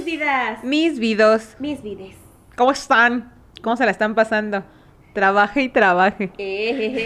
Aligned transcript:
Mis 0.00 0.04
vidas. 0.18 0.64
Mis 0.64 0.98
vidos. 0.98 1.56
Mis 1.58 1.82
vides. 1.82 2.16
¿Cómo 2.56 2.70
están? 2.72 3.32
¿Cómo 3.62 3.76
se 3.76 3.84
la 3.84 3.90
están 3.90 4.14
pasando? 4.14 4.64
Trabaje 5.12 5.62
y 5.62 5.68
trabaje. 5.68 6.30
Eh, 6.38 7.04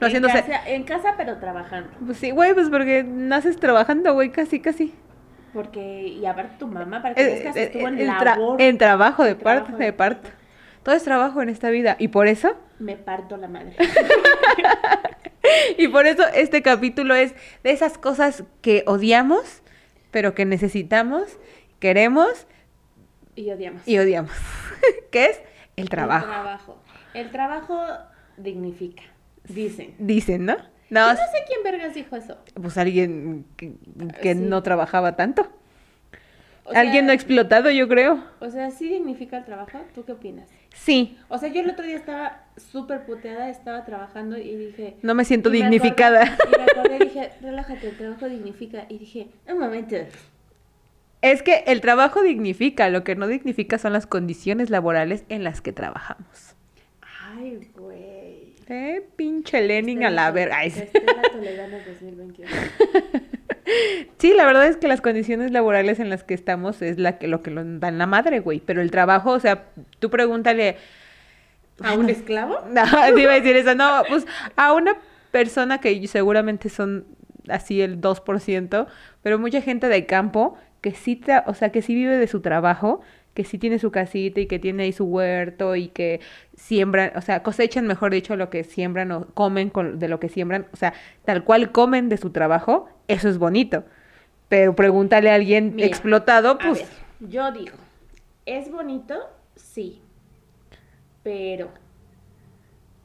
No 0.00 0.06
en, 0.06 0.12
haciéndose- 0.12 0.46
casa, 0.46 0.68
en 0.68 0.84
casa, 0.84 1.14
pero 1.16 1.38
trabajando. 1.38 1.90
Pues 2.04 2.18
sí, 2.18 2.30
güey, 2.30 2.54
pues 2.54 2.68
porque 2.70 3.02
naces 3.04 3.58
trabajando, 3.58 4.14
güey, 4.14 4.30
casi, 4.30 4.60
casi. 4.60 4.94
Porque, 5.52 6.06
y 6.08 6.24
aparte 6.26 6.56
tu 6.58 6.66
mamá, 6.68 7.02
para 7.02 7.14
que 7.14 7.22
Eh, 7.22 7.42
eh, 7.44 7.52
estuvo 7.64 7.88
en 7.88 7.98
tra- 7.98 8.24
labor. 8.36 8.60
en 8.60 8.78
trabajo 8.78 9.24
de 9.24 9.30
En 9.32 9.38
trabajo 9.38 9.64
parto, 9.66 9.78
de 9.78 9.84
de 9.86 9.92
parto. 9.92 10.28
Todo 10.84 10.94
es 10.94 11.02
trabajo 11.04 11.42
en 11.42 11.48
esta 11.48 11.70
vida. 11.70 11.96
Y 11.98 12.08
por 12.08 12.26
eso, 12.28 12.56
Me 12.78 12.96
parto 12.96 13.36
la 13.36 13.48
madre. 13.48 13.74
y 15.78 15.88
por 15.88 16.06
eso 16.06 16.22
este 16.34 16.62
capítulo 16.62 17.14
es 17.14 17.34
de 17.62 17.70
esas 17.70 17.98
cosas 17.98 18.44
que 18.62 18.82
odiamos, 18.86 19.62
pero 20.14 20.32
que 20.34 20.44
necesitamos, 20.44 21.38
queremos 21.80 22.46
Y 23.34 23.50
odiamos. 23.50 23.82
y 23.86 23.98
odiamos. 23.98 24.30
que 25.10 25.26
es 25.26 25.38
el 25.76 25.84
El 25.84 25.88
trabajo. 25.90 26.26
trabajo. 26.26 26.78
El 27.14 27.30
trabajo 27.32 27.84
dignifica, 28.36 29.02
dicen. 29.48 29.94
Dicen, 29.98 30.46
¿no? 30.46 30.56
Yo 30.56 30.62
No, 30.90 31.08
no 31.12 31.16
sé 31.16 31.44
quién 31.48 31.62
vergas 31.64 31.94
dijo 31.94 32.14
eso. 32.14 32.38
pues 32.54 32.78
alguien 32.78 33.44
que, 33.56 33.72
que 34.22 34.34
Sí. 34.34 34.40
no 34.40 34.62
trabajaba 34.62 35.16
tanto. 35.16 35.50
O 36.64 36.70
sea, 36.70 36.80
Alguien 36.80 37.06
no 37.06 37.12
explotado, 37.12 37.70
yo 37.70 37.88
creo. 37.88 38.24
O 38.40 38.48
sea, 38.50 38.70
¿sí 38.70 38.88
dignifica 38.88 39.36
el 39.36 39.44
trabajo? 39.44 39.80
¿Tú 39.94 40.04
qué 40.04 40.12
opinas? 40.12 40.48
Sí, 40.74 41.16
O 41.28 41.38
sea, 41.38 41.48
yo 41.50 41.60
el 41.62 41.70
otro 41.70 41.86
día 41.86 41.96
estaba 41.96 42.42
súper 42.56 43.06
puteada, 43.06 43.48
estaba 43.48 43.84
trabajando 43.84 44.36
y 44.36 44.54
dije... 44.56 44.96
no 45.02 45.14
me 45.14 45.24
siento 45.24 45.48
y 45.48 45.52
me 45.52 45.58
dignificada. 45.70 46.24
acordé- 46.36 46.48
y 46.52 46.58
me 46.58 46.64
acordé 46.64 46.96
y 46.96 46.98
dije, 47.08 47.30
relájate, 47.40 47.88
el 47.88 47.96
trabajo 47.96 48.28
dignifica. 48.28 48.84
Y 48.88 48.98
dije, 48.98 49.28
un 49.48 49.58
momento. 49.60 49.96
Es 51.22 51.42
que 51.42 51.64
el 51.68 51.80
trabajo 51.80 52.22
dignifica, 52.22 52.90
lo 52.90 53.02
que 53.04 53.14
no 53.16 53.26
dignifica 53.28 53.78
son 53.78 53.92
las 53.94 54.06
condiciones 54.06 54.68
laborales 54.68 55.24
en 55.30 55.42
las 55.44 55.60
que 55.62 55.72
trabajamos. 55.72 56.54
Ay, 57.36 57.70
güey. 57.74 58.54
Eh, 58.68 59.06
pinche 59.16 59.60
Lenin 59.62 60.04
a 60.04 60.10
la 60.10 60.30
verga. 60.32 60.58
Ay, 60.58 60.70
sí. 60.70 60.80
Estela 60.80 61.22
Toledano 61.32 61.76
2021. 61.86 62.50
Sí, 64.18 64.32
la 64.34 64.44
verdad 64.46 64.66
es 64.66 64.76
que 64.76 64.88
las 64.88 65.00
condiciones 65.00 65.50
laborales 65.50 66.00
en 66.00 66.10
las 66.10 66.24
que 66.24 66.34
estamos 66.34 66.82
es 66.82 66.98
la 66.98 67.18
que 67.18 67.28
lo 67.28 67.42
que 67.42 67.50
nos 67.50 67.80
dan 67.80 67.98
la 67.98 68.06
madre, 68.06 68.40
güey. 68.40 68.60
Pero 68.60 68.80
el 68.82 68.90
trabajo, 68.90 69.30
o 69.32 69.40
sea, 69.40 69.66
tú 69.98 70.10
pregúntale. 70.10 70.76
¿A 71.82 71.94
un 71.94 72.08
esclavo? 72.08 72.58
No, 72.70 72.82
te 73.14 73.20
iba 73.20 73.32
a 73.32 73.40
decir 73.40 73.56
eso. 73.56 73.74
No, 73.74 74.02
pues 74.08 74.26
a 74.56 74.72
una 74.72 74.96
persona 75.30 75.80
que 75.80 76.06
seguramente 76.06 76.68
son 76.68 77.06
así 77.48 77.80
el 77.82 78.00
2%, 78.00 78.86
pero 79.22 79.38
mucha 79.38 79.60
gente 79.60 79.88
de 79.88 80.06
campo 80.06 80.56
que 80.80 80.92
sí, 80.92 81.20
tra- 81.20 81.44
o 81.46 81.54
sea, 81.54 81.70
que 81.72 81.82
sí 81.82 81.94
vive 81.94 82.16
de 82.16 82.26
su 82.28 82.40
trabajo, 82.40 83.00
que 83.34 83.44
sí 83.44 83.58
tiene 83.58 83.78
su 83.78 83.90
casita 83.90 84.40
y 84.40 84.46
que 84.46 84.58
tiene 84.58 84.84
ahí 84.84 84.92
su 84.92 85.04
huerto 85.06 85.74
y 85.76 85.88
que 85.88 86.20
siembran, 86.56 87.12
o 87.16 87.20
sea, 87.22 87.42
cosechan, 87.42 87.86
mejor 87.86 88.12
dicho, 88.12 88.36
lo 88.36 88.50
que 88.50 88.64
siembran 88.64 89.10
o 89.12 89.26
comen 89.34 89.70
con, 89.70 89.98
de 89.98 90.08
lo 90.08 90.20
que 90.20 90.28
siembran, 90.28 90.66
o 90.72 90.76
sea, 90.76 90.92
tal 91.24 91.42
cual 91.44 91.72
comen 91.72 92.08
de 92.08 92.18
su 92.18 92.30
trabajo, 92.30 92.88
eso 93.08 93.28
es 93.28 93.38
bonito. 93.38 93.84
Pero 94.48 94.76
pregúntale 94.76 95.30
a 95.30 95.34
alguien 95.34 95.74
Mira, 95.74 95.86
explotado, 95.88 96.50
A 96.52 96.58
pues... 96.58 96.78
ver, 96.80 96.88
yo 97.30 97.50
digo, 97.52 97.76
¿es 98.46 98.70
bonito? 98.70 99.14
Sí. 99.56 100.00
Pero 101.22 101.70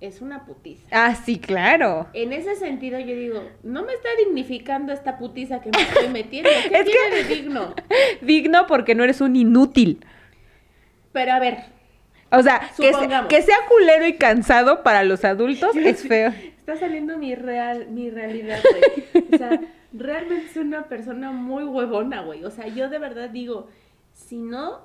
es 0.01 0.21
una 0.21 0.45
putiza. 0.45 0.85
Ah, 0.91 1.15
sí, 1.15 1.39
claro. 1.39 2.07
En 2.13 2.31
ese 2.33 2.55
sentido 2.55 2.99
yo 2.99 3.15
digo, 3.15 3.43
no 3.63 3.83
me 3.83 3.93
está 3.93 4.09
dignificando 4.25 4.93
esta 4.93 5.17
putiza 5.17 5.61
que 5.61 5.71
me 5.71 5.81
estoy 5.81 6.07
metiendo. 6.09 6.49
¿Qué 6.69 6.77
Es 6.79 6.85
que- 6.89 7.15
de 7.15 7.23
digno? 7.35 7.73
Digno 8.21 8.67
porque 8.67 8.95
no 8.95 9.03
eres 9.03 9.21
un 9.21 9.35
inútil. 9.35 10.05
Pero 11.11 11.31
a 11.33 11.39
ver, 11.39 11.57
O 12.31 12.43
sea, 12.43 12.59
que, 12.77 12.83
se- 12.83 12.93
Supongamos. 12.93 13.27
que 13.29 13.41
sea 13.41 13.57
culero 13.67 14.05
y 14.05 14.13
cansado 14.17 14.83
para 14.83 15.03
los 15.03 15.25
adultos 15.25 15.75
es 15.75 16.07
feo. 16.07 16.33
Está 16.69 16.85
saliendo 16.85 17.17
mi 17.17 17.35
real, 17.35 17.87
mi 17.89 18.09
realidad, 18.09 18.59
güey. 18.61 19.27
O 19.33 19.37
sea, 19.37 19.59
realmente 19.93 20.49
soy 20.53 20.63
una 20.63 20.87
persona 20.87 21.31
muy 21.31 21.63
huevona, 21.63 22.21
güey. 22.21 22.43
O 22.43 22.51
sea, 22.51 22.67
yo 22.67 22.89
de 22.89 22.99
verdad 22.99 23.29
digo, 23.29 23.67
si 24.13 24.37
no, 24.37 24.81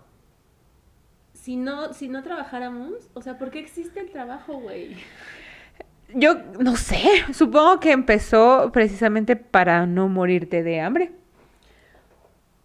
si 1.33 1.57
no, 1.57 1.93
si 1.93 2.09
no 2.09 2.23
trabajáramos, 2.23 3.11
o 3.15 3.21
sea, 3.21 3.39
¿por 3.39 3.51
qué 3.51 3.59
existe 3.59 4.01
el 4.01 4.11
trabajo, 4.11 4.55
güey? 4.55 4.97
Yo 6.15 6.37
no 6.59 6.77
sé, 6.77 7.03
supongo 7.33 7.81
que 7.81 7.93
empezó 7.93 8.71
precisamente 8.73 9.37
para 9.37 9.87
no 9.87 10.09
morirte 10.09 10.63
de 10.63 10.81
hambre. 10.81 11.13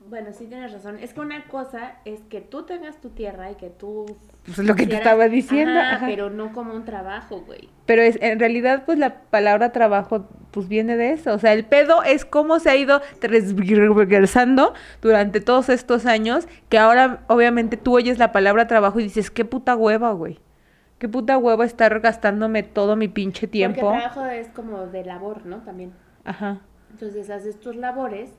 Bueno, 0.09 0.33
sí 0.33 0.47
tienes 0.47 0.73
razón. 0.73 0.97
Es 0.99 1.13
que 1.13 1.19
una 1.19 1.45
cosa 1.45 1.97
es 2.03 2.21
que 2.21 2.41
tú 2.41 2.63
tengas 2.63 2.99
tu 2.99 3.09
tierra 3.09 3.51
y 3.51 3.55
que 3.55 3.69
tú... 3.69 4.17
Pues 4.43 4.57
es 4.57 4.65
lo 4.65 4.73
que 4.75 4.87
te 4.87 4.95
estaba 4.95 5.27
diciendo. 5.27 5.79
Ajá, 5.79 5.97
ajá. 5.97 6.07
pero 6.07 6.31
no 6.31 6.51
como 6.51 6.73
un 6.73 6.83
trabajo, 6.83 7.41
güey. 7.41 7.69
Pero 7.85 8.01
es, 8.01 8.17
en 8.21 8.39
realidad, 8.39 8.83
pues 8.85 8.97
la 8.97 9.21
palabra 9.21 9.71
trabajo, 9.71 10.27
pues 10.49 10.67
viene 10.67 10.97
de 10.97 11.11
eso. 11.11 11.33
O 11.33 11.37
sea, 11.37 11.53
el 11.53 11.63
pedo 11.63 12.01
es 12.01 12.25
cómo 12.25 12.59
se 12.59 12.71
ha 12.71 12.75
ido 12.75 13.01
transversando 13.19 14.73
durante 15.01 15.41
todos 15.41 15.69
estos 15.69 16.07
años, 16.07 16.47
que 16.69 16.79
ahora 16.79 17.23
obviamente 17.27 17.77
tú 17.77 17.95
oyes 17.95 18.17
la 18.17 18.31
palabra 18.31 18.65
trabajo 18.65 18.99
y 18.99 19.03
dices, 19.03 19.29
qué 19.29 19.45
puta 19.45 19.75
hueva, 19.75 20.11
güey. 20.13 20.39
Qué 20.97 21.07
puta 21.07 21.37
hueva 21.37 21.65
estar 21.65 21.99
gastándome 21.99 22.63
todo 22.63 22.95
mi 22.95 23.07
pinche 23.07 23.41
Porque 23.41 23.51
tiempo. 23.51 23.93
el 23.93 23.99
trabajo 23.99 24.25
es 24.25 24.47
como 24.49 24.87
de 24.87 25.05
labor, 25.05 25.45
¿no? 25.45 25.57
También. 25.57 25.93
Ajá. 26.25 26.61
Entonces 26.91 27.29
haces 27.29 27.59
tus 27.59 27.75
labores, 27.75 28.31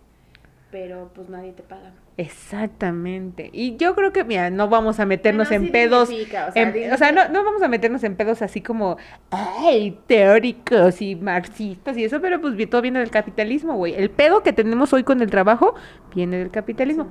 pero 0.71 1.11
pues 1.15 1.29
nadie 1.29 1.53
te 1.53 1.63
paga. 1.63 1.93
Exactamente. 2.17 3.51
Y 3.53 3.77
yo 3.77 3.95
creo 3.95 4.13
que, 4.13 4.25
mira, 4.25 4.51
no 4.51 4.69
vamos 4.69 5.01
a 5.01 5.07
meternos 5.07 5.49
Bueno, 5.49 5.63
en 5.63 5.67
sí 5.69 5.73
pedos. 5.73 6.11
o 6.11 6.13
sea, 6.53 6.53
en- 6.55 6.93
o 6.93 6.97
sea, 6.97 7.13
no, 7.13 7.29
no 7.29 7.45
vamos 7.45 7.63
a 7.63 7.69
meternos 7.69 8.05
en 8.05 8.15
pedos 8.17 8.43
así 8.43 8.61
como, 8.61 8.97
ay, 9.31 9.99
teóricos 10.07 11.01
y 11.01 11.17
marxistas 11.17 11.97
y 11.97 12.05
eso, 12.05 12.21
pero 12.21 12.41
pues 12.41 12.55
todo 12.69 12.83
viene 12.83 12.99
del 13.01 13.11
capitalismo, 13.11 13.75
güey. 13.77 13.95
El 13.95 14.11
pedo 14.11 14.43
que 14.43 14.53
tenemos 14.53 14.93
hoy 14.93 15.03
con 15.03 15.23
el 15.23 15.31
trabajo 15.31 15.75
viene 16.15 16.39
del 16.39 16.51
capitalismo. 16.51 17.09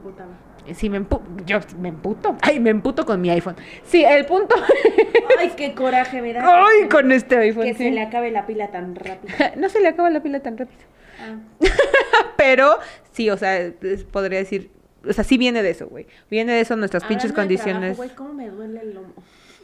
Sí, 0.74 0.90
me 0.90 0.98
empu 0.98 1.20
yo 1.48 1.60
me 1.80 1.90
emputo. 1.90 2.36
Ay, 2.42 2.60
me 2.60 2.70
emputo 2.70 3.04
con 3.06 3.20
mi 3.20 3.32
iPhone. 3.32 3.56
Sí, 3.84 4.04
el 4.04 4.26
punto. 4.28 4.56
Ay, 5.40 5.54
qué 5.58 5.74
coraje 5.74 6.22
me 6.22 6.32
da. 6.34 6.44
Ay, 6.46 6.88
con 6.90 7.12
este 7.12 7.38
iPhone. 7.38 7.64
Que 7.66 7.74
sí. 7.74 7.86
se 7.86 7.92
le 7.92 8.02
acabe 8.02 8.30
la 8.30 8.46
pila 8.46 8.68
tan 8.70 8.96
rápido. 8.96 9.34
No 9.58 9.70
se 9.70 9.82
le 9.82 9.88
acaba 9.88 10.10
la 10.12 10.22
pila 10.22 10.42
tan 10.42 10.58
rápido. 10.58 10.82
Ah, 11.20 11.38
Pero 12.38 12.80
sí, 13.12 13.30
o 13.30 13.38
sea, 13.38 13.72
podría 14.12 14.40
decir, 14.40 14.72
o 15.08 15.14
sea, 15.14 15.24
sí 15.24 15.38
viene 15.38 15.64
de 15.64 15.72
eso, 15.72 15.88
güey. 15.88 16.08
Viene 16.30 16.54
de 16.54 16.62
eso 16.62 16.76
nuestras 16.76 17.04
pinches 17.04 17.32
hablando 17.32 17.42
condiciones. 17.42 17.98
Güey, 17.98 18.10
cómo 18.10 18.34
me 18.34 18.50
duele 18.50 18.82
el 18.82 18.94
lomo. 18.94 19.14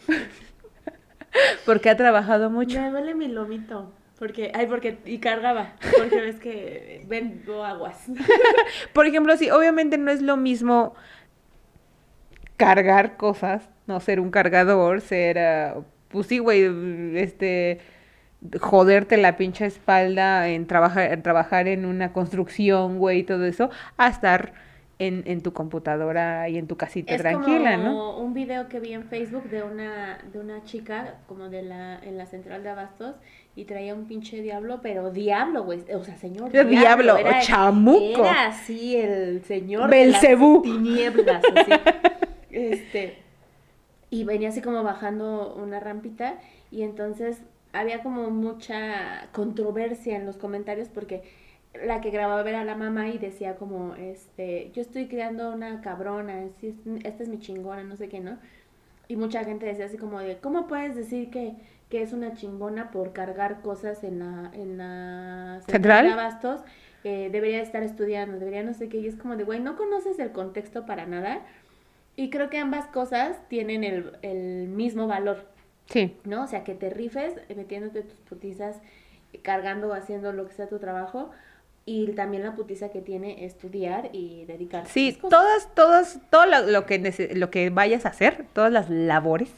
Porque 1.65 1.89
ha 1.89 1.97
trabajado 1.97 2.49
mucho. 2.49 2.79
Me 2.79 2.89
duele 2.89 3.15
mi 3.15 3.27
lomito. 3.27 3.91
Porque, 4.17 4.51
ay, 4.55 4.67
porque, 4.67 4.97
y 5.05 5.17
cargaba. 5.17 5.73
Porque 5.97 6.21
ves 6.21 6.39
que 6.39 7.03
vendo 7.07 7.65
aguas. 7.65 8.05
Por 8.93 9.05
ejemplo, 9.05 9.35
sí, 9.35 9.51
obviamente 9.51 9.97
no 9.97 10.09
es 10.09 10.21
lo 10.21 10.37
mismo 10.37 10.95
cargar 12.55 13.17
cosas, 13.17 13.69
no 13.87 13.99
ser 13.99 14.21
un 14.21 14.31
cargador, 14.31 15.01
ser, 15.01 15.39
ah, 15.39 15.75
pues 16.07 16.27
sí, 16.27 16.39
güey, 16.39 17.17
este, 17.17 17.81
joderte 18.59 19.17
la 19.17 19.37
pinche 19.37 19.65
espalda 19.65 20.49
en 20.49 20.67
trabajar, 20.67 21.11
en 21.11 21.21
trabajar 21.21 21.67
en 21.67 21.85
una 21.85 22.13
construcción, 22.13 22.99
güey, 22.99 23.19
y 23.19 23.23
todo 23.23 23.45
eso, 23.45 23.69
a 23.97 24.07
estar 24.07 24.53
en, 24.99 25.23
en 25.25 25.41
tu 25.41 25.53
computadora 25.53 26.47
y 26.49 26.57
en 26.57 26.67
tu 26.67 26.77
casita 26.77 27.13
Es 27.13 27.21
tranquila, 27.21 27.75
como 27.75 27.89
¿no? 27.89 28.17
un 28.17 28.33
video 28.33 28.69
que 28.69 28.79
vi 28.79 28.93
en 28.93 29.03
Facebook 29.03 29.49
de 29.49 29.63
una, 29.63 30.19
de 30.31 30.39
una 30.39 30.63
chica 30.63 31.15
como 31.27 31.49
de 31.49 31.63
la, 31.63 31.99
en 31.99 32.17
la 32.17 32.25
central 32.25 32.63
de 32.63 32.69
Abastos 32.69 33.15
y 33.55 33.65
traía 33.65 33.93
un 33.93 34.05
pinche 34.05 34.41
diablo, 34.41 34.79
pero 34.81 35.11
diablo, 35.11 35.63
güey. 35.63 35.81
O 35.93 36.03
sea, 36.03 36.17
señor. 36.17 36.55
El 36.55 36.69
diablo, 36.69 37.17
era, 37.17 37.39
chamuco. 37.41 38.21
Era 38.21 38.47
así 38.47 38.97
el 38.97 39.43
señor. 39.43 39.89
Belcebú. 39.89 40.61
De 40.61 40.69
las 40.69 40.77
tinieblas, 40.77 41.43
así. 41.55 41.71
este. 42.51 43.17
Y 44.09 44.23
venía 44.23 44.49
así 44.49 44.61
como 44.61 44.83
bajando 44.83 45.55
una 45.55 45.79
rampita 45.79 46.35
y 46.69 46.83
entonces 46.83 47.41
había 47.75 48.01
como 48.01 48.29
mucha 48.29 49.27
controversia 49.33 50.15
en 50.15 50.25
los 50.25 50.37
comentarios 50.37 50.89
porque 50.89 51.23
la 51.83 52.01
que 52.01 52.09
grababa 52.09 52.47
era 52.47 52.63
la 52.63 52.75
mamá 52.75 53.09
y 53.09 53.17
decía 53.17 53.55
como, 53.55 53.95
este, 53.95 54.71
yo 54.73 54.81
estoy 54.81 55.07
creando 55.07 55.51
una 55.51 55.81
cabrona, 55.81 56.43
esta 57.03 57.23
es 57.23 57.29
mi 57.29 57.39
chingona, 57.39 57.83
no 57.83 57.97
sé 57.97 58.07
qué, 58.07 58.21
¿no? 58.21 58.37
Y 59.07 59.17
mucha 59.17 59.43
gente 59.43 59.65
decía 59.65 59.85
así 59.85 59.97
como 59.97 60.19
de, 60.19 60.37
¿cómo 60.37 60.67
puedes 60.67 60.95
decir 60.95 61.29
que, 61.29 61.55
que 61.89 62.01
es 62.01 62.13
una 62.13 62.33
chingona 62.33 62.91
por 62.91 63.13
cargar 63.13 63.61
cosas 63.61 64.03
en 64.03 64.19
la, 64.19 64.51
en 64.53 64.77
la 64.77 65.61
¿Central? 65.67 66.05
de 66.05 66.13
abastos? 66.13 66.61
Eh, 67.03 67.29
debería 67.31 67.61
estar 67.61 67.83
estudiando, 67.83 68.39
debería 68.39 68.63
no 68.63 68.73
sé 68.73 68.89
qué, 68.89 68.97
y 68.97 69.07
es 69.07 69.15
como 69.15 69.35
de, 69.35 69.43
güey, 69.43 69.59
no 69.59 69.75
conoces 69.75 70.17
el 70.17 70.31
contexto 70.31 70.85
para 70.85 71.05
nada. 71.05 71.41
Y 72.15 72.29
creo 72.29 72.49
que 72.49 72.57
ambas 72.57 72.87
cosas 72.87 73.37
tienen 73.49 73.83
el, 73.83 74.13
el 74.21 74.69
mismo 74.69 75.05
valor. 75.05 75.45
Sí. 75.87 76.15
¿no? 76.23 76.43
O 76.43 76.47
sea, 76.47 76.63
que 76.63 76.73
te 76.75 76.89
rifes 76.89 77.33
metiéndote 77.55 78.01
tus 78.03 78.19
putizas, 78.21 78.77
cargando 79.43 79.93
haciendo 79.93 80.31
lo 80.33 80.47
que 80.47 80.53
sea 80.53 80.67
tu 80.67 80.79
trabajo, 80.79 81.31
y 81.87 82.07
también 82.13 82.41
la 82.43 82.55
putiza 82.55 82.89
que 82.89 83.01
tiene 83.01 83.45
estudiar 83.45 84.09
y 84.11 84.45
dedicarse 84.45 84.91
Sí, 84.91 85.15
a 85.17 85.21
cosas. 85.21 85.29
todas, 85.39 85.75
todas, 85.75 86.19
todo 86.31 86.45
lo, 86.47 86.61
lo 86.71 86.85
que 86.87 87.29
lo 87.35 87.51
que 87.51 87.69
vayas 87.69 88.05
a 88.05 88.09
hacer, 88.09 88.47
todas 88.53 88.71
las 88.71 88.89
labores, 88.89 89.53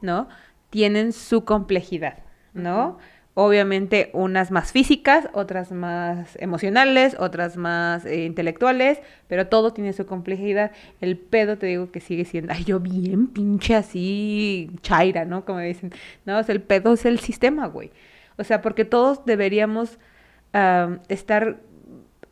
¿no? 0.00 0.28
Tienen 0.70 1.12
su 1.12 1.44
complejidad, 1.44 2.20
¿no? 2.54 2.98
Obviamente 3.42 4.10
unas 4.12 4.50
más 4.50 4.70
físicas, 4.70 5.30
otras 5.32 5.72
más 5.72 6.36
emocionales, 6.40 7.16
otras 7.18 7.56
más 7.56 8.04
eh, 8.04 8.26
intelectuales, 8.26 8.98
pero 9.28 9.46
todo 9.46 9.72
tiene 9.72 9.94
su 9.94 10.04
complejidad. 10.04 10.72
El 11.00 11.16
pedo 11.16 11.56
te 11.56 11.66
digo 11.66 11.90
que 11.90 12.00
sigue 12.00 12.26
siendo, 12.26 12.52
ay, 12.52 12.64
yo 12.64 12.80
bien 12.80 13.28
pinche 13.28 13.74
así, 13.74 14.70
chaira, 14.82 15.24
¿no? 15.24 15.46
Como 15.46 15.60
dicen, 15.60 15.90
no, 16.26 16.38
o 16.38 16.42
sea, 16.42 16.54
el 16.54 16.60
pedo 16.60 16.92
es 16.92 17.06
el 17.06 17.18
sistema, 17.18 17.66
güey. 17.66 17.90
O 18.36 18.44
sea, 18.44 18.60
porque 18.60 18.84
todos 18.84 19.24
deberíamos 19.24 19.98
estar 21.08 21.60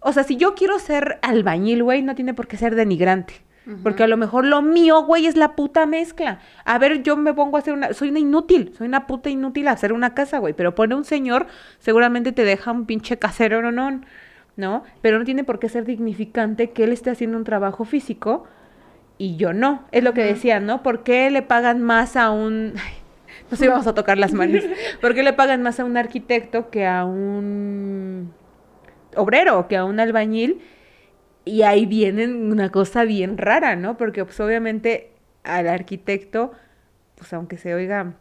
o 0.01 0.13
sea, 0.13 0.25
si 0.25 0.37
yo 0.37 0.55
quiero 0.55 0.79
ser 0.79 1.19
albañil, 1.23 1.83
güey, 1.83 2.03
no 2.03 2.15
tiene 2.15 2.35
por 2.35 2.49
qué 2.49 2.59
ser 2.59 2.75
denigrante. 2.75 3.35
Porque 3.83 4.03
a 4.03 4.07
lo 4.07 4.17
mejor 4.17 4.47
lo 4.47 4.63
mío, 4.63 5.03
güey, 5.03 5.27
es 5.27 5.37
la 5.37 5.55
puta 5.55 5.85
mezcla. 5.85 6.41
A 6.65 6.79
ver, 6.79 7.03
yo 7.03 7.17
me 7.17 7.35
pongo 7.35 7.57
a 7.57 7.61
hacer 7.61 7.75
una... 7.75 7.93
Soy 7.93 8.09
una 8.09 8.19
inútil, 8.19 8.73
soy 8.77 8.87
una 8.87 9.07
puta 9.07 9.29
inútil 9.29 9.69
a 9.69 9.73
hacer 9.73 9.93
una 9.93 10.15
casa, 10.15 10.39
güey. 10.39 10.55
Pero 10.55 10.75
pone 10.75 10.95
un 10.95 11.05
señor, 11.05 11.47
seguramente 11.79 12.33
te 12.33 12.45
deja 12.45 12.73
un 12.73 12.87
pinche 12.87 13.19
casero, 13.19 13.61
no, 13.61 13.71
no, 13.71 14.01
¿no? 14.57 14.85
Pero 15.03 15.19
no 15.19 15.25
tiene 15.25 15.45
por 15.45 15.59
qué 15.59 15.69
ser 15.69 15.85
dignificante 15.85 16.71
que 16.71 16.85
él 16.85 16.93
esté 16.93 17.11
haciendo 17.11 17.37
un 17.37 17.45
trabajo 17.45 17.85
físico 17.85 18.45
y 19.19 19.37
yo 19.37 19.53
no. 19.53 19.85
Es 19.93 20.03
lo 20.03 20.15
que 20.15 20.23
decía, 20.23 20.61
¿no? 20.61 20.83
¿Por 20.83 21.03
qué 21.03 21.31
le 21.31 21.43
pagan 21.43 21.83
más 21.83 22.17
a 22.17 22.31
un... 22.31 22.73
No 23.51 23.57
sé, 23.57 23.69
vamos 23.69 23.87
a 23.87 23.95
tocar 23.95 24.17
las 24.17 24.33
manos. 24.33 24.65
¿Por 25.01 25.15
qué 25.15 25.23
le 25.23 25.33
pagan 25.35 25.63
más 25.63 25.79
a 25.79 25.85
un 25.85 25.97
arquitecto 25.97 26.71
que 26.71 26.87
a 26.87 27.05
un 27.05 28.33
obrero, 29.15 29.69
que 29.69 29.77
a 29.77 29.85
un 29.85 30.01
albañil? 30.01 30.63
Y 31.49 31.63
ahí 31.63 31.87
viene 31.87 32.27
una 32.29 32.71
cosa 32.71 33.05
bien 33.05 33.39
rara, 33.39 33.77
¿no? 33.77 33.97
Porque 33.97 34.25
pues 34.25 34.39
obviamente 34.41 35.13
al 35.45 35.69
arquitecto, 35.69 36.53
pues 37.17 37.33
aunque 37.33 37.59
se 37.59 37.75
oiga 37.75 38.17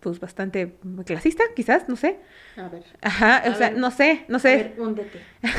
pues 0.00 0.20
bastante 0.20 0.74
clasista, 1.06 1.44
quizás, 1.56 1.88
no 1.88 1.96
sé. 1.96 2.18
A 2.56 2.68
ver. 2.68 2.84
Ajá, 3.02 3.38
A 3.44 3.50
o 3.50 3.54
sea, 3.54 3.70
ver. 3.70 3.78
no 3.78 3.90
sé, 3.90 4.24
no 4.28 4.38
A 4.38 4.40
sé. 4.40 4.56
ver, 4.56 4.74
húndete. 4.78 5.20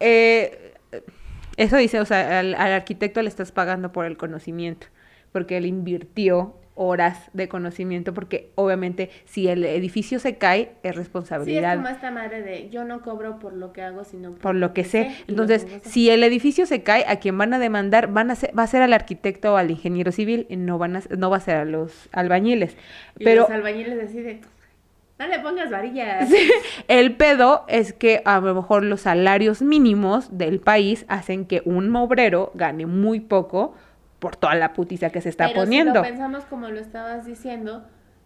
Eh, 0.00 0.74
eso 1.56 1.76
dice, 1.76 2.00
o 2.00 2.04
sea, 2.04 2.40
al, 2.40 2.54
al 2.54 2.72
arquitecto 2.72 3.22
le 3.22 3.28
estás 3.28 3.52
pagando 3.52 3.92
por 3.92 4.06
el 4.06 4.16
conocimiento, 4.16 4.86
porque 5.32 5.56
él 5.56 5.66
invirtió 5.66 6.56
horas 6.78 7.30
de 7.32 7.48
conocimiento, 7.48 8.14
porque 8.14 8.50
obviamente 8.54 9.10
si 9.24 9.48
el 9.48 9.64
edificio 9.64 10.18
se 10.18 10.38
cae, 10.38 10.72
es 10.82 10.88
Sí, 10.88 10.88
es 10.88 10.96
responsabilidad 10.96 11.76
como 11.76 11.88
esta 11.88 12.10
madre 12.10 12.42
de 12.42 12.70
yo 12.70 12.84
no 12.84 13.02
cobro 13.02 13.38
por 13.38 13.52
lo 13.52 13.72
que 13.72 13.82
hago, 13.82 14.04
sino 14.04 14.32
por 14.32 14.54
lo 14.54 14.72
que 14.72 14.84
sé. 14.84 15.14
Entonces, 15.26 15.66
si 15.82 16.08
el 16.10 16.22
edificio 16.22 16.66
se 16.66 16.82
cae, 16.82 17.04
a 17.08 17.16
quien 17.16 17.36
van 17.36 17.52
a 17.52 17.58
demandar 17.58 18.12
van 18.12 18.30
a 18.30 18.34
ser, 18.34 18.56
va 18.58 18.62
a 18.62 18.66
ser 18.66 18.82
al 18.82 18.92
arquitecto 18.92 19.54
o 19.54 19.56
al 19.56 19.70
ingeniero 19.70 20.12
civil, 20.12 20.46
y 20.48 20.56
no 20.56 20.78
van 20.78 20.96
a, 20.96 21.02
no 21.16 21.30
va 21.30 21.38
a 21.38 21.40
ser 21.40 21.56
a 21.56 21.64
los 21.64 22.08
albañiles. 22.12 22.76
Y 23.18 23.24
Pero 23.24 23.42
los 23.42 23.50
albañiles 23.50 23.96
deciden, 23.96 24.40
no 25.18 25.26
le 25.26 25.40
pongas 25.40 25.70
varillas. 25.70 26.30
el 26.88 27.16
pedo 27.16 27.64
es 27.66 27.92
que 27.92 28.22
a 28.24 28.40
lo 28.40 28.54
mejor 28.54 28.84
los 28.84 29.00
salarios 29.02 29.62
mínimos 29.62 30.38
del 30.38 30.60
país 30.60 31.04
hacen 31.08 31.44
que 31.44 31.60
un 31.64 31.94
obrero 31.96 32.52
gane 32.54 32.86
muy 32.86 33.20
poco 33.20 33.74
por 34.18 34.36
toda 34.36 34.54
la 34.54 34.72
putiza 34.72 35.10
que 35.10 35.20
se 35.20 35.28
está 35.28 35.48
Pero 35.48 35.60
poniendo. 35.60 35.92
si 35.92 35.96
lo 35.98 36.02
pensamos 36.02 36.44
como 36.44 36.68
lo 36.68 36.80
estabas 36.80 37.24
diciendo, 37.24 37.84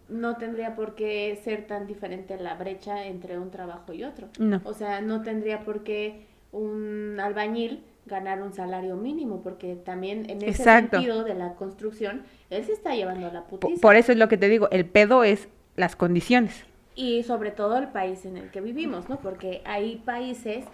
no 0.09 0.37
tendría 0.37 0.75
por 0.75 0.95
qué 0.95 1.39
ser 1.45 1.67
tan 1.67 1.87
diferente 1.87 2.37
la 2.39 2.55
brecha 2.55 3.05
entre 3.07 3.39
un 3.39 3.51
trabajo 3.51 3.93
y 3.93 4.05
otro. 4.05 4.29
No. 4.39 4.61
O 4.65 4.75
sea, 4.75 5.01
no 5.01 5.23
tendría 5.23 5.61
por 5.61 5.85
qué 5.85 6.27
un 6.53 7.19
albañil 7.21 7.85
ganar 8.07 8.43
un 8.43 8.53
salario 8.53 8.97
mínimo, 8.97 9.43
porque 9.43 9.77
también 9.77 10.29
en 10.29 10.39
ese 10.39 10.49
Exacto. 10.63 10.97
sentido 10.97 11.25
de 11.25 11.35
la 11.35 11.55
construcción, 11.55 12.23
él 12.51 12.65
se 12.65 12.73
está 12.73 12.95
llevando 12.95 13.31
la 13.33 13.45
putiza. 13.45 13.81
Por 13.81 13.97
eso 13.97 14.13
es 14.13 14.19
lo 14.19 14.29
que 14.29 14.37
te 14.37 14.49
digo, 14.49 14.69
el 14.71 14.85
pedo 14.87 15.25
es 15.25 15.49
las 15.77 15.95
condiciones. 15.97 16.65
Y 16.95 17.23
sobre 17.23 17.53
todo 17.53 17.79
el 17.79 17.89
país 17.89 18.27
en 18.27 18.37
el 18.37 18.51
que 18.51 18.61
vivimos, 18.61 19.09
¿no? 19.09 19.19
Porque 19.21 19.63
hay 19.65 19.97
países 20.05 20.65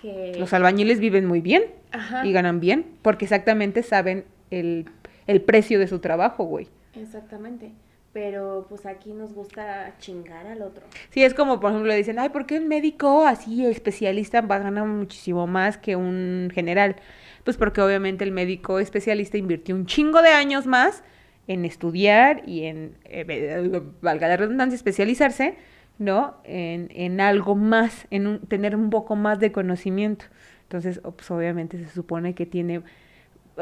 que... 0.00 0.34
Los 0.38 0.52
albañiles 0.52 0.98
viven 1.00 1.26
muy 1.26 1.40
bien 1.40 1.64
Ajá, 1.92 2.26
y 2.26 2.32
ganan 2.32 2.60
bien 2.60 2.84
porque 3.02 3.24
exactamente 3.24 3.82
saben 3.82 4.24
el, 4.50 4.90
el 5.26 5.42
precio 5.42 5.78
de 5.78 5.86
su 5.88 5.98
trabajo, 6.00 6.44
güey. 6.44 6.68
exactamente. 6.94 7.72
Pero 8.12 8.66
pues 8.68 8.86
aquí 8.86 9.12
nos 9.12 9.32
gusta 9.34 9.96
chingar 9.98 10.46
al 10.46 10.62
otro. 10.62 10.86
Sí, 11.10 11.24
es 11.24 11.34
como, 11.34 11.58
por 11.58 11.70
ejemplo, 11.70 11.88
le 11.90 11.96
dicen, 11.96 12.20
ay, 12.20 12.28
¿por 12.28 12.46
qué 12.46 12.58
un 12.60 12.68
médico 12.68 13.26
así 13.26 13.66
especialista 13.66 14.40
va 14.40 14.54
a 14.56 14.58
ganar 14.60 14.86
muchísimo 14.86 15.48
más 15.48 15.78
que 15.78 15.96
un 15.96 16.48
general? 16.54 16.94
Pues 17.42 17.56
porque 17.56 17.80
obviamente 17.80 18.22
el 18.22 18.30
médico 18.30 18.78
especialista 18.78 19.36
invirtió 19.36 19.74
un 19.74 19.86
chingo 19.86 20.22
de 20.22 20.28
años 20.28 20.64
más 20.66 21.02
en 21.48 21.64
estudiar 21.64 22.42
y 22.46 22.64
en, 22.66 22.96
eh, 23.04 23.82
valga 24.00 24.28
la 24.28 24.36
redundancia, 24.36 24.76
especializarse, 24.76 25.56
¿no? 25.98 26.36
En, 26.44 26.88
en 26.94 27.20
algo 27.20 27.56
más, 27.56 28.06
en 28.10 28.28
un- 28.28 28.40
tener 28.46 28.76
un 28.76 28.90
poco 28.90 29.16
más 29.16 29.40
de 29.40 29.50
conocimiento. 29.50 30.26
Entonces, 30.62 31.00
pues 31.02 31.28
obviamente 31.32 31.78
se 31.84 31.90
supone 31.92 32.34
que 32.36 32.46
tiene 32.46 32.82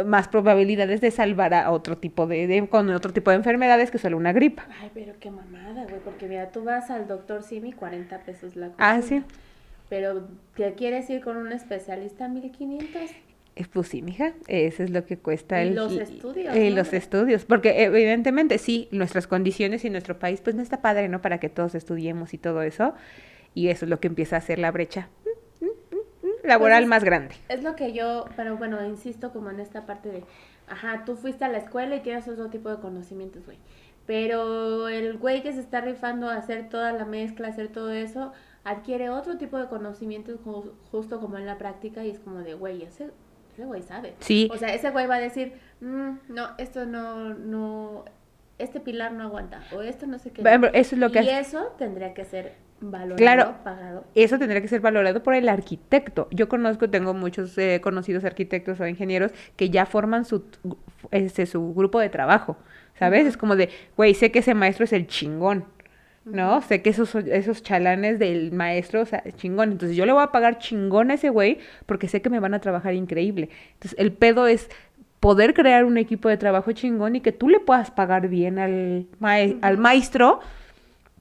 más 0.06 0.28
probabilidades 0.28 1.00
de 1.00 1.10
salvar 1.10 1.52
a 1.54 1.70
otro 1.70 1.98
tipo 1.98 2.26
de, 2.26 2.46
de- 2.46 2.68
con 2.68 2.88
otro 2.90 3.12
tipo 3.12 3.30
de 3.30 3.36
enfermedades 3.36 3.90
que 3.90 3.98
solo 3.98 4.16
una 4.16 4.32
gripa. 4.32 4.66
Ay, 4.80 4.90
pero 4.94 5.14
qué 5.20 5.30
mamada, 5.30 5.84
güey, 5.84 6.00
porque 6.04 6.26
mira, 6.26 6.50
tú 6.50 6.64
vas 6.64 6.90
al 6.90 7.06
doctor 7.06 7.42
Simi, 7.42 7.72
40 7.72 8.18
pesos 8.20 8.56
la 8.56 8.70
Ah, 8.78 8.94
consulta. 9.00 9.26
sí. 9.28 9.34
Pero 9.88 10.26
te 10.56 10.72
quieres 10.74 11.10
ir 11.10 11.20
con 11.20 11.36
un 11.36 11.52
especialista 11.52 12.26
1500. 12.28 13.10
Eh, 13.54 13.66
Pues 13.70 13.88
sí, 13.88 14.00
mija, 14.00 14.32
eso 14.48 14.82
es 14.82 14.88
lo 14.88 15.04
que 15.04 15.18
cuesta 15.18 15.62
Y 15.62 15.68
el, 15.68 15.74
los 15.74 15.92
estudios, 15.92 16.56
eh, 16.56 16.70
¿no? 16.70 16.76
los 16.76 16.94
estudios, 16.94 17.44
porque 17.44 17.82
evidentemente 17.84 18.56
sí, 18.56 18.88
nuestras 18.92 19.26
condiciones 19.26 19.84
y 19.84 19.90
nuestro 19.90 20.18
país, 20.18 20.40
pues 20.40 20.56
no 20.56 20.62
está 20.62 20.80
padre, 20.80 21.10
¿no? 21.10 21.20
Para 21.20 21.38
que 21.38 21.50
todos 21.50 21.74
estudiemos 21.74 22.32
y 22.32 22.38
todo 22.38 22.62
eso, 22.62 22.94
y 23.54 23.68
eso 23.68 23.84
es 23.84 23.90
lo 23.90 24.00
que 24.00 24.08
empieza 24.08 24.36
a 24.36 24.38
hacer 24.38 24.58
la 24.58 24.70
brecha 24.70 25.10
laboral 26.42 26.78
Pues 26.78 26.84
es- 26.84 26.88
más 26.88 27.04
grande. 27.04 27.34
Es 27.48 27.62
lo 27.62 27.76
que 27.76 27.92
yo, 27.92 28.26
pero 28.36 28.56
bueno, 28.56 28.84
insisto 28.86 29.32
como 29.32 29.50
en 29.50 29.60
esta 29.60 29.86
parte 29.86 30.10
de, 30.10 30.24
ajá, 30.68 31.04
tú 31.04 31.16
fuiste 31.16 31.44
a 31.44 31.48
la 31.48 31.58
escuela 31.58 31.96
y 31.96 32.00
tienes 32.00 32.26
otro 32.28 32.48
tipo 32.48 32.68
de 32.70 32.76
conocimientos, 32.80 33.44
güey. 33.44 33.58
Pero 34.06 34.88
el 34.88 35.16
güey 35.18 35.42
que 35.42 35.52
se 35.52 35.60
está 35.60 35.80
rifando 35.80 36.28
a 36.28 36.34
hacer 36.36 36.68
toda 36.68 36.92
la 36.92 37.04
mezcla, 37.04 37.48
hacer 37.48 37.68
todo 37.68 37.92
eso, 37.92 38.32
adquiere 38.64 39.10
otro 39.10 39.38
tipo 39.38 39.58
de 39.58 39.68
conocimientos 39.68 40.40
ju- 40.44 40.72
justo 40.90 41.20
como 41.20 41.38
en 41.38 41.46
la 41.46 41.56
práctica 41.58 42.04
y 42.04 42.10
es 42.10 42.18
como 42.18 42.40
de, 42.40 42.54
güey, 42.54 42.82
ese, 42.82 43.10
ese 43.54 43.64
güey 43.64 43.82
sabe. 43.82 44.14
Sí, 44.20 44.48
O 44.52 44.56
sea, 44.56 44.74
ese 44.74 44.90
güey 44.90 45.06
va 45.06 45.16
a 45.16 45.20
decir, 45.20 45.52
"Mm, 45.80 46.10
no, 46.28 46.48
esto 46.58 46.84
no, 46.84 47.34
no, 47.34 48.04
este 48.58 48.80
pilar 48.80 49.12
no 49.12 49.22
aguanta, 49.24 49.62
o 49.74 49.82
esto 49.82 50.06
no 50.06 50.18
sé 50.18 50.30
qué. 50.32 50.42
eso 50.74 50.94
es 50.94 50.98
lo 50.98 51.10
que 51.12 51.22
y 51.22 51.28
eso 51.28 51.72
tendría 51.78 52.12
que 52.14 52.24
ser 52.24 52.54
valorado, 52.82 53.16
Claro. 53.16 53.54
pagado. 53.64 54.04
eso 54.14 54.38
tendría 54.38 54.60
que 54.60 54.68
ser 54.68 54.80
valorado 54.80 55.22
por 55.22 55.34
el 55.34 55.48
arquitecto. 55.48 56.28
Yo 56.30 56.48
conozco, 56.48 56.90
tengo 56.90 57.14
muchos 57.14 57.56
eh, 57.58 57.80
conocidos 57.82 58.24
arquitectos 58.24 58.80
o 58.80 58.86
ingenieros 58.86 59.32
que 59.56 59.70
ya 59.70 59.86
forman 59.86 60.24
su, 60.24 60.44
este, 61.10 61.46
su 61.46 61.74
grupo 61.74 62.00
de 62.00 62.08
trabajo, 62.08 62.56
¿sabes? 62.98 63.26
Es 63.26 63.36
como 63.36 63.56
de, 63.56 63.70
güey, 63.96 64.14
sé 64.14 64.30
que 64.30 64.40
ese 64.40 64.54
maestro 64.54 64.84
es 64.84 64.92
el 64.92 65.06
chingón, 65.06 65.64
¿no? 66.24 66.60
Sé 66.62 66.82
que 66.82 66.90
esos, 66.90 67.14
esos 67.14 67.62
chalanes 67.62 68.18
del 68.18 68.52
maestro, 68.52 69.00
o 69.02 69.06
sea, 69.06 69.20
es 69.24 69.36
chingón. 69.36 69.72
Entonces 69.72 69.96
yo 69.96 70.06
le 70.06 70.12
voy 70.12 70.22
a 70.22 70.28
pagar 70.32 70.58
chingón 70.58 71.10
a 71.10 71.14
ese 71.14 71.30
güey 71.30 71.58
porque 71.86 72.08
sé 72.08 72.22
que 72.22 72.30
me 72.30 72.40
van 72.40 72.54
a 72.54 72.60
trabajar 72.60 72.94
increíble. 72.94 73.50
Entonces 73.74 73.98
el 73.98 74.12
pedo 74.12 74.46
es 74.46 74.68
poder 75.22 75.54
crear 75.54 75.84
un 75.84 75.98
equipo 75.98 76.28
de 76.28 76.36
trabajo 76.36 76.72
chingón 76.72 77.14
y 77.14 77.20
que 77.20 77.30
tú 77.30 77.48
le 77.48 77.60
puedas 77.60 77.92
pagar 77.92 78.26
bien 78.28 78.58
al, 78.58 79.06
maestro 79.20 80.40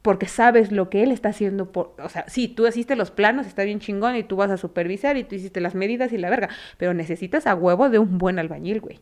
porque 0.01 0.25
sabes 0.25 0.71
lo 0.71 0.89
que 0.89 1.03
él 1.03 1.11
está 1.11 1.29
haciendo 1.29 1.71
por, 1.71 1.95
o 2.01 2.09
sea, 2.09 2.25
sí, 2.27 2.47
tú 2.47 2.67
hiciste 2.67 2.95
los 2.95 3.11
planos, 3.11 3.45
está 3.45 3.63
bien 3.63 3.79
chingón 3.79 4.15
y 4.15 4.23
tú 4.23 4.35
vas 4.35 4.51
a 4.51 4.57
supervisar 4.57 5.17
y 5.17 5.23
tú 5.23 5.35
hiciste 5.35 5.61
las 5.61 5.75
medidas 5.75 6.11
y 6.11 6.17
la 6.17 6.29
verga, 6.29 6.49
pero 6.77 6.93
necesitas 6.93 7.47
a 7.47 7.55
huevo 7.55 7.89
de 7.89 7.99
un 7.99 8.17
buen 8.17 8.39
albañil, 8.39 8.81
güey. 8.81 8.99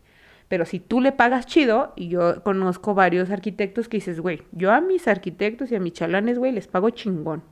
Pero 0.50 0.66
si 0.66 0.80
tú 0.80 1.00
le 1.00 1.12
pagas 1.12 1.46
chido, 1.46 1.94
y 1.96 2.10
yo 2.10 2.44
conozco 2.44 2.96
varios 2.96 3.30
arquitectos 3.30 3.88
que 3.88 3.98
dices, 3.98 4.20
güey, 4.20 4.42
yo 4.52 4.72
a 4.72 4.82
mis 4.82 5.08
arquitectos 5.08 5.72
y 5.72 5.76
a 5.76 5.80
mis 5.80 5.94
chalanes, 5.94 6.40
güey, 6.40 6.52
les 6.52 6.68
pago 6.68 6.90
chingón. 6.90 7.44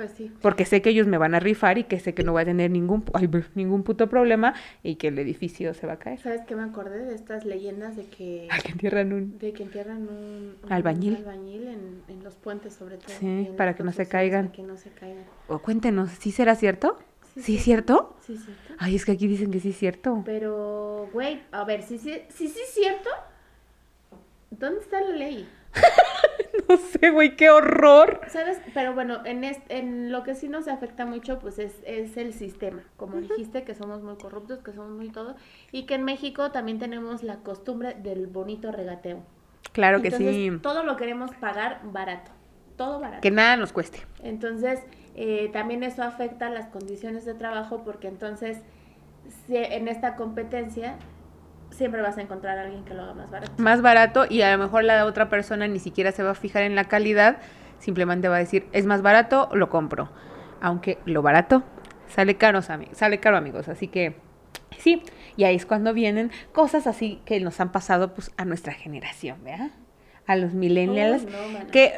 Pues 0.00 0.12
sí. 0.12 0.32
Porque 0.40 0.64
sé 0.64 0.80
que 0.80 0.88
ellos 0.90 1.06
me 1.06 1.18
van 1.18 1.34
a 1.34 1.40
rifar 1.40 1.76
y 1.76 1.84
que 1.84 2.00
sé 2.00 2.14
que 2.14 2.22
no 2.22 2.32
voy 2.32 2.40
a 2.42 2.44
tener 2.46 2.70
ningún, 2.70 3.04
ay, 3.12 3.28
ningún 3.54 3.82
puto 3.82 4.08
problema 4.08 4.54
y 4.82 4.94
que 4.96 5.08
el 5.08 5.18
edificio 5.18 5.74
se 5.74 5.86
va 5.86 5.94
a 5.94 5.98
caer. 5.98 6.18
¿Sabes 6.20 6.40
qué 6.46 6.56
me 6.56 6.62
acordé 6.62 7.04
de 7.04 7.14
estas 7.14 7.44
leyendas 7.44 7.96
de 7.96 8.06
que 8.06 8.48
que 8.64 8.72
entierran 8.72 9.12
un... 9.12 9.38
de 9.38 9.52
que 9.52 9.62
entierran 9.62 10.08
un, 10.08 10.56
un 10.62 10.72
Albañil. 10.72 11.16
albañil 11.16 11.68
en, 11.68 12.02
en 12.08 12.24
los 12.24 12.34
puentes 12.36 12.72
sobre 12.72 12.96
todo 12.96 13.14
Sí, 13.18 13.50
para 13.58 13.74
que 13.74 13.82
no 13.82 13.92
se 13.92 14.06
caigan. 14.06 14.46
para 14.46 14.56
que 14.56 14.62
no 14.62 14.76
se 14.78 14.88
caigan. 14.90 15.24
O 15.48 15.58
cuéntenos, 15.58 16.10
¿sí 16.12 16.30
será 16.32 16.54
cierto? 16.54 16.96
Sí, 17.34 17.42
¿Sí 17.42 17.56
es 17.56 17.62
cierto? 17.64 18.16
Sí, 18.26 18.38
cierto. 18.38 18.74
Ay, 18.78 18.96
es 18.96 19.04
que 19.04 19.12
aquí 19.12 19.26
dicen 19.28 19.50
que 19.50 19.60
sí 19.60 19.68
es 19.70 19.76
cierto. 19.76 20.22
Pero, 20.24 21.10
güey, 21.12 21.42
a 21.52 21.64
ver, 21.64 21.82
si 21.82 21.98
sí 21.98 22.22
si, 22.30 22.48
sí 22.48 22.58
es 22.60 22.70
cierto, 22.74 23.10
¿dónde 24.50 24.80
está 24.80 25.00
la 25.00 25.14
ley? 25.14 25.46
No 26.68 26.76
sé, 26.76 27.10
güey, 27.10 27.34
qué 27.34 27.50
horror. 27.50 28.20
¿Sabes? 28.28 28.60
Pero 28.74 28.94
bueno, 28.94 29.22
en, 29.24 29.42
en 29.70 30.12
lo 30.12 30.22
que 30.22 30.36
sí 30.36 30.48
nos 30.48 30.68
afecta 30.68 31.04
mucho, 31.04 31.40
pues 31.40 31.58
es, 31.58 31.74
es 31.84 32.16
el 32.16 32.32
sistema. 32.32 32.84
Como 32.96 33.20
dijiste, 33.20 33.64
que 33.64 33.74
somos 33.74 34.02
muy 34.02 34.14
corruptos, 34.16 34.60
que 34.60 34.72
somos 34.72 34.92
muy 34.92 35.08
todo. 35.08 35.34
Y 35.72 35.86
que 35.86 35.94
en 35.94 36.04
México 36.04 36.52
también 36.52 36.78
tenemos 36.78 37.24
la 37.24 37.38
costumbre 37.38 37.94
del 37.94 38.28
bonito 38.28 38.70
regateo. 38.70 39.24
Claro 39.72 40.00
que 40.00 40.12
sí. 40.12 40.52
Todo 40.62 40.84
lo 40.84 40.96
queremos 40.96 41.32
pagar 41.34 41.80
barato. 41.82 42.30
Todo 42.76 43.00
barato. 43.00 43.20
Que 43.20 43.32
nada 43.32 43.56
nos 43.56 43.72
cueste. 43.72 44.02
Entonces, 44.22 44.80
eh, 45.16 45.50
también 45.52 45.82
eso 45.82 46.04
afecta 46.04 46.50
las 46.50 46.68
condiciones 46.68 47.24
de 47.24 47.34
trabajo 47.34 47.82
porque 47.84 48.06
entonces 48.06 48.58
en 49.48 49.88
esta 49.88 50.16
competencia 50.16 50.96
siempre 51.70 52.02
vas 52.02 52.18
a 52.18 52.22
encontrar 52.22 52.58
a 52.58 52.62
alguien 52.62 52.84
que 52.84 52.94
lo 52.94 53.02
haga 53.02 53.14
más 53.14 53.30
barato. 53.30 53.52
Más 53.58 53.82
barato 53.82 54.26
y 54.28 54.42
a 54.42 54.52
lo 54.52 54.62
mejor 54.62 54.84
la 54.84 55.04
otra 55.06 55.28
persona 55.28 55.66
ni 55.68 55.78
siquiera 55.78 56.12
se 56.12 56.22
va 56.22 56.30
a 56.30 56.34
fijar 56.34 56.62
en 56.62 56.74
la 56.74 56.84
calidad, 56.84 57.38
simplemente 57.78 58.28
va 58.28 58.36
a 58.36 58.40
decir, 58.40 58.66
es 58.72 58.86
más 58.86 59.02
barato, 59.02 59.48
lo 59.52 59.68
compro. 59.70 60.10
Aunque 60.60 60.98
lo 61.06 61.22
barato 61.22 61.62
sale 62.08 62.36
caro, 62.36 62.60
sale 62.62 63.20
caro 63.20 63.36
amigos, 63.36 63.68
así 63.68 63.88
que 63.88 64.16
sí, 64.76 65.02
y 65.36 65.44
ahí 65.44 65.56
es 65.56 65.64
cuando 65.64 65.94
vienen 65.94 66.30
cosas 66.52 66.86
así 66.86 67.20
que 67.24 67.40
nos 67.40 67.60
han 67.60 67.72
pasado 67.72 68.14
pues 68.14 68.32
a 68.36 68.44
nuestra 68.44 68.72
generación, 68.72 69.42
¿verdad? 69.44 69.70
A 70.30 70.36
los 70.36 70.54
millennials. 70.54 71.26
que, 71.72 71.94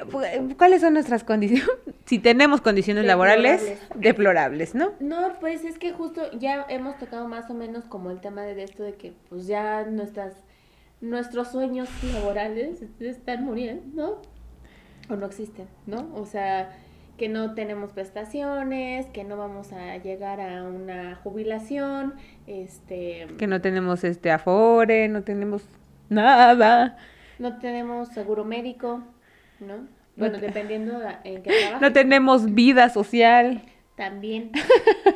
¿Cuáles 0.57 0.81
son 0.81 0.95
nuestras 0.95 1.23
condiciones? 1.23 1.69
si 2.07 2.19
tenemos 2.19 2.63
condiciones 2.63 3.05
laborales 3.05 3.79
deplorables, 3.95 4.75
¿no? 4.75 4.93
No, 5.01 5.35
pues 5.39 5.67
es 5.67 5.79
que 5.79 5.93
justo 5.93 6.23
ya 6.39 6.65
hemos 6.71 6.97
tocado 6.97 7.29
más 7.29 7.51
o 7.51 7.55
menos 7.55 7.85
como 7.85 8.11
el 8.11 8.21
tema 8.21 8.43
de 8.43 8.63
esto 8.63 8.85
de 8.85 8.95
que 8.95 9.13
pues 9.29 9.47
ya 9.47 9.85
nuestras 9.85 10.33
nuestros 11.03 11.49
sueños 11.49 11.91
laborales 12.15 12.81
están 13.01 13.45
muriendo, 13.45 13.85
¿no? 13.93 15.15
O 15.15 15.19
no 15.19 15.27
existen, 15.27 15.67
¿no? 15.87 16.09
O 16.15 16.25
sea, 16.25 16.71
que 17.19 17.29
no 17.29 17.53
tenemos 17.55 17.93
prestaciones, 17.93 19.07
que 19.09 19.25
no 19.25 19.37
vamos 19.37 19.75
a 19.75 19.99
llegar 19.99 20.41
a 20.41 20.65
una 20.65 21.17
jubilación, 21.17 22.15
este 22.47 23.27
que 23.37 23.47
no 23.47 23.61
tenemos 23.61 24.05
este 24.05 24.31
afore, 24.31 25.09
no 25.09 25.23
tenemos 25.23 25.65
nada. 26.09 26.97
No 27.43 27.59
tenemos 27.59 28.07
seguro 28.11 28.45
médico, 28.45 29.03
¿no? 29.59 29.89
Bueno, 30.15 30.39
dependiendo 30.39 31.01
en 31.25 31.43
qué 31.43 31.51
trabajo. 31.51 31.81
No 31.81 31.93
tenemos 31.93 32.55
vida 32.55 32.89
social. 32.89 33.63
También. 33.97 34.53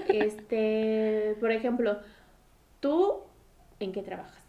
este, 0.09 1.37
por 1.38 1.52
ejemplo, 1.52 2.00
¿tú 2.80 3.21
en 3.78 3.92
qué 3.92 4.02
trabajas? 4.02 4.45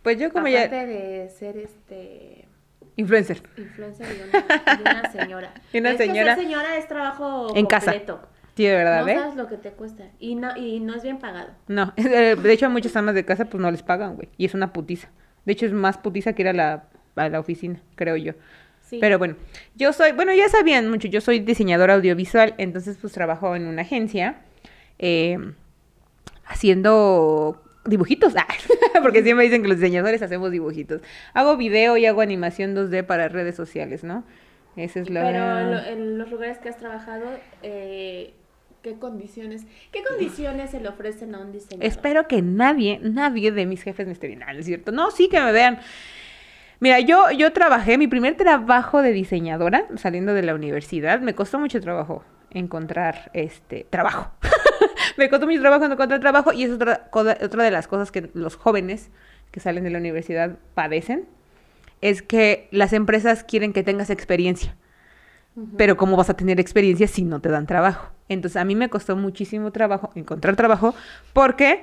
Pues 0.00 0.18
yo 0.18 0.32
como 0.32 0.46
Aparte 0.46 0.74
ya... 0.74 0.86
de 0.86 1.28
ser 1.28 1.58
este... 1.58 2.48
Influencer. 2.96 3.42
Influencer 3.58 4.06
y 4.16 4.80
una, 4.80 5.12
señora. 5.12 5.54
Y 5.70 5.80
una 5.80 5.98
señora. 5.98 6.34
Que 6.36 6.42
señora 6.42 6.76
es 6.78 6.88
trabajo 6.88 7.54
en 7.54 7.66
casa. 7.66 7.92
Sí, 8.56 8.64
de 8.64 8.74
verdad, 8.74 9.04
no 9.04 9.12
sabes 9.12 9.36
lo 9.36 9.48
que 9.48 9.58
te 9.58 9.72
cuesta. 9.72 10.04
Y 10.18 10.34
no, 10.36 10.56
y 10.56 10.80
no 10.80 10.94
es 10.94 11.02
bien 11.02 11.18
pagado. 11.18 11.50
No, 11.68 11.92
de 11.96 12.52
hecho 12.54 12.64
a 12.64 12.68
muchas 12.70 12.96
amas 12.96 13.14
de 13.14 13.26
casa 13.26 13.44
pues 13.44 13.60
no 13.60 13.70
les 13.70 13.82
pagan, 13.82 14.16
güey. 14.16 14.30
Y 14.38 14.46
es 14.46 14.54
una 14.54 14.72
putiza. 14.72 15.10
De 15.44 15.52
hecho, 15.52 15.66
es 15.66 15.72
más 15.72 15.98
putiza 15.98 16.32
que 16.32 16.42
ir 16.42 16.48
a 16.48 16.52
la, 16.52 16.84
a 17.16 17.28
la 17.28 17.40
oficina, 17.40 17.80
creo 17.94 18.16
yo. 18.16 18.32
Sí. 18.80 18.98
Pero 19.00 19.18
bueno, 19.18 19.36
yo 19.74 19.92
soy, 19.92 20.12
bueno, 20.12 20.32
ya 20.34 20.48
sabían 20.48 20.90
mucho, 20.90 21.08
yo 21.08 21.20
soy 21.20 21.40
diseñadora 21.40 21.94
audiovisual, 21.94 22.54
entonces 22.58 22.98
pues 23.00 23.12
trabajo 23.12 23.56
en 23.56 23.66
una 23.66 23.82
agencia 23.82 24.36
eh, 24.98 25.38
haciendo 26.46 27.62
dibujitos, 27.86 28.34
ah, 28.36 28.46
porque 29.02 29.22
siempre 29.22 29.44
dicen 29.44 29.62
que 29.62 29.68
los 29.68 29.78
diseñadores 29.78 30.22
hacemos 30.22 30.50
dibujitos. 30.50 31.02
Hago 31.32 31.56
video 31.56 31.96
y 31.96 32.06
hago 32.06 32.20
animación 32.20 32.74
2D 32.74 33.04
para 33.04 33.28
redes 33.28 33.54
sociales, 33.54 34.04
¿no? 34.04 34.24
Esa 34.76 35.00
es 35.00 35.10
la... 35.10 35.22
Pero 35.22 35.78
en 35.92 36.18
los 36.18 36.30
lugares 36.30 36.58
que 36.58 36.68
has 36.68 36.78
trabajado, 36.78 37.26
eh, 37.62 38.34
¿Qué 38.84 38.98
condiciones, 38.98 39.66
qué 39.92 40.04
condiciones 40.04 40.70
se 40.72 40.78
le 40.78 40.90
ofrecen 40.90 41.34
a 41.34 41.40
un 41.40 41.52
diseñador? 41.52 41.86
Espero 41.86 42.28
que 42.28 42.42
nadie, 42.42 43.00
nadie 43.02 43.50
de 43.50 43.64
mis 43.64 43.82
jefes 43.82 44.06
me 44.06 44.12
esté 44.12 44.26
viendo, 44.26 44.44
¿es 44.46 44.66
cierto? 44.66 44.92
No, 44.92 45.10
sí 45.10 45.30
que 45.30 45.40
me 45.40 45.52
vean. 45.52 45.78
Mira, 46.80 47.00
yo, 47.00 47.30
yo 47.30 47.50
trabajé, 47.54 47.96
mi 47.96 48.08
primer 48.08 48.36
trabajo 48.36 49.00
de 49.00 49.12
diseñadora, 49.12 49.86
saliendo 49.96 50.34
de 50.34 50.42
la 50.42 50.54
universidad, 50.54 51.20
me 51.22 51.34
costó 51.34 51.58
mucho 51.58 51.80
trabajo 51.80 52.24
encontrar 52.50 53.30
este 53.32 53.86
trabajo. 53.88 54.30
me 55.16 55.30
costó 55.30 55.46
mucho 55.46 55.62
trabajo 55.62 55.86
encontrar 55.86 56.20
trabajo 56.20 56.52
y 56.52 56.64
es 56.64 56.70
otra, 56.70 57.08
otra 57.10 57.64
de 57.64 57.70
las 57.70 57.88
cosas 57.88 58.12
que 58.12 58.28
los 58.34 58.54
jóvenes 58.56 59.10
que 59.50 59.60
salen 59.60 59.84
de 59.84 59.90
la 59.90 59.98
universidad 59.98 60.58
padecen, 60.74 61.26
es 62.02 62.20
que 62.20 62.68
las 62.70 62.92
empresas 62.92 63.44
quieren 63.44 63.72
que 63.72 63.82
tengas 63.82 64.10
experiencia. 64.10 64.76
Pero 65.76 65.96
¿cómo 65.96 66.16
vas 66.16 66.30
a 66.30 66.34
tener 66.34 66.58
experiencia 66.58 67.06
si 67.06 67.22
no 67.22 67.40
te 67.40 67.48
dan 67.48 67.66
trabajo? 67.66 68.10
Entonces 68.28 68.56
a 68.56 68.64
mí 68.64 68.74
me 68.74 68.88
costó 68.88 69.16
muchísimo 69.16 69.70
trabajo 69.70 70.10
encontrar 70.16 70.56
trabajo 70.56 70.94
porque... 71.32 71.82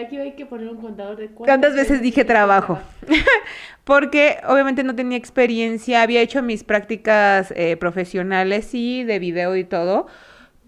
aquí 0.00 0.18
hay 0.18 0.32
que 0.32 0.46
poner 0.46 0.68
un 0.68 0.76
contador 0.76 1.16
de 1.16 1.28
cuántas, 1.28 1.74
veces 1.74 2.00
dije 2.00 2.24
trabajo. 2.24 2.78
porque 3.84 4.38
obviamente 4.46 4.84
no 4.84 4.94
tenía 4.94 5.18
experiencia, 5.18 6.02
había 6.02 6.20
hecho 6.20 6.42
mis 6.42 6.62
prácticas 6.62 7.52
eh, 7.56 7.76
profesionales, 7.76 8.66
sí, 8.66 9.02
de 9.02 9.18
video 9.18 9.56
y 9.56 9.64
todo, 9.64 10.06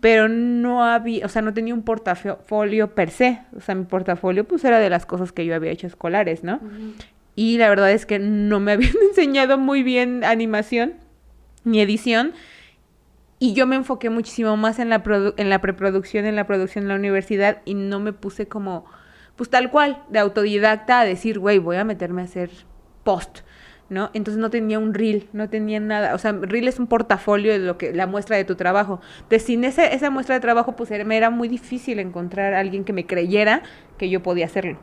pero 0.00 0.28
no 0.28 0.82
había, 0.82 1.26
o 1.26 1.28
sea, 1.28 1.42
no 1.42 1.54
tenía 1.54 1.74
un 1.74 1.82
portafolio 1.82 2.94
per 2.94 3.10
se. 3.10 3.42
O 3.56 3.60
sea, 3.60 3.76
mi 3.76 3.84
portafolio 3.84 4.44
pues 4.44 4.64
era 4.64 4.80
de 4.80 4.90
las 4.90 5.06
cosas 5.06 5.30
que 5.30 5.46
yo 5.46 5.54
había 5.54 5.70
hecho 5.70 5.86
escolares, 5.86 6.42
¿no? 6.42 6.60
Y 7.36 7.58
la 7.58 7.68
verdad 7.68 7.92
es 7.92 8.06
que 8.06 8.18
no 8.18 8.58
me 8.58 8.72
habían 8.72 8.96
enseñado 9.08 9.56
muy 9.56 9.84
bien 9.84 10.24
animación 10.24 11.03
ni 11.64 11.80
edición 11.80 12.32
y 13.38 13.52
yo 13.52 13.66
me 13.66 13.76
enfoqué 13.76 14.10
muchísimo 14.10 14.56
más 14.56 14.78
en 14.78 14.88
la, 14.88 15.02
en 15.36 15.50
la 15.50 15.60
preproducción, 15.60 16.24
en 16.24 16.36
la 16.36 16.46
producción 16.46 16.84
en 16.84 16.88
la 16.88 16.94
universidad 16.94 17.62
y 17.64 17.74
no 17.74 18.00
me 18.00 18.12
puse 18.12 18.48
como, 18.48 18.86
pues 19.36 19.50
tal 19.50 19.70
cual, 19.70 20.02
de 20.08 20.18
autodidacta 20.18 21.00
a 21.00 21.04
decir, 21.04 21.38
güey, 21.38 21.58
voy 21.58 21.76
a 21.76 21.84
meterme 21.84 22.22
a 22.22 22.24
hacer 22.24 22.50
post, 23.02 23.40
¿no? 23.90 24.10
Entonces 24.14 24.40
no 24.40 24.50
tenía 24.50 24.78
un 24.78 24.94
reel, 24.94 25.28
no 25.32 25.50
tenía 25.50 25.80
nada, 25.80 26.14
o 26.14 26.18
sea, 26.18 26.32
reel 26.32 26.68
es 26.68 26.78
un 26.78 26.86
portafolio 26.86 27.52
de 27.52 27.58
lo 27.58 27.76
que, 27.76 27.92
la 27.92 28.06
muestra 28.06 28.36
de 28.36 28.44
tu 28.44 28.54
trabajo. 28.54 29.00
Entonces 29.16 29.42
sin 29.42 29.64
esa 29.64 30.10
muestra 30.10 30.36
de 30.36 30.40
trabajo, 30.40 30.76
pues 30.76 30.90
me 31.04 31.16
era 31.16 31.30
muy 31.30 31.48
difícil 31.48 31.98
encontrar 31.98 32.54
a 32.54 32.60
alguien 32.60 32.84
que 32.84 32.92
me 32.92 33.04
creyera 33.04 33.62
que 33.98 34.08
yo 34.08 34.22
podía 34.22 34.46
hacerlo. 34.46 34.78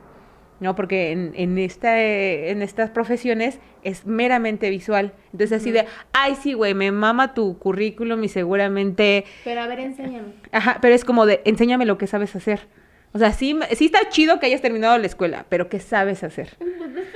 ¿No? 0.62 0.76
Porque 0.76 1.12
en, 1.12 1.34
en, 1.36 1.58
esta, 1.58 2.00
en 2.00 2.62
estas 2.62 2.92
profesiones 2.92 3.60
es 3.84 4.06
meramente 4.06 4.70
visual. 4.70 5.12
Entonces 5.34 5.60
así 5.60 5.72
de, 5.72 5.86
ay, 6.14 6.36
sí, 6.36 6.54
güey, 6.54 6.74
me 6.74 6.92
mama 6.92 7.34
tu 7.34 7.58
currículum 7.58 8.24
y 8.24 8.30
seguramente... 8.30 9.26
Pero 9.44 9.62
a 9.62 9.68
ver, 9.68 9.80
enséñame. 9.80 10.36
Ajá, 10.52 10.78
pero 10.80 10.96
es 10.96 11.04
como 11.04 11.26
de, 11.26 11.42
enséñame 11.44 11.86
lo 11.86 11.98
que 11.98 12.08
sabes 12.08 12.36
hacer. 12.36 12.68
O 13.14 13.20
sea, 13.20 13.34
sí, 13.34 13.60
sí 13.74 13.86
está 13.86 14.08
chido 14.10 14.40
que 14.40 14.46
hayas 14.46 14.62
terminado 14.62 14.98
la 14.98 15.08
escuela, 15.08 15.46
pero 15.50 15.68
¿qué 15.68 15.80
sabes 15.82 16.24
hacer? 16.24 16.56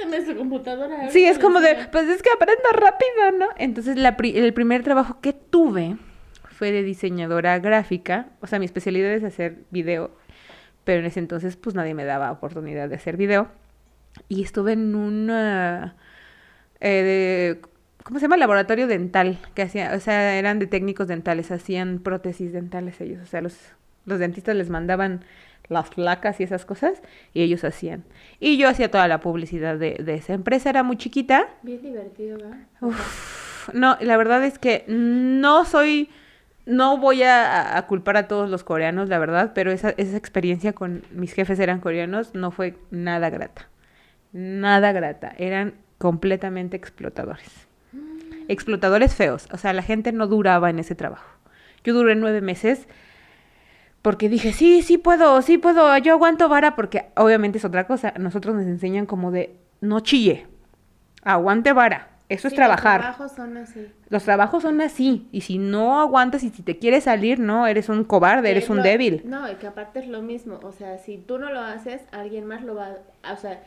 Pues 0.08 0.28
su 0.28 0.36
computadora. 0.36 1.10
Sí, 1.10 1.26
es 1.26 1.40
como 1.40 1.60
de, 1.60 1.76
pues 1.92 2.08
es 2.08 2.22
que 2.22 2.30
aprendo 2.30 2.64
rápido, 2.72 3.38
¿no? 3.38 3.48
Entonces 3.58 3.98
la 3.98 4.16
el 4.20 4.54
primer 4.54 4.82
trabajo 4.82 5.20
que 5.20 5.34
tuve 5.34 5.98
fue 6.52 6.72
de 6.72 6.84
diseñadora 6.84 7.60
gráfica. 7.60 8.28
O 8.40 8.48
sea, 8.48 8.60
mi 8.60 8.66
especialidad 8.66 9.12
es 9.12 9.26
hacer 9.26 9.66
video 9.72 10.12
pero 10.86 11.02
en 11.02 11.06
ese 11.06 11.20
entonces 11.20 11.58
pues 11.58 11.76
nadie 11.76 11.94
me 11.94 12.06
daba 12.06 12.32
oportunidad 12.32 12.88
de 12.88 12.96
hacer 12.96 13.18
video. 13.18 13.50
Y 14.30 14.44
estuve 14.44 14.74
en 14.74 14.96
un... 14.96 15.30
Eh, 16.80 17.60
¿Cómo 18.04 18.20
se 18.20 18.26
llama? 18.26 18.38
Laboratorio 18.38 18.86
dental, 18.86 19.40
que 19.56 19.64
hacía, 19.64 19.94
o 19.96 20.00
sea, 20.00 20.38
eran 20.38 20.60
de 20.60 20.68
técnicos 20.68 21.08
dentales, 21.08 21.50
hacían 21.50 21.98
prótesis 21.98 22.54
dentales 22.54 23.02
ellos, 23.02 23.20
o 23.24 23.26
sea, 23.26 23.42
los, 23.42 23.58
los 24.06 24.20
dentistas 24.20 24.56
les 24.56 24.70
mandaban 24.70 25.26
las 25.70 25.90
placas 25.90 26.40
y 26.40 26.44
esas 26.44 26.66
cosas, 26.66 27.02
y 27.34 27.42
ellos 27.42 27.64
hacían. 27.64 28.04
Y 28.40 28.58
yo 28.58 28.70
hacía 28.70 28.92
toda 28.92 29.08
la 29.08 29.22
publicidad 29.22 29.80
de, 29.80 29.96
de 29.96 30.14
esa 30.14 30.34
empresa, 30.34 30.70
era 30.70 30.84
muy 30.84 30.98
chiquita. 30.98 31.48
Bien 31.64 31.82
divertido, 31.82 32.38
¿verdad? 32.38 32.58
no, 33.74 33.98
la 34.00 34.18
verdad 34.18 34.46
es 34.46 34.60
que 34.60 34.86
no 34.88 35.66
soy 35.66 36.12
no 36.66 36.98
voy 36.98 37.24
a, 37.24 37.84
culpar 37.88 38.18
a 38.18 38.28
todos 38.28 38.50
los 38.50 38.64
coreanos, 38.64 39.10
la 39.10 39.20
verdad, 39.20 39.52
pero 39.54 39.72
esa, 39.72 39.92
esa 39.98 40.18
experiencia 40.18 40.74
con 40.74 41.04
mis 41.12 41.34
jefes 41.34 41.60
eran 41.60 41.80
coreanos 41.80 42.34
no 42.34 42.52
fue 42.52 42.78
nada 42.90 43.30
grata. 43.30 43.70
Nada 44.32 44.92
grata. 44.92 45.34
Eran 45.38 45.76
completamente 45.98 46.76
explotadores. 46.76 47.68
Mm. 47.92 48.46
Explotadores 48.48 49.16
feos. 49.16 49.48
O 49.52 49.58
sea, 49.58 49.74
la 49.74 49.84
gente 49.84 50.12
no 50.12 50.28
duraba 50.28 50.70
en 50.70 50.80
ese 50.80 50.96
trabajo. 50.96 51.30
Yo 51.84 51.94
duré 51.94 52.16
nueve 52.16 52.42
meses 52.42 52.88
porque 54.02 54.28
dije, 54.28 54.52
sí, 54.52 54.82
sí 54.82 54.98
puedo, 54.98 55.42
sí 55.42 55.58
puedo, 55.58 55.96
yo 56.00 56.14
aguanto 56.14 56.50
vara 56.50 56.76
porque 56.76 57.06
obviamente 57.16 57.60
es 57.60 57.66
otra 57.66 57.86
cosa. 57.86 58.14
Nosotros 58.20 58.56
nos 58.56 58.66
enseñan 58.66 59.06
como 59.06 59.32
de, 59.32 59.56
no 59.82 60.00
chille, 60.00 60.48
aguante 61.24 61.74
vara 61.74 62.15
eso 62.28 62.48
es 62.48 62.56
trabajar. 62.56 63.02
Los 63.02 63.16
trabajos 63.16 63.32
son 63.34 63.58
así. 63.58 63.92
Los 64.10 64.24
trabajos 64.24 64.64
son 64.64 64.82
así. 64.82 65.28
Y 65.32 65.42
si 65.42 65.58
no 65.60 66.00
aguantas 66.00 66.44
y 66.44 66.50
si 66.50 66.64
te 66.64 66.80
quieres 66.80 67.04
salir, 67.04 67.40
no, 67.40 67.68
eres 67.68 67.90
un 67.90 68.04
cobarde, 68.04 68.50
eres 68.50 68.70
un 68.70 68.82
débil. 68.82 69.22
No, 69.26 69.50
y 69.52 69.56
que 69.56 69.68
aparte 69.68 70.00
es 70.00 70.08
lo 70.08 70.22
mismo. 70.22 70.60
O 70.64 70.72
sea, 70.72 70.98
si 70.98 71.18
tú 71.18 71.38
no 71.38 71.52
lo 71.52 71.60
haces, 71.62 72.02
alguien 72.12 72.46
más 72.46 72.64
lo 72.64 72.76
va 72.76 72.98
a... 73.24 73.34
O 73.34 73.38
sea, 73.38 73.62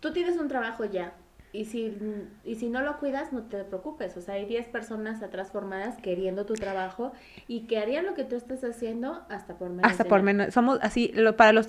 tú 0.00 0.12
tienes 0.12 0.36
un 0.38 0.48
trabajo 0.48 0.84
ya. 0.84 1.12
y 1.52 1.66
si, 1.66 1.96
y 2.44 2.56
si 2.56 2.68
no 2.68 2.80
lo 2.80 2.98
cuidas, 2.98 3.32
no 3.32 3.42
te 3.42 3.62
preocupes. 3.62 4.16
O 4.16 4.20
sea, 4.20 4.34
hay 4.34 4.44
10 4.44 4.66
personas 4.68 5.22
atrás 5.22 5.52
formadas 5.52 5.96
queriendo 6.02 6.46
tu 6.46 6.54
trabajo 6.54 7.12
y 7.46 7.68
que 7.68 7.78
harían 7.78 8.06
lo 8.06 8.14
que 8.14 8.24
tú 8.24 8.34
estás 8.34 8.64
haciendo 8.64 9.22
hasta 9.28 9.56
por 9.56 9.70
menos. 9.70 9.88
Hasta 9.88 10.04
por 10.04 10.22
menos. 10.22 10.52
Somos 10.52 10.80
así, 10.82 11.12
lo, 11.14 11.36
para 11.36 11.52
los, 11.52 11.68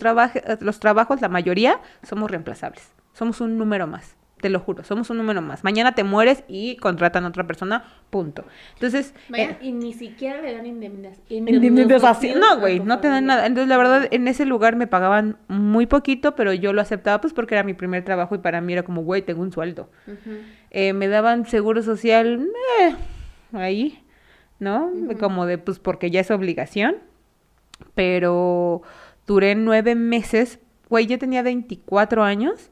los 0.60 0.80
trabajos, 0.80 1.22
la 1.22 1.30
mayoría 1.30 1.80
somos 2.02 2.32
reemplazables. 2.32 2.92
Somos 3.14 3.42
un 3.42 3.60
número 3.60 3.86
más 3.86 4.16
te 4.42 4.50
lo 4.50 4.60
juro, 4.60 4.84
somos 4.84 5.10
un 5.10 5.18
número 5.18 5.42
más. 5.42 5.64
Mañana 5.64 5.94
te 5.94 6.04
mueres 6.04 6.44
y 6.48 6.76
contratan 6.78 7.24
a 7.26 7.30
otra 7.30 7.48
persona, 7.48 7.86
punto. 8.10 8.44
Entonces... 8.74 9.14
Eh, 9.34 9.56
y 9.62 9.72
ni 9.72 9.94
siquiera 9.94 10.42
le 10.42 10.54
dan 10.54 10.66
indemnización. 10.66 11.48
Indemnización. 11.48 12.40
No, 12.40 12.60
güey, 12.60 12.80
no 12.80 13.00
te 13.00 13.08
dan 13.08 13.28
nada. 13.28 13.46
Entonces, 13.46 13.70
la 13.70 13.78
verdad, 13.78 14.08
en 14.12 14.28
ese 14.28 14.46
lugar 14.46 14.76
me 14.76 14.88
pagaban 14.88 15.38
muy 15.48 15.86
poquito, 15.86 16.36
pero 16.36 16.54
yo 16.54 16.74
lo 16.74 16.82
aceptaba 16.82 17.22
pues 17.22 17.34
porque 17.34 17.56
era 17.56 17.64
mi 17.64 17.74
primer 17.74 18.04
trabajo 18.04 18.36
y 18.36 18.40
para 18.40 18.60
mí 18.60 18.74
era 18.74 18.84
como, 18.84 19.04
güey, 19.04 19.22
tengo 19.22 19.42
un 19.42 19.52
sueldo. 19.52 19.90
Eh, 20.72 20.94
me 20.94 21.08
daban 21.08 21.46
seguro 21.46 21.84
social, 21.84 22.48
eh, 22.82 22.96
ahí, 23.54 24.04
¿no? 24.60 24.92
Como 25.20 25.46
de, 25.46 25.58
pues 25.58 25.80
porque 25.80 26.12
ya 26.12 26.20
es 26.20 26.32
obligación. 26.32 26.98
Pero 27.96 28.82
duré 29.28 29.56
nueve 29.56 29.96
meses, 29.96 30.60
güey, 30.90 31.06
yo 31.06 31.18
tenía 31.18 31.44
24 31.44 32.24
años 32.24 32.72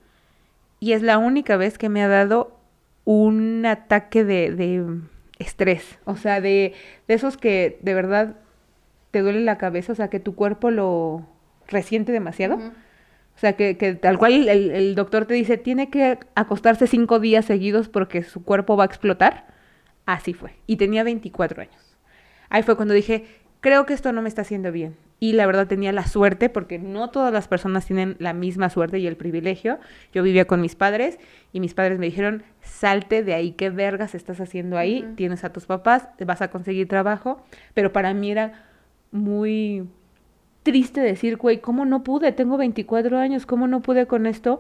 y 0.80 0.94
es 0.94 1.02
la 1.02 1.18
única 1.18 1.58
vez 1.58 1.78
que 1.78 1.90
me 1.90 2.04
ha 2.04 2.08
dado 2.08 2.58
un 3.06 3.66
ataque 3.66 4.24
de, 4.24 4.52
de 4.52 4.86
estrés, 5.40 6.00
o 6.06 6.16
sea, 6.16 6.42
de, 6.42 6.74
de, 7.08 7.14
esos 7.14 7.38
que 7.38 7.80
de 7.82 7.94
verdad 7.94 8.36
te 9.12 9.22
duele 9.22 9.42
la 9.42 9.58
cabeza, 9.58 9.94
o 9.94 9.96
sea, 9.96 10.10
que 10.10 10.20
tu 10.20 10.36
cuerpo 10.36 10.72
lo 10.72 11.26
resiente 11.68 12.12
demasiado. 12.12 12.56
O 12.56 13.40
sea, 13.40 13.54
que, 13.54 13.78
que 13.78 13.94
tal 13.94 14.18
cual 14.18 14.50
el, 14.50 14.72
el, 14.72 14.96
doctor 14.96 15.26
te 15.26 15.34
dice, 15.34 15.58
tiene 15.58 15.90
que 15.90 16.20
acostarse 16.36 16.88
cinco 16.88 17.20
días 17.20 17.46
seguidos 17.46 17.88
porque 17.88 18.22
su 18.24 18.44
cuerpo 18.44 18.76
va 18.76 18.84
a 18.84 18.88
explotar. 18.88 19.48
Así 20.06 20.34
fue. 20.34 20.56
Y 20.68 20.76
tenía 20.76 21.06
24 21.06 21.62
años. 21.62 21.98
Ahí 22.50 22.64
fue 22.64 22.76
cuando 22.76 22.94
dije, 22.94 23.26
creo 23.62 23.86
que 23.86 23.94
esto 23.94 24.12
no 24.12 24.22
me 24.22 24.28
está 24.28 24.42
haciendo 24.42 24.74
bien 24.74 24.98
y 25.20 25.34
la 25.34 25.46
verdad 25.46 25.68
tenía 25.68 25.92
la 25.92 26.08
suerte, 26.08 26.50
porque 26.50 26.80
no 26.80 27.10
todas 27.10 27.34
las 27.34 27.48
personas 27.48 27.86
tienen 27.86 28.16
la 28.20 28.34
misma 28.34 28.70
suerte 28.70 29.00
y 29.00 29.08
el 29.08 29.18
privilegio. 29.18 29.80
Yo 30.14 30.24
vivía 30.24 30.46
con 30.46 30.62
mis 30.62 30.76
padres 30.76 31.20
y 31.52 31.60
mis 31.60 31.74
padres 31.74 32.00
me 32.00 32.06
dijeron, 32.06 32.44
salte 32.62 33.24
de 33.24 33.34
ahí, 33.34 33.52
¿qué 33.52 33.70
vergas 33.70 34.16
estás 34.16 34.40
haciendo 34.40 34.78
ahí? 34.78 35.06
Tienes 35.16 35.44
a 35.44 35.52
tus 35.52 35.66
papás, 35.66 36.08
vas 36.26 36.42
a 36.42 36.50
conseguir 36.50 36.88
trabajo. 36.88 37.42
Pero 37.74 37.92
para 37.92 38.14
mí 38.14 38.32
era 38.32 38.66
muy 39.12 39.88
triste 40.64 41.02
decir, 41.02 41.38
güey, 41.38 41.60
¿cómo 41.60 41.86
no 41.86 42.04
pude? 42.04 42.32
Tengo 42.32 42.58
24 42.58 43.18
años, 43.18 43.46
¿cómo 43.46 43.68
no 43.68 43.82
pude 43.82 44.06
con 44.08 44.26
esto? 44.26 44.60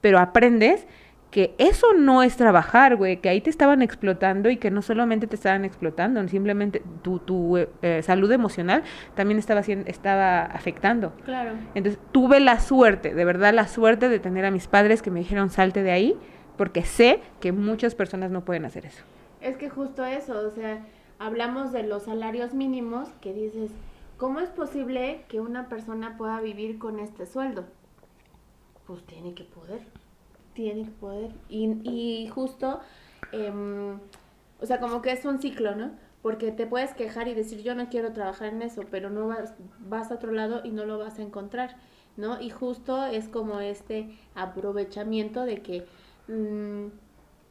Pero 0.00 0.18
aprendes 0.18 0.86
que 1.30 1.54
eso 1.58 1.92
no 1.92 2.22
es 2.22 2.36
trabajar, 2.36 2.96
güey, 2.96 3.20
que 3.20 3.28
ahí 3.28 3.40
te 3.40 3.50
estaban 3.50 3.82
explotando 3.82 4.48
y 4.48 4.56
que 4.56 4.70
no 4.70 4.80
solamente 4.80 5.26
te 5.26 5.36
estaban 5.36 5.64
explotando, 5.64 6.26
simplemente 6.28 6.82
tu, 7.02 7.18
tu 7.18 7.58
eh, 7.58 8.02
salud 8.02 8.30
emocional 8.32 8.82
también 9.14 9.38
estaba, 9.38 9.62
siendo, 9.62 9.88
estaba 9.88 10.40
afectando. 10.42 11.12
Claro. 11.24 11.52
Entonces 11.74 12.00
tuve 12.12 12.40
la 12.40 12.60
suerte, 12.60 13.14
de 13.14 13.24
verdad 13.24 13.52
la 13.52 13.68
suerte 13.68 14.08
de 14.08 14.18
tener 14.18 14.46
a 14.46 14.50
mis 14.50 14.68
padres 14.68 15.02
que 15.02 15.10
me 15.10 15.20
dijeron 15.20 15.50
salte 15.50 15.82
de 15.82 15.90
ahí, 15.90 16.16
porque 16.56 16.82
sé 16.82 17.20
que 17.40 17.52
muchas 17.52 17.94
personas 17.94 18.30
no 18.30 18.44
pueden 18.44 18.64
hacer 18.64 18.86
eso. 18.86 19.04
Es 19.40 19.56
que 19.56 19.68
justo 19.68 20.04
eso, 20.04 20.46
o 20.46 20.50
sea, 20.50 20.84
hablamos 21.18 21.72
de 21.72 21.82
los 21.82 22.04
salarios 22.04 22.54
mínimos 22.54 23.10
que 23.20 23.34
dices, 23.34 23.70
¿cómo 24.16 24.40
es 24.40 24.48
posible 24.48 25.24
que 25.28 25.40
una 25.40 25.68
persona 25.68 26.16
pueda 26.16 26.40
vivir 26.40 26.78
con 26.78 26.98
este 26.98 27.26
sueldo? 27.26 27.66
Pues 28.86 29.04
tiene 29.04 29.34
que 29.34 29.44
poder 29.44 29.82
tiene 30.58 30.82
que 30.84 30.90
poder. 30.90 31.30
Y, 31.48 31.68
y 31.88 32.26
justo, 32.28 32.80
em, 33.30 34.00
o 34.60 34.66
sea, 34.66 34.80
como 34.80 35.02
que 35.02 35.12
es 35.12 35.24
un 35.24 35.40
ciclo, 35.40 35.76
¿no? 35.76 35.92
Porque 36.20 36.50
te 36.50 36.66
puedes 36.66 36.94
quejar 36.94 37.28
y 37.28 37.34
decir, 37.34 37.62
yo 37.62 37.76
no 37.76 37.88
quiero 37.88 38.12
trabajar 38.12 38.48
en 38.48 38.62
eso, 38.62 38.82
pero 38.90 39.08
no 39.08 39.28
vas, 39.28 39.54
vas 39.78 40.10
a 40.10 40.16
otro 40.16 40.32
lado 40.32 40.62
y 40.64 40.70
no 40.70 40.84
lo 40.84 40.98
vas 40.98 41.20
a 41.20 41.22
encontrar, 41.22 41.76
¿no? 42.16 42.40
Y 42.40 42.50
justo 42.50 43.06
es 43.06 43.28
como 43.28 43.60
este 43.60 44.10
aprovechamiento 44.34 45.44
de 45.44 45.62
que, 45.62 45.86
mm, 46.26 46.88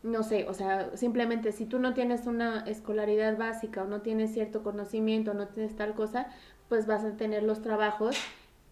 no 0.04 0.24
sé, 0.24 0.46
o 0.50 0.54
sea, 0.54 0.92
simplemente 0.98 1.54
si 1.54 1.66
tú 1.66 1.80
no 1.80 1.94
tienes 1.94 2.28
una 2.28 2.66
escolaridad 2.68 3.38
básica 3.38 3.84
o 3.84 3.88
no 3.88 4.02
tienes 4.02 4.34
cierto 4.34 4.64
conocimiento, 4.64 5.34
no 5.34 5.48
tienes 5.48 5.78
tal 5.78 5.94
cosa, 5.96 6.28
pues 6.68 6.88
vas 6.88 7.06
a 7.06 7.16
tener 7.16 7.44
los 7.44 7.62
trabajos 7.62 8.18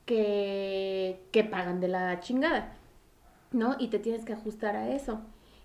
que, 0.05 1.21
que 1.31 1.43
pagan 1.45 1.79
de 1.79 1.87
la 1.87 2.19
chingada. 2.19 2.73
¿No? 3.55 3.75
Y 3.79 3.87
te 3.87 3.99
tienes 3.99 4.25
que 4.25 4.33
ajustar 4.33 4.75
a 4.75 4.89
eso. 4.89 5.21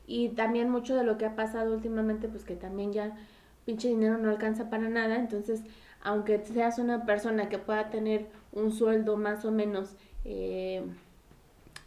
Y 0.06 0.30
también 0.30 0.70
mucho 0.70 0.96
de 0.96 1.04
lo 1.04 1.18
que 1.18 1.26
ha 1.26 1.36
pasado 1.36 1.72
últimamente, 1.74 2.28
pues 2.28 2.44
que 2.44 2.56
también 2.56 2.92
ya 2.92 3.16
pinche 3.64 3.88
dinero 3.88 4.18
no 4.18 4.30
alcanza 4.30 4.70
para 4.70 4.88
nada, 4.88 5.16
entonces, 5.16 5.62
aunque 6.02 6.38
seas 6.44 6.78
una 6.78 7.04
persona 7.04 7.48
que 7.48 7.58
pueda 7.58 7.90
tener 7.90 8.26
un 8.52 8.72
sueldo 8.72 9.16
más 9.16 9.44
o 9.44 9.52
menos, 9.52 9.94
eh, 10.24 10.82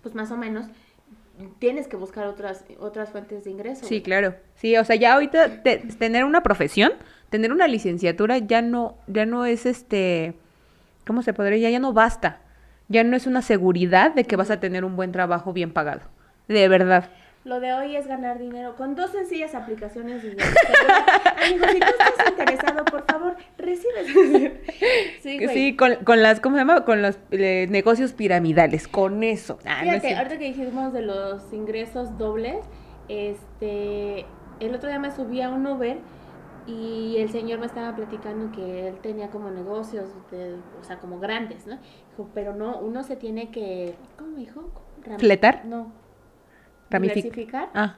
pues 0.01 0.15
más 0.15 0.31
o 0.31 0.37
menos, 0.37 0.67
tienes 1.59 1.87
que 1.87 1.97
buscar 1.97 2.27
otras, 2.27 2.63
otras 2.79 3.09
fuentes 3.09 3.43
de 3.43 3.51
ingreso. 3.51 3.85
Sí, 3.85 4.01
claro. 4.01 4.35
Sí, 4.55 4.77
o 4.77 4.85
sea, 4.85 4.95
ya 4.95 5.15
ahorita 5.15 5.63
tener 5.63 6.23
una 6.23 6.43
profesión, 6.43 6.93
tener 7.29 7.51
una 7.51 7.67
licenciatura 7.67 8.37
ya 8.37 8.61
no, 8.61 8.97
ya 9.07 9.25
no 9.25 9.45
es 9.45 9.65
este, 9.65 10.35
¿cómo 11.05 11.23
se 11.23 11.33
podría? 11.33 11.57
Ya, 11.57 11.69
ya 11.71 11.79
no 11.79 11.91
basta 11.91 12.42
ya 12.89 13.03
no 13.03 13.15
es 13.15 13.27
una 13.27 13.41
seguridad 13.41 14.13
de 14.13 14.23
que 14.25 14.35
vas 14.35 14.51
a 14.51 14.59
tener 14.59 14.85
un 14.85 14.95
buen 14.95 15.11
trabajo 15.11 15.53
bien 15.53 15.71
pagado. 15.71 16.01
De 16.47 16.67
verdad. 16.67 17.09
Lo 17.45 17.59
de 17.59 17.73
hoy 17.73 17.95
es 17.97 18.07
ganar 18.07 18.39
dinero 18.39 18.75
con 18.77 18.95
dos 18.95 19.11
sencillas 19.11 19.53
aplicaciones. 19.53 20.23
Amigo, 20.23 21.65
si 21.73 21.79
tú 21.79 21.87
estás 21.99 22.29
interesado, 22.29 22.85
por 22.85 23.05
favor, 23.05 23.35
recibes. 23.57 24.53
sí, 25.21 25.45
sí 25.49 25.75
con, 25.75 25.95
con, 26.05 26.21
las, 26.21 26.39
¿cómo 26.39 26.55
se 26.55 26.61
llama? 26.61 26.85
Con 26.85 27.01
los 27.01 27.19
eh, 27.31 27.67
negocios 27.69 28.13
piramidales, 28.13 28.87
con 28.87 29.23
eso. 29.23 29.59
Ah, 29.65 29.79
Fíjate, 29.81 30.15
ahorita 30.15 30.37
que 30.37 30.45
dijimos 30.45 30.93
de 30.93 31.01
los 31.01 31.51
ingresos 31.51 32.17
dobles, 32.17 32.57
este, 33.09 34.25
el 34.61 34.73
otro 34.73 34.87
día 34.87 34.99
me 34.99 35.11
subí 35.11 35.41
a 35.41 35.49
un 35.49 35.67
Uber 35.67 35.97
y 36.65 37.17
el 37.17 37.29
señor 37.29 37.59
me 37.59 37.65
estaba 37.65 37.95
platicando 37.95 38.51
que 38.51 38.87
él 38.87 38.99
tenía 39.01 39.29
como 39.29 39.49
negocios, 39.51 40.09
o 40.79 40.83
sea, 40.83 40.99
como 40.99 41.19
grandes, 41.19 41.67
¿no? 41.67 41.77
Dijo, 42.09 42.29
pero 42.33 42.55
no, 42.55 42.79
uno 42.79 43.03
se 43.03 43.15
tiene 43.15 43.51
que, 43.51 43.95
¿cómo 44.17 44.37
dijo? 44.37 44.71
¿Fletar? 45.17 45.65
No. 45.65 45.91
Ramificar. 46.89 47.69
Ah. 47.73 47.97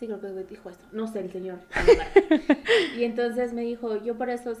Sí, 0.00 0.06
creo 0.06 0.18
que 0.18 0.44
dijo 0.44 0.70
esto. 0.70 0.86
No 0.92 1.06
sé, 1.06 1.20
el 1.20 1.30
señor. 1.30 1.58
y 2.96 3.04
entonces 3.04 3.52
me 3.52 3.60
dijo, 3.60 4.02
yo 4.02 4.16
por 4.16 4.30
eso 4.30 4.54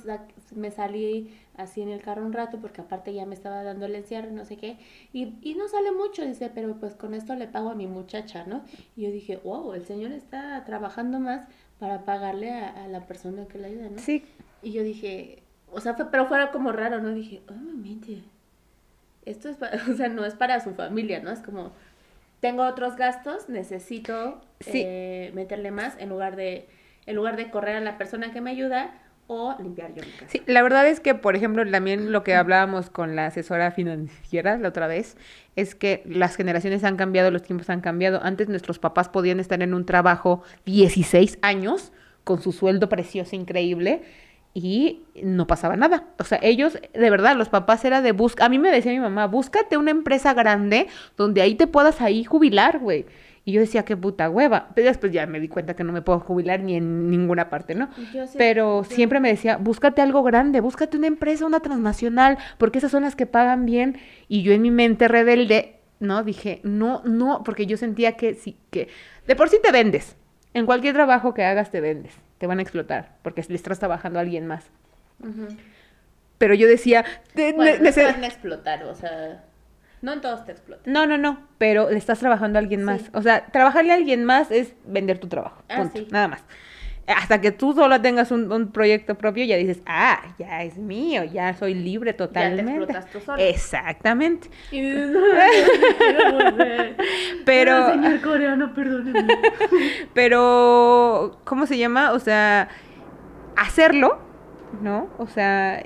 me 0.54 0.70
salí 0.70 1.34
así 1.56 1.80
en 1.80 1.88
el 1.88 2.02
carro 2.02 2.26
un 2.26 2.34
rato, 2.34 2.60
porque 2.60 2.82
aparte 2.82 3.14
ya 3.14 3.24
me 3.24 3.34
estaba 3.34 3.62
dando 3.62 3.86
el 3.86 3.94
encierro, 3.94 4.30
no 4.32 4.44
sé 4.44 4.58
qué. 4.58 4.78
Y, 5.14 5.38
y 5.40 5.54
no 5.54 5.66
sale 5.68 5.92
mucho, 5.92 6.26
dice, 6.26 6.50
pero 6.54 6.78
pues 6.78 6.94
con 6.94 7.14
esto 7.14 7.34
le 7.36 7.48
pago 7.48 7.70
a 7.70 7.74
mi 7.74 7.86
muchacha, 7.86 8.44
¿no? 8.44 8.62
Y 8.96 9.04
yo 9.04 9.10
dije, 9.10 9.38
wow, 9.38 9.72
el 9.72 9.86
señor 9.86 10.12
está 10.12 10.62
trabajando 10.66 11.20
más 11.20 11.48
para 11.80 12.04
pagarle 12.04 12.52
a, 12.52 12.86
la 12.86 13.06
persona 13.06 13.46
que 13.46 13.58
le 13.58 13.68
ayuda, 13.68 13.88
¿no? 13.88 13.98
Sí. 13.98 14.24
Y 14.62 14.72
yo 14.72 14.82
dije, 14.82 15.42
o 15.72 15.80
sea, 15.80 15.94
fue, 15.94 16.10
pero 16.10 16.26
fuera 16.26 16.52
como 16.52 16.70
raro, 16.70 17.00
¿no? 17.00 17.08
Dije, 17.08 17.40
oh, 17.48 17.54
mente, 17.54 18.22
esto 19.24 19.48
es, 19.48 19.56
para, 19.56 19.82
o 19.90 19.94
sea, 19.94 20.08
no 20.08 20.24
es 20.24 20.34
para 20.34 20.60
su 20.60 20.74
familia, 20.74 21.20
¿no? 21.20 21.30
Es 21.30 21.40
como, 21.40 21.72
tengo 22.40 22.66
otros 22.66 22.96
gastos, 22.96 23.48
necesito 23.48 24.40
eh, 24.66 25.32
meterle 25.34 25.70
más 25.70 25.96
en 25.98 26.10
lugar 26.10 26.36
de, 26.36 26.68
en 27.06 27.16
lugar 27.16 27.36
de 27.36 27.50
correr 27.50 27.76
a 27.76 27.80
la 27.80 27.98
persona 27.98 28.30
que 28.30 28.42
me 28.42 28.50
ayuda 28.50 28.92
o 29.32 29.54
limpiar 29.62 29.94
yo 29.94 30.02
mi 30.02 30.10
casa. 30.10 30.26
Sí, 30.28 30.42
la 30.46 30.60
verdad 30.60 30.88
es 30.88 30.98
que, 30.98 31.14
por 31.14 31.36
ejemplo, 31.36 31.64
también 31.70 32.10
lo 32.10 32.24
que 32.24 32.34
hablábamos 32.34 32.90
con 32.90 33.14
la 33.14 33.26
asesora 33.26 33.70
financiera 33.70 34.58
la 34.58 34.68
otra 34.68 34.88
vez, 34.88 35.16
es 35.54 35.76
que 35.76 36.02
las 36.04 36.34
generaciones 36.34 36.82
han 36.82 36.96
cambiado, 36.96 37.30
los 37.30 37.44
tiempos 37.44 37.70
han 37.70 37.80
cambiado. 37.80 38.20
Antes 38.24 38.48
nuestros 38.48 38.80
papás 38.80 39.08
podían 39.08 39.38
estar 39.38 39.62
en 39.62 39.72
un 39.72 39.86
trabajo 39.86 40.42
16 40.64 41.38
años 41.42 41.92
con 42.24 42.42
su 42.42 42.50
sueldo 42.50 42.88
precioso, 42.88 43.36
increíble, 43.36 44.02
y 44.52 45.02
no 45.22 45.46
pasaba 45.46 45.76
nada. 45.76 46.06
O 46.18 46.24
sea, 46.24 46.40
ellos, 46.42 46.76
de 46.92 47.10
verdad, 47.10 47.36
los 47.36 47.48
papás 47.48 47.84
era 47.84 48.02
de 48.02 48.10
busca. 48.10 48.46
A 48.46 48.48
mí 48.48 48.58
me 48.58 48.72
decía 48.72 48.90
mi 48.90 48.98
mamá, 48.98 49.28
búscate 49.28 49.76
una 49.76 49.92
empresa 49.92 50.34
grande 50.34 50.88
donde 51.16 51.40
ahí 51.40 51.54
te 51.54 51.68
puedas 51.68 52.00
ahí 52.00 52.24
jubilar, 52.24 52.80
güey. 52.80 53.06
Y 53.44 53.52
yo 53.52 53.60
decía, 53.60 53.84
qué 53.84 53.96
puta 53.96 54.28
hueva. 54.28 54.68
Pero 54.74 54.88
después 54.88 55.12
ya 55.12 55.26
me 55.26 55.40
di 55.40 55.48
cuenta 55.48 55.74
que 55.74 55.84
no 55.84 55.92
me 55.92 56.02
puedo 56.02 56.20
jubilar 56.20 56.60
ni 56.60 56.76
en 56.76 57.10
ninguna 57.10 57.48
parte, 57.48 57.74
¿no? 57.74 57.88
Pero 58.36 58.84
siempre 58.84 59.18
me 59.18 59.28
decía, 59.28 59.56
búscate 59.56 60.02
algo 60.02 60.22
grande, 60.22 60.60
búscate 60.60 60.96
una 60.96 61.06
empresa, 61.06 61.46
una 61.46 61.60
transnacional, 61.60 62.38
porque 62.58 62.78
esas 62.78 62.90
son 62.90 63.02
las 63.02 63.16
que 63.16 63.26
pagan 63.26 63.64
bien. 63.64 63.98
Y 64.28 64.42
yo 64.42 64.52
en 64.52 64.62
mi 64.62 64.70
mente 64.70 65.08
rebelde, 65.08 65.76
¿no? 66.00 66.22
Dije, 66.22 66.60
no, 66.64 67.02
no, 67.04 67.42
porque 67.42 67.66
yo 67.66 67.76
sentía 67.76 68.12
que 68.16 68.34
sí, 68.34 68.56
que 68.70 68.88
de 69.26 69.36
por 69.36 69.48
sí 69.48 69.58
te 69.62 69.72
vendes. 69.72 70.16
En 70.52 70.66
cualquier 70.66 70.94
trabajo 70.94 71.32
que 71.32 71.44
hagas 71.44 71.70
te 71.70 71.80
vendes. 71.80 72.14
Te 72.38 72.46
van 72.46 72.58
a 72.58 72.62
explotar, 72.62 73.16
porque 73.22 73.44
le 73.48 73.54
estás 73.54 73.78
trabajando 73.78 74.18
a 74.18 74.22
alguien 74.22 74.46
más. 74.46 74.70
Pero 76.38 76.54
yo 76.54 76.66
decía, 76.66 77.04
bueno, 77.34 77.82
no 77.82 77.92
te 77.92 78.04
van 78.04 78.24
a 78.24 78.26
explotar, 78.26 78.84
o 78.84 78.94
sea 78.94 79.44
No 80.02 80.12
en 80.14 80.20
todos 80.20 80.44
te 80.46 80.52
explotan. 80.52 80.92
No, 80.92 81.06
no, 81.06 81.18
no, 81.18 81.40
pero 81.58 81.90
le 81.90 81.98
estás 81.98 82.18
trabajando 82.20 82.58
a 82.58 82.60
alguien 82.62 82.82
más. 82.84 83.02
Sí. 83.02 83.08
O 83.12 83.22
sea, 83.22 83.46
trabajarle 83.46 83.92
a 83.92 83.96
alguien 83.96 84.24
más 84.24 84.50
es 84.50 84.74
vender 84.86 85.18
tu 85.18 85.28
trabajo. 85.28 85.62
Ah, 85.68 85.76
Punto. 85.78 85.98
sí. 85.98 86.08
Nada 86.10 86.28
más. 86.28 86.44
Hasta 87.06 87.40
que 87.40 87.50
tú 87.50 87.72
solo 87.72 88.00
tengas 88.00 88.30
un, 88.30 88.52
un 88.52 88.70
proyecto 88.70 89.16
propio, 89.16 89.44
ya 89.44 89.56
dices, 89.56 89.82
ah, 89.84 90.20
ya 90.38 90.62
es 90.62 90.76
mío, 90.78 91.24
ya 91.24 91.54
soy 91.54 91.74
libre 91.74 92.12
totalmente. 92.12 92.70
explotas 92.70 93.10
tú 93.10 93.18
solo. 93.20 93.42
Exactamente. 93.42 94.48
Y 94.70 94.80
dices, 94.80 95.08
no. 95.10 95.20
Pero- 97.44 97.80
No, 97.80 97.92
señor 98.02 98.20
coreano, 98.20 98.74
perdóneme. 98.74 99.26
Pero, 100.14 101.40
¿cómo 101.44 101.66
se 101.66 101.78
llama? 101.78 102.12
O 102.12 102.18
sea, 102.20 102.68
hacerlo, 103.56 104.18
¿no? 104.82 105.08
O 105.18 105.26
sea, 105.26 105.82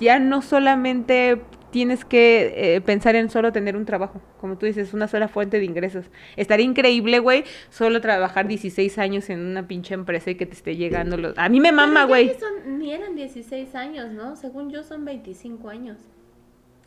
ya 0.00 0.18
no 0.18 0.42
solamente 0.42 1.40
tienes 1.70 2.04
que 2.04 2.76
eh, 2.76 2.80
pensar 2.80 3.14
en 3.16 3.30
solo 3.30 3.52
tener 3.52 3.76
un 3.76 3.84
trabajo, 3.84 4.20
como 4.40 4.56
tú 4.56 4.66
dices, 4.66 4.94
una 4.94 5.08
sola 5.08 5.28
fuente 5.28 5.58
de 5.58 5.64
ingresos. 5.64 6.06
Estaría 6.36 6.64
increíble, 6.64 7.18
güey, 7.18 7.44
solo 7.70 8.00
trabajar 8.00 8.48
16 8.48 8.98
años 8.98 9.28
en 9.30 9.40
una 9.40 9.66
pinche 9.66 9.94
empresa 9.94 10.30
y 10.30 10.36
que 10.36 10.46
te 10.46 10.54
esté 10.54 10.76
llegando 10.76 11.16
los... 11.16 11.36
A 11.36 11.48
mí 11.48 11.60
me 11.60 11.72
mama, 11.72 12.04
güey. 12.04 12.32
Ni 12.66 12.92
eran 12.92 13.14
16 13.14 13.74
años, 13.74 14.10
¿no? 14.10 14.36
Según 14.36 14.70
yo 14.70 14.82
son 14.82 15.04
25 15.04 15.68
años. 15.68 15.98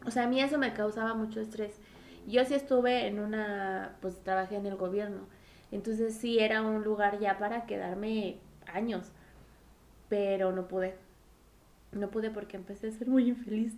O 0.05 0.11
sea, 0.11 0.23
a 0.23 0.27
mí 0.27 0.41
eso 0.41 0.57
me 0.57 0.73
causaba 0.73 1.13
mucho 1.13 1.41
estrés. 1.41 1.79
Yo 2.27 2.43
sí 2.45 2.53
estuve 2.53 3.07
en 3.07 3.19
una, 3.19 3.97
pues 4.01 4.19
trabajé 4.23 4.55
en 4.55 4.65
el 4.65 4.75
gobierno. 4.75 5.27
Entonces 5.71 6.15
sí 6.15 6.39
era 6.39 6.61
un 6.61 6.83
lugar 6.83 7.19
ya 7.19 7.37
para 7.37 7.65
quedarme 7.65 8.37
años. 8.73 9.11
Pero 10.09 10.51
no 10.51 10.67
pude. 10.67 10.95
No 11.91 12.09
pude 12.09 12.31
porque 12.31 12.57
empecé 12.57 12.87
a 12.87 12.91
ser 12.91 13.07
muy 13.07 13.27
infeliz. 13.29 13.75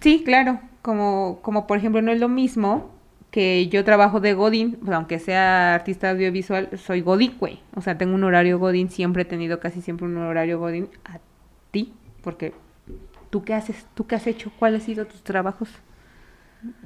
Sí, 0.00 0.22
claro, 0.24 0.60
como, 0.82 1.40
como 1.42 1.66
por 1.66 1.78
ejemplo 1.78 2.02
no 2.02 2.12
es 2.12 2.20
lo 2.20 2.28
mismo 2.28 2.90
que 3.30 3.68
yo 3.68 3.84
trabajo 3.84 4.20
de 4.20 4.34
Godín, 4.34 4.78
pues, 4.82 4.92
aunque 4.92 5.18
sea 5.18 5.74
artista 5.74 6.10
audiovisual, 6.10 6.70
soy 6.78 7.00
Godín, 7.00 7.36
güey. 7.38 7.60
O 7.76 7.80
sea, 7.80 7.96
tengo 7.96 8.14
un 8.14 8.24
horario 8.24 8.58
Godín, 8.58 8.90
siempre 8.90 9.22
he 9.22 9.24
tenido 9.24 9.60
casi 9.60 9.80
siempre 9.82 10.06
un 10.06 10.16
horario 10.16 10.58
Godín 10.58 10.88
a 11.04 11.18
ti, 11.70 11.92
porque 12.22 12.52
tú 13.30 13.44
qué 13.44 13.54
haces, 13.54 13.86
tú 13.94 14.06
qué 14.06 14.16
has 14.16 14.26
hecho, 14.26 14.50
cuáles 14.58 14.82
han 14.82 14.86
sido 14.86 15.06
tus 15.06 15.22
trabajos. 15.22 15.68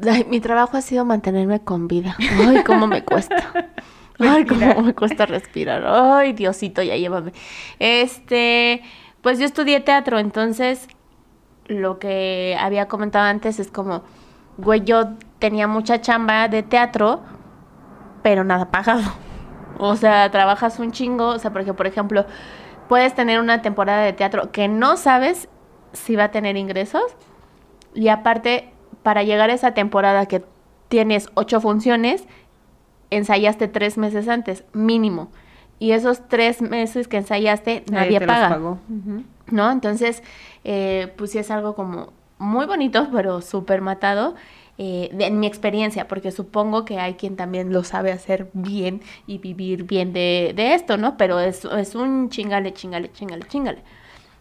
Ay, 0.06 0.26
mi 0.28 0.40
trabajo 0.40 0.76
ha 0.76 0.82
sido 0.82 1.04
mantenerme 1.04 1.60
con 1.60 1.88
vida. 1.88 2.16
Ay, 2.46 2.62
cómo 2.64 2.86
me 2.86 3.04
cuesta. 3.04 3.70
Ay, 4.18 4.44
cómo 4.44 4.82
me 4.82 4.94
cuesta 4.94 5.26
respirar. 5.26 5.84
Ay, 5.86 6.32
Diosito, 6.34 6.82
ya 6.82 6.96
llévame. 6.96 7.32
Este, 7.78 8.82
pues 9.22 9.38
yo 9.38 9.46
estudié 9.46 9.80
teatro, 9.80 10.18
entonces 10.18 10.88
lo 11.66 11.98
que 11.98 12.56
había 12.60 12.88
comentado 12.88 13.26
antes 13.26 13.58
es 13.58 13.70
como, 13.70 14.02
güey, 14.58 14.82
yo 14.84 15.10
tenía 15.38 15.66
mucha 15.66 16.00
chamba 16.00 16.48
de 16.48 16.62
teatro, 16.62 17.20
pero 18.22 18.44
nada 18.44 18.70
pagado. 18.70 19.02
O 19.76 19.96
sea, 19.96 20.30
trabajas 20.30 20.78
un 20.78 20.92
chingo, 20.92 21.30
o 21.30 21.38
sea, 21.40 21.52
porque 21.52 21.74
por 21.74 21.88
ejemplo, 21.88 22.26
puedes 22.88 23.12
tener 23.12 23.40
una 23.40 23.60
temporada 23.60 24.02
de 24.02 24.12
teatro 24.12 24.52
que 24.52 24.68
no 24.68 24.96
sabes 24.96 25.48
si 25.92 26.14
va 26.14 26.24
a 26.24 26.30
tener 26.30 26.56
ingresos 26.56 27.16
y 27.94 28.08
aparte, 28.08 28.72
para 29.02 29.22
llegar 29.22 29.50
a 29.50 29.54
esa 29.54 29.72
temporada 29.72 30.26
que 30.26 30.44
tienes 30.88 31.30
ocho 31.34 31.60
funciones, 31.60 32.24
ensayaste 33.10 33.68
tres 33.68 33.96
meses 33.96 34.28
antes, 34.28 34.64
mínimo. 34.72 35.30
Y 35.78 35.92
esos 35.92 36.28
tres 36.28 36.60
meses 36.60 37.08
que 37.08 37.16
ensayaste, 37.16 37.84
nadie 37.90 38.18
te 38.18 38.26
los 38.26 38.34
paga. 38.34 38.48
pagó. 38.48 38.78
¿No? 39.50 39.70
Entonces, 39.70 40.22
eh, 40.64 41.12
pues 41.16 41.32
sí 41.32 41.38
es 41.38 41.50
algo 41.50 41.74
como 41.74 42.12
muy 42.38 42.66
bonito, 42.66 43.08
pero 43.12 43.40
súper 43.42 43.80
matado. 43.80 44.34
eh, 44.78 45.10
en 45.20 45.38
mi 45.38 45.46
experiencia, 45.46 46.08
porque 46.08 46.32
supongo 46.32 46.84
que 46.84 46.98
hay 46.98 47.14
quien 47.14 47.36
también 47.36 47.72
lo 47.72 47.84
sabe 47.84 48.10
hacer 48.12 48.50
bien 48.54 49.02
y 49.26 49.38
vivir 49.38 49.84
bien 49.84 50.12
de, 50.12 50.52
de 50.56 50.74
esto, 50.74 50.96
¿no? 50.96 51.16
Pero 51.16 51.38
es, 51.40 51.64
es 51.64 51.94
un 51.94 52.28
chingale, 52.30 52.72
chingale, 52.72 53.12
chingale, 53.12 53.44
chingale. 53.46 53.82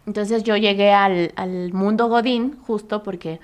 Entonces 0.08 0.44
yo 0.44 0.58
llegué 0.58 0.92
al, 0.94 1.34
al 1.38 1.74
mundo 1.74 2.08
Godín 2.10 2.58
justo 2.68 3.04
porque, 3.04 3.40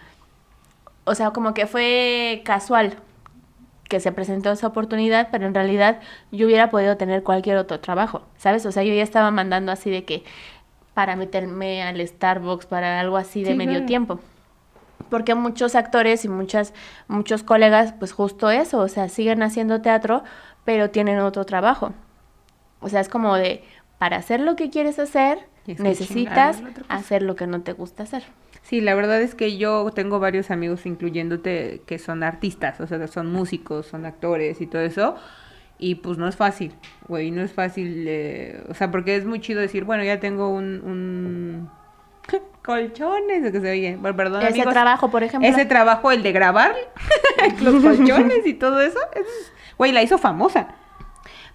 o 1.05 1.15
sea, 1.15 1.31
como 1.31 1.53
que 1.53 1.67
fue 1.67 2.41
casual 2.45 2.97
que 3.89 3.99
se 3.99 4.11
presentó 4.11 4.51
esa 4.51 4.67
oportunidad, 4.67 5.29
pero 5.31 5.47
en 5.47 5.53
realidad 5.55 6.01
yo 6.31 6.47
hubiera 6.47 6.69
podido 6.69 6.97
tener 6.97 7.23
cualquier 7.23 7.57
otro 7.57 7.79
trabajo, 7.79 8.23
¿sabes? 8.37 8.65
O 8.65 8.71
sea, 8.71 8.83
yo 8.83 8.93
ya 8.93 9.03
estaba 9.03 9.31
mandando 9.31 9.71
así 9.71 9.89
de 9.89 10.05
que 10.05 10.23
para 10.99 11.15
meterme 11.15 11.81
al 11.81 12.05
Starbucks, 12.05 12.65
para 12.65 12.99
algo 12.99 13.15
así 13.15 13.41
de 13.45 13.51
Sí, 13.51 13.55
medio 13.55 13.71
claro. 13.75 13.85
tiempo. 13.85 14.19
Porque 15.09 15.33
muchos 15.33 15.75
actores 15.75 16.25
y 16.25 16.27
muchas, 16.27 16.73
muchos 17.07 17.41
colegas, 17.41 17.93
pues 17.97 18.11
justo 18.11 18.49
eso, 18.49 18.79
o 18.79 18.89
sea, 18.89 19.07
siguen 19.07 19.41
haciendo 19.41 19.81
teatro, 19.81 20.23
pero 20.65 20.89
tienen 20.89 21.19
otro 21.19 21.45
trabajo. 21.45 21.93
O 22.81 22.89
sea, 22.89 22.99
es 22.99 23.07
como 23.07 23.35
de, 23.35 23.63
para 23.97 24.17
hacer 24.17 24.41
lo 24.41 24.57
que 24.57 24.69
quieres 24.69 24.99
hacer, 24.99 25.39
necesitas 25.77 26.61
hacer 26.89 27.21
lo 27.23 27.37
que 27.37 27.47
no 27.47 27.61
te 27.61 27.71
gusta 27.71 28.03
hacer. 28.03 28.23
Sí, 28.61 28.81
la 28.81 28.93
verdad 28.93 29.21
es 29.21 29.35
que 29.35 29.57
yo 29.57 29.89
tengo 29.91 30.19
varios 30.19 30.51
amigos, 30.51 30.85
incluyéndote, 30.85 31.81
que 31.87 31.97
son 31.97 32.23
artistas, 32.23 32.81
o 32.81 32.87
sea, 32.87 33.07
son 33.07 33.31
músicos, 33.31 33.85
son 33.87 34.05
actores 34.05 34.59
y 34.59 34.67
todo 34.67 34.81
eso. 34.81 35.15
Y 35.81 35.95
pues 35.95 36.17
no 36.17 36.27
es 36.27 36.35
fácil, 36.35 36.75
güey, 37.07 37.31
no 37.31 37.41
es 37.41 37.53
fácil, 37.53 38.05
eh, 38.07 38.61
o 38.69 38.73
sea, 38.73 38.91
porque 38.91 39.15
es 39.15 39.25
muy 39.25 39.39
chido 39.39 39.61
decir, 39.61 39.85
bueno, 39.85 40.03
ya 40.03 40.19
tengo 40.19 40.49
un... 40.49 40.81
un... 40.83 41.69
colchones, 42.63 43.47
o 43.47 43.51
que 43.51 43.61
se 43.61 43.71
oye, 43.71 43.95
bueno, 43.95 44.15
perdón, 44.15 44.41
Ese 44.41 44.49
amigos. 44.51 44.73
trabajo, 44.73 45.09
por 45.09 45.23
ejemplo. 45.23 45.49
Ese 45.49 45.65
trabajo, 45.65 46.11
el 46.11 46.21
de 46.21 46.31
grabar 46.33 46.75
los 47.61 47.75
colchones 47.83 48.45
y 48.45 48.53
todo 48.53 48.81
eso, 48.81 48.99
es- 49.15 49.53
güey, 49.77 49.91
la 49.93 50.03
hizo 50.03 50.17
famosa. 50.17 50.67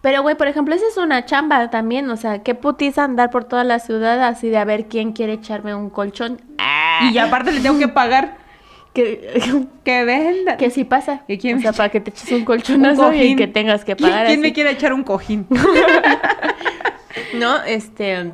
Pero, 0.01 0.21
güey, 0.23 0.35
por 0.35 0.49
ejemplo, 0.49 0.75
esa 0.75 0.87
es 0.87 0.97
una 0.99 1.25
chamba 1.25 1.71
también. 1.71 2.11
O 2.11 2.17
sea, 2.19 2.43
qué 2.43 2.55
putiza 2.55 3.05
andar 3.05 3.31
por 3.31 3.45
toda 3.45 3.65
la 3.65 3.79
ciudad 3.79 4.23
así 4.23 4.51
de 4.51 4.59
a 4.59 4.65
ver 4.67 4.87
quién 4.87 5.13
quiere 5.13 5.33
echarme 5.35 5.75
un 5.75 5.89
colchón. 5.89 6.43
Y 7.11 7.17
aparte 7.17 7.53
le 7.53 7.61
tengo 7.61 7.79
que 7.79 7.89
pagar 7.89 8.37
Que, 8.95 9.43
que 9.85 10.05
venda. 10.05 10.57
que 10.57 10.71
sí 10.71 10.85
pasa. 10.85 11.23
¿Y 11.29 11.37
quién 11.39 11.59
o 11.59 11.61
sea, 11.61 11.73
para 11.73 11.89
que 11.91 12.01
te 12.01 12.11
eches 12.11 12.31
un 12.33 12.45
colchonazo 12.45 13.13
y 13.13 13.19
cojín. 13.19 13.37
que 13.37 13.49
tengas 13.49 13.85
que 13.85 13.97
¿Quién, 13.97 14.09
pagar 14.11 14.27
quién 14.29 14.41
me 14.41 14.53
quiere 14.53 14.71
echar 14.71 14.93
un 14.93 15.03
cojín? 15.05 15.47
No, 17.39 17.63
este... 17.65 18.33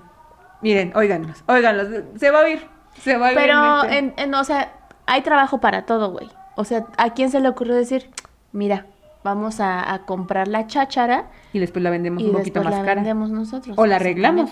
Miren, 0.62 0.92
óiganos, 0.94 1.42
óiganos, 1.46 1.86
se 2.16 2.30
va 2.30 2.40
a 2.40 2.44
oír, 2.44 2.60
se 3.00 3.16
va 3.16 3.26
a 3.26 3.30
oír. 3.30 3.38
Pero, 3.38 3.82
este- 3.84 3.98
en, 3.98 4.14
en- 4.18 4.34
o 4.34 4.44
sea, 4.44 4.72
hay 5.06 5.22
trabajo 5.22 5.58
para 5.58 5.86
todo, 5.86 6.10
güey. 6.12 6.28
O 6.54 6.64
sea, 6.64 6.84
¿a 6.98 7.14
quién 7.14 7.30
se 7.30 7.40
le 7.40 7.48
ocurrió 7.48 7.74
decir, 7.74 8.10
mira, 8.52 8.86
vamos 9.24 9.60
a, 9.60 9.90
a 9.94 10.00
comprar 10.04 10.48
la 10.48 10.66
cháchara 10.66 11.30
Y 11.54 11.58
después 11.60 11.82
la 11.82 11.88
vendemos 11.88 12.22
y 12.22 12.26
un 12.26 12.32
poquito 12.34 12.62
más 12.62 12.74
la 12.74 12.80
cara. 12.80 12.94
vendemos 12.96 13.30
nosotros? 13.30 13.74
O 13.78 13.86
la 13.86 13.96
arreglamos, 13.96 14.50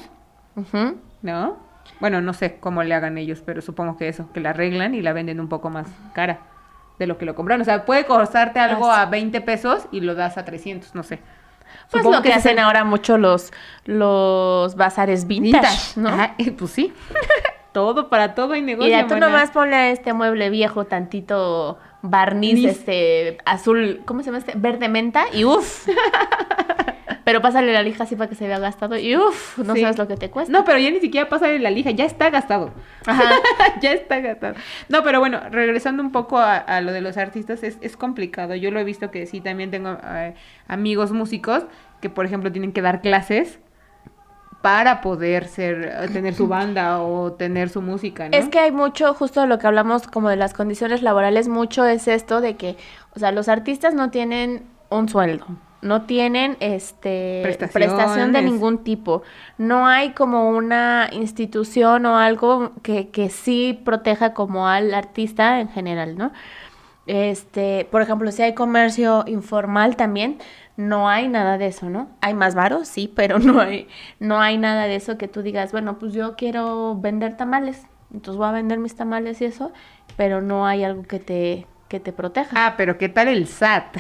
Ujú. 0.56 0.96
¿no? 1.20 1.56
Bueno, 2.00 2.20
no 2.20 2.32
sé 2.32 2.58
cómo 2.60 2.82
le 2.82 2.94
hagan 2.94 3.18
ellos, 3.18 3.42
pero 3.44 3.60
supongo 3.60 3.96
que 3.96 4.08
eso, 4.08 4.30
que 4.32 4.40
la 4.40 4.50
arreglan 4.50 4.94
y 4.94 5.02
la 5.02 5.12
venden 5.12 5.40
un 5.40 5.48
poco 5.48 5.68
más 5.70 5.88
cara 6.14 6.40
de 6.98 7.06
lo 7.06 7.18
que 7.18 7.24
lo 7.26 7.34
compraron. 7.34 7.62
O 7.62 7.64
sea, 7.64 7.84
puede 7.84 8.06
costarte 8.06 8.60
algo 8.60 8.90
Así. 8.90 9.00
a 9.02 9.06
20 9.06 9.40
pesos 9.40 9.86
y 9.92 10.00
lo 10.00 10.14
das 10.14 10.38
a 10.38 10.44
300, 10.44 10.94
no 10.94 11.02
sé. 11.02 11.18
Pues 11.90 12.02
Supongo 12.02 12.16
lo 12.16 12.22
que 12.22 12.32
hacen 12.32 12.52
el- 12.58 12.64
ahora 12.64 12.84
mucho 12.84 13.18
los, 13.18 13.52
los 13.84 14.74
bazares 14.76 15.26
vintage, 15.26 15.66
Vintage, 15.96 16.00
¿no? 16.00 16.24
Eh, 16.38 16.52
pues 16.52 16.70
sí. 16.70 16.92
todo, 17.72 18.08
para 18.08 18.34
todo 18.34 18.54
hay 18.54 18.62
negocio. 18.62 18.88
Y 18.88 18.90
ya 18.92 19.06
tú 19.06 19.16
nomás 19.16 19.50
ponle 19.50 19.76
a 19.76 19.90
este 19.90 20.12
mueble 20.12 20.50
viejo 20.50 20.86
tantito 20.86 21.78
barniz, 22.02 22.64
este, 22.64 23.38
azul, 23.44 24.02
¿cómo 24.04 24.20
se 24.20 24.26
llama 24.26 24.38
este? 24.38 24.52
Verde 24.56 24.88
menta 24.88 25.24
y 25.32 25.44
uff. 25.44 25.88
Pero 27.24 27.42
pásale 27.42 27.74
la 27.74 27.82
lija 27.82 28.04
así 28.04 28.16
para 28.16 28.30
que 28.30 28.34
se 28.36 28.46
vea 28.48 28.58
gastado 28.58 28.96
y 28.96 29.14
uff, 29.14 29.58
no 29.58 29.74
Sí. 29.74 29.82
sabes 29.82 29.98
lo 29.98 30.08
que 30.08 30.16
te 30.16 30.30
cuesta. 30.30 30.50
No, 30.50 30.64
pero 30.64 30.78
ya 30.78 30.90
ni 30.90 30.98
siquiera 30.98 31.28
pasa 31.28 31.50
en 31.52 31.62
la 31.62 31.68
lija, 31.70 31.90
ya 31.90 32.06
está 32.06 32.30
gastado. 32.30 32.72
Ajá. 33.04 33.22
ya 33.82 33.92
está 33.92 34.20
gastado. 34.20 34.54
No, 34.88 35.02
pero 35.02 35.20
bueno, 35.20 35.38
regresando 35.50 36.02
un 36.02 36.10
poco 36.10 36.38
a, 36.38 36.56
a 36.56 36.80
lo 36.80 36.90
de 36.90 37.02
los 37.02 37.18
artistas, 37.18 37.62
es, 37.64 37.76
es 37.82 37.98
complicado. 37.98 38.54
Yo 38.54 38.70
lo 38.70 38.80
he 38.80 38.84
visto 38.84 39.10
que 39.10 39.26
sí, 39.26 39.42
también 39.42 39.70
tengo 39.70 39.98
eh, 40.06 40.34
amigos 40.68 41.12
músicos 41.12 41.64
que, 42.00 42.08
por 42.08 42.24
ejemplo, 42.24 42.50
tienen 42.50 42.72
que 42.72 42.80
dar 42.80 43.02
clases 43.02 43.58
para 44.62 45.00
poder 45.00 45.46
ser, 45.46 45.84
eh, 45.84 46.08
tener 46.12 46.34
su 46.34 46.48
banda 46.48 47.00
o 47.00 47.32
tener 47.32 47.68
su 47.68 47.80
música, 47.80 48.28
¿no? 48.28 48.36
Es 48.36 48.48
que 48.48 48.58
hay 48.58 48.72
mucho, 48.72 49.14
justo 49.14 49.46
lo 49.46 49.58
que 49.58 49.66
hablamos 49.66 50.06
como 50.08 50.28
de 50.28 50.36
las 50.36 50.52
condiciones 50.52 51.02
laborales, 51.02 51.48
mucho 51.48 51.84
es 51.86 52.08
esto 52.08 52.40
de 52.40 52.56
que, 52.56 52.76
o 53.14 53.18
sea, 53.18 53.30
los 53.32 53.48
artistas 53.48 53.94
no 53.94 54.10
tienen 54.10 54.64
un 54.90 55.08
sueldo, 55.08 55.46
no 55.80 56.02
tienen 56.02 56.56
este 56.58 57.42
prestación 57.72 58.32
de 58.32 58.42
ningún 58.42 58.78
tipo. 58.78 59.22
No 59.58 59.86
hay 59.86 60.10
como 60.10 60.50
una 60.50 61.08
institución 61.12 62.04
o 62.06 62.16
algo 62.16 62.72
que, 62.82 63.10
que 63.10 63.30
sí 63.30 63.80
proteja 63.84 64.34
como 64.34 64.66
al 64.66 64.92
artista 64.92 65.60
en 65.60 65.68
general, 65.68 66.18
¿no? 66.18 66.32
Este, 67.06 67.86
por 67.90 68.02
ejemplo, 68.02 68.30
si 68.32 68.42
hay 68.42 68.54
comercio 68.54 69.24
informal 69.26 69.96
también, 69.96 70.38
no 70.78 71.08
hay 71.08 71.26
nada 71.26 71.58
de 71.58 71.66
eso, 71.66 71.90
¿no? 71.90 72.08
Hay 72.20 72.34
más 72.34 72.54
varos, 72.54 72.86
sí, 72.86 73.12
pero 73.12 73.40
no 73.40 73.60
hay, 73.60 73.88
no 74.20 74.40
hay 74.40 74.58
nada 74.58 74.84
de 74.84 74.94
eso 74.94 75.18
que 75.18 75.26
tú 75.26 75.42
digas, 75.42 75.72
bueno, 75.72 75.98
pues 75.98 76.14
yo 76.14 76.36
quiero 76.36 76.94
vender 76.94 77.36
tamales, 77.36 77.82
entonces 78.14 78.38
voy 78.38 78.46
a 78.46 78.52
vender 78.52 78.78
mis 78.78 78.94
tamales 78.94 79.40
y 79.40 79.46
eso, 79.46 79.72
pero 80.16 80.40
no 80.40 80.68
hay 80.68 80.84
algo 80.84 81.02
que 81.02 81.18
te, 81.18 81.66
que 81.88 81.98
te 81.98 82.12
proteja. 82.12 82.50
Ah, 82.54 82.74
pero 82.76 82.96
¿qué 82.96 83.08
tal 83.08 83.26
el 83.26 83.48
SAT? 83.48 83.96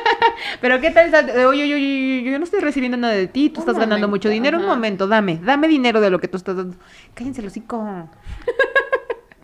pero 0.62 0.80
¿qué 0.80 0.90
tal 0.90 1.04
el 1.04 1.10
SAT? 1.10 1.28
Oye, 1.46 1.64
oye, 1.64 1.74
oye, 1.74 2.22
yo 2.24 2.38
no 2.38 2.44
estoy 2.44 2.60
recibiendo 2.60 2.96
nada 2.96 3.12
de 3.12 3.26
ti, 3.26 3.50
tú 3.50 3.60
Un 3.60 3.68
estás 3.68 3.78
ganando 3.78 4.08
mucho 4.08 4.30
dinero, 4.30 4.58
un 4.58 4.66
momento, 4.66 5.06
dame, 5.06 5.38
dame 5.44 5.68
dinero 5.68 6.00
de 6.00 6.08
lo 6.08 6.20
que 6.20 6.28
tú 6.28 6.38
estás 6.38 6.56
dando. 6.56 6.74
Cállense 7.12 7.42
los 7.42 7.52
hocico. 7.52 7.86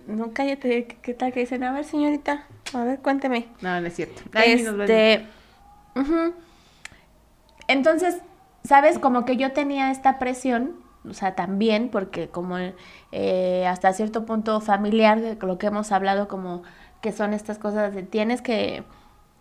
No, 0.07 0.33
cállate, 0.33 0.99
¿qué, 1.03 1.15
tal 1.15 1.33
que 1.33 1.39
dicen? 1.39 1.63
A 1.63 1.73
ver, 1.73 1.85
señorita, 1.85 2.45
a 2.75 2.83
ver, 2.83 2.99
cuénteme. 2.99 3.47
No, 3.61 3.81
no 3.81 3.87
es 3.87 3.95
cierto. 3.95 4.23
Ay, 4.35 4.61
nos. 4.61 4.81
Este, 4.81 5.25
ujú. 5.95 6.35
Entonces, 7.71 8.21
¿sabes? 8.65 8.99
Como 8.99 9.25
que 9.25 9.37
yo 9.37 9.53
tenía 9.53 9.93
esta 9.93 10.19
presión, 10.19 10.73
o 11.09 11.15
sea, 11.15 11.37
también, 11.37 11.89
porque 11.89 12.29
como 12.29 12.57
eh, 13.13 13.67
hasta 13.69 13.93
cierto 13.93 14.27
punto 14.27 14.61
familiar, 14.61 15.21
de 15.21 15.37
lo 15.41 15.57
que 15.57 15.69
hemos 15.69 15.93
hablado, 15.93 16.27
como 16.27 16.65
que 17.01 17.13
son 17.13 17.33
estas 17.33 17.59
cosas 17.59 17.95
de 17.95 18.03
tienes 18.03 18.43
que, 18.43 18.83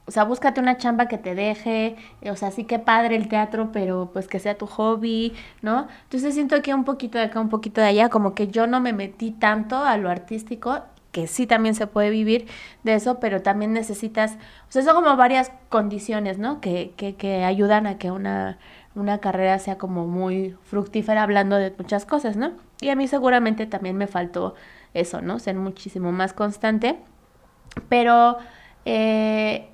o 0.06 0.12
sea, 0.12 0.26
búscate 0.26 0.62
una 0.62 0.78
chamba 0.78 1.08
que 1.08 1.18
te 1.18 1.34
deje, 1.34 1.96
o 2.22 2.36
sea, 2.36 2.52
sí 2.52 2.66
que 2.66 2.78
padre 2.78 3.16
el 3.16 3.30
teatro, 3.30 3.72
pero 3.74 4.12
pues 4.14 4.28
que 4.28 4.40
sea 4.40 4.56
tu 4.60 4.68
hobby, 4.68 5.34
¿no? 5.64 5.88
Entonces 6.04 6.36
siento 6.36 6.62
que 6.62 6.76
un 6.76 6.84
poquito 6.86 7.18
de 7.18 7.26
acá, 7.26 7.40
un 7.40 7.50
poquito 7.50 7.82
de 7.82 7.88
allá, 7.88 8.10
como 8.10 8.36
que 8.36 8.50
yo 8.50 8.68
no 8.68 8.80
me 8.80 8.94
metí 8.94 9.32
tanto 9.32 9.78
a 9.78 9.98
lo 9.98 10.08
artístico, 10.08 10.84
que 11.12 11.28
sí 11.28 11.48
también 11.48 11.76
se 11.76 11.88
puede 11.88 12.10
vivir 12.10 12.48
de 12.84 12.94
eso, 12.94 13.20
pero 13.20 13.42
también 13.42 13.74
necesitas, 13.74 14.38
o 14.68 14.72
sea, 14.72 14.84
son 14.84 14.96
como 14.96 15.16
varias 15.16 15.52
condiciones, 15.70 16.38
¿no? 16.38 16.62
Que, 16.62 16.94
que, 16.98 17.16
que 17.16 17.44
ayudan 17.44 17.88
a 17.88 17.98
que 17.98 18.12
una, 18.12 18.60
una 18.96 19.20
carrera 19.20 19.58
sea 19.60 19.78
como 19.78 20.06
muy 20.08 20.56
fructífera 20.64 21.24
hablando 21.24 21.56
de 21.56 21.74
muchas 21.78 22.06
cosas, 22.06 22.36
¿no? 22.36 22.54
Y 22.82 22.90
a 22.90 22.96
mí 22.96 23.08
seguramente 23.08 23.66
también 23.66 23.98
me 23.98 24.08
faltó 24.08 24.56
eso, 24.94 25.22
¿no? 25.22 25.40
Ser 25.40 25.56
muchísimo 25.56 26.12
más 26.12 26.34
constante, 26.34 26.98
pero 27.90 28.38
eh, 28.86 29.70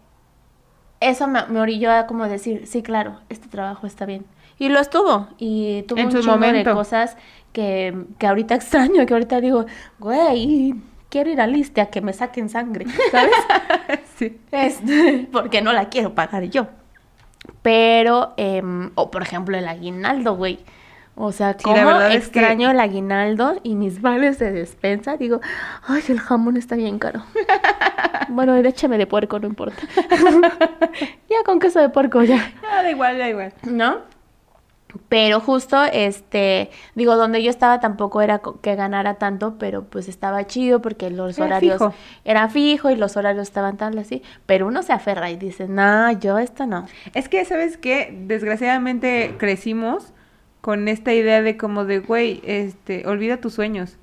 eso 0.99 1.27
me, 1.27 1.45
me 1.47 1.59
orilló 1.59 1.91
a 1.91 2.07
como 2.07 2.27
decir, 2.27 2.65
sí, 2.67 2.81
claro, 2.81 3.19
este 3.29 3.47
trabajo 3.47 3.87
está 3.87 4.05
bien. 4.05 4.25
Y 4.57 4.69
lo 4.69 4.79
estuvo, 4.79 5.27
y 5.37 5.83
tuvo 5.83 5.99
En 5.99 6.05
un 6.05 6.23
su 6.23 6.39
de 6.39 6.63
cosas 6.63 7.17
que, 7.51 8.05
que 8.17 8.27
ahorita 8.27 8.55
extraño, 8.55 9.05
que 9.05 9.13
ahorita 9.13 9.41
digo, 9.41 9.65
güey, 9.99 10.75
quiero 11.15 11.29
ir 11.29 11.39
al 11.39 11.55
ISTE 11.55 11.79
a 11.79 11.85
que 11.85 12.01
me 12.01 12.11
saquen 12.11 12.49
sangre, 12.49 12.85
¿sabes? 13.09 13.31
sí. 14.17 14.37
Este, 14.51 15.29
porque 15.31 15.61
no 15.61 15.71
la 15.71 15.87
quiero 15.87 16.13
pagar 16.13 16.43
yo. 16.43 16.67
Pero, 17.61 18.33
em, 18.35 18.91
o 18.95 19.11
por 19.11 19.21
ejemplo, 19.21 19.57
el 19.57 19.65
aguinaldo, 19.65 20.35
güey. 20.35 20.59
O 21.15 21.31
sea, 21.31 21.53
Sí, 21.57 21.69
es 21.69 22.09
que- 22.09 22.15
extraño 22.17 22.69
el 22.69 22.81
aguinaldo 22.81 23.61
y 23.63 23.75
mis 23.75 24.01
vales 24.01 24.39
de 24.39 24.51
despensa. 24.51 25.15
Digo, 25.15 25.39
ay, 25.87 26.03
el 26.09 26.19
jamón 26.19 26.57
está 26.57 26.75
bien 26.75 26.99
caro. 26.99 27.23
bueno, 28.27 28.53
échame 28.57 28.97
de 28.97 29.07
puerco, 29.07 29.39
no 29.39 29.47
importa. 29.47 29.83
ya 31.29 31.43
con 31.45 31.59
queso 31.61 31.79
de 31.79 31.87
puerco, 31.87 32.23
ya. 32.23 32.51
Ah, 32.69 32.83
da 32.83 32.91
igual, 32.91 33.17
da 33.17 33.29
igual. 33.29 33.53
¿no? 33.63 33.99
Pero 35.09 35.39
justo, 35.39 35.83
este, 35.91 36.69
digo, 36.95 37.15
donde 37.15 37.43
yo 37.43 37.49
estaba 37.49 37.79
tampoco 37.79 38.21
era 38.21 38.41
que 38.61 38.75
ganara 38.75 39.15
tanto, 39.15 39.55
pero 39.59 39.83
pues 39.83 40.07
estaba 40.07 40.47
chido 40.47 40.81
porque 40.81 41.09
los 41.09 41.37
Era 41.37 41.47
horarios 41.47 41.73
fijo. 41.79 41.93
era 42.23 42.47
fijo 42.49 42.89
y 42.89 42.95
los 42.95 43.17
horarios 43.17 43.43
estaban 43.43 43.77
tal 43.77 43.97
así, 43.97 44.21
pero 44.45 44.67
uno 44.67 44.83
se 44.83 44.93
aferra 44.93 45.29
y 45.31 45.37
dice, 45.37 45.67
no, 45.67 46.11
yo 46.13 46.39
esto 46.39 46.65
no. 46.65 46.85
Es 47.13 47.27
que, 47.29 47.43
¿sabes 47.45 47.77
qué? 47.77 48.17
Desgraciadamente 48.25 49.35
crecimos 49.37 50.13
con 50.61 50.87
esta 50.87 51.13
idea 51.13 51.41
de 51.41 51.57
como 51.57 51.85
de, 51.85 51.99
güey, 51.99 52.41
este, 52.45 53.05
olvida 53.07 53.37
tus 53.37 53.53
sueños. 53.53 53.97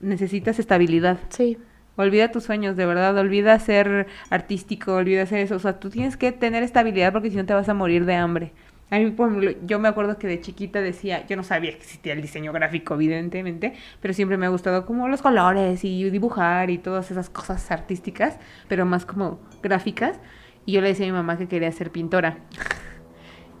Necesitas 0.00 0.58
estabilidad. 0.58 1.18
Sí. 1.30 1.58
Olvida 1.96 2.30
tus 2.30 2.44
sueños, 2.44 2.76
de 2.76 2.86
verdad. 2.86 3.16
Olvida 3.18 3.58
ser 3.58 4.06
artístico, 4.30 4.94
olvida 4.94 5.26
ser 5.26 5.40
eso. 5.40 5.56
O 5.56 5.58
sea, 5.58 5.78
tú 5.80 5.90
tienes 5.90 6.16
que 6.16 6.32
tener 6.32 6.62
estabilidad 6.62 7.12
porque 7.12 7.30
si 7.30 7.36
no 7.36 7.44
te 7.44 7.52
vas 7.54 7.68
a 7.68 7.74
morir 7.74 8.04
de 8.06 8.14
hambre. 8.14 8.52
A 8.90 8.98
mí, 8.98 9.10
por 9.12 9.28
ejemplo, 9.28 9.52
yo 9.66 9.78
me 9.78 9.88
acuerdo 9.88 10.18
que 10.18 10.26
de 10.26 10.40
chiquita 10.40 10.80
decía, 10.80 11.24
yo 11.26 11.36
no 11.36 11.44
sabía 11.44 11.70
que 11.70 11.78
existía 11.78 12.12
el 12.12 12.22
diseño 12.22 12.52
gráfico, 12.52 12.94
evidentemente, 12.94 13.74
pero 14.00 14.12
siempre 14.12 14.36
me 14.36 14.46
ha 14.46 14.48
gustado 14.48 14.84
como 14.84 15.06
los 15.08 15.22
colores 15.22 15.84
y 15.84 16.10
dibujar 16.10 16.70
y 16.70 16.78
todas 16.78 17.10
esas 17.10 17.30
cosas 17.30 17.70
artísticas, 17.70 18.38
pero 18.68 18.86
más 18.86 19.06
como 19.06 19.38
gráficas. 19.62 20.18
Y 20.66 20.72
yo 20.72 20.80
le 20.80 20.88
decía 20.88 21.06
a 21.06 21.08
mi 21.08 21.12
mamá 21.12 21.38
que 21.38 21.46
quería 21.46 21.70
ser 21.70 21.90
pintora. 21.90 22.38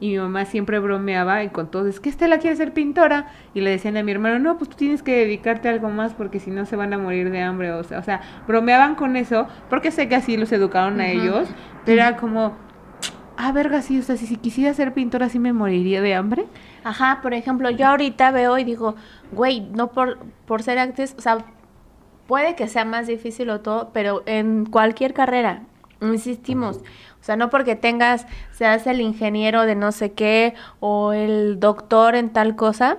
Y 0.00 0.12
mi 0.12 0.18
mamá 0.18 0.46
siempre 0.46 0.78
bromeaba 0.78 1.44
y 1.44 1.50
con 1.50 1.70
todos, 1.70 1.86
es 1.86 2.00
que 2.00 2.08
Estela 2.08 2.38
quiere 2.38 2.56
ser 2.56 2.72
pintora. 2.72 3.28
Y 3.52 3.60
le 3.60 3.70
decían 3.70 3.98
a 3.98 4.02
mi 4.02 4.10
hermano, 4.12 4.38
no, 4.38 4.56
pues 4.56 4.70
tú 4.70 4.76
tienes 4.76 5.02
que 5.02 5.14
dedicarte 5.14 5.68
a 5.68 5.72
algo 5.72 5.90
más 5.90 6.14
porque 6.14 6.40
si 6.40 6.50
no 6.50 6.64
se 6.64 6.74
van 6.74 6.94
a 6.94 6.98
morir 6.98 7.30
de 7.30 7.42
hambre. 7.42 7.70
O 7.72 7.84
sea, 7.84 7.98
o 7.98 8.02
sea, 8.02 8.22
bromeaban 8.46 8.94
con 8.94 9.16
eso 9.16 9.46
porque 9.68 9.90
sé 9.90 10.08
que 10.08 10.16
así 10.16 10.38
los 10.38 10.50
educaron 10.52 11.00
a 11.00 11.08
ellos. 11.08 11.48
Pero 11.84 12.00
era 12.00 12.16
como, 12.16 12.56
ah, 13.40 13.52
verga, 13.52 13.82
sí, 13.82 13.98
o 13.98 14.02
sea, 14.02 14.16
si, 14.16 14.26
si 14.26 14.36
quisiera 14.36 14.72
ser 14.74 14.92
pintora, 14.94 15.28
sí 15.28 15.38
me 15.38 15.52
moriría 15.52 16.00
de 16.02 16.14
hambre. 16.14 16.46
Ajá, 16.84 17.20
por 17.22 17.34
ejemplo, 17.34 17.70
yo 17.70 17.86
ahorita 17.88 18.30
veo 18.30 18.58
y 18.58 18.64
digo, 18.64 18.94
güey, 19.32 19.60
no 19.60 19.88
por, 19.92 20.18
por 20.46 20.62
ser 20.62 20.78
actriz, 20.78 21.14
o 21.18 21.20
sea, 21.20 21.38
puede 22.26 22.54
que 22.54 22.68
sea 22.68 22.84
más 22.84 23.06
difícil 23.06 23.50
o 23.50 23.60
todo, 23.60 23.90
pero 23.92 24.22
en 24.26 24.64
cualquier 24.66 25.12
carrera, 25.14 25.62
insistimos, 26.00 26.78
o 26.78 27.22
sea, 27.24 27.36
no 27.36 27.50
porque 27.50 27.76
tengas, 27.76 28.26
seas 28.52 28.86
el 28.86 29.00
ingeniero 29.00 29.62
de 29.66 29.74
no 29.74 29.92
sé 29.92 30.12
qué 30.12 30.54
o 30.80 31.12
el 31.12 31.60
doctor 31.60 32.14
en 32.14 32.30
tal 32.30 32.56
cosa, 32.56 32.98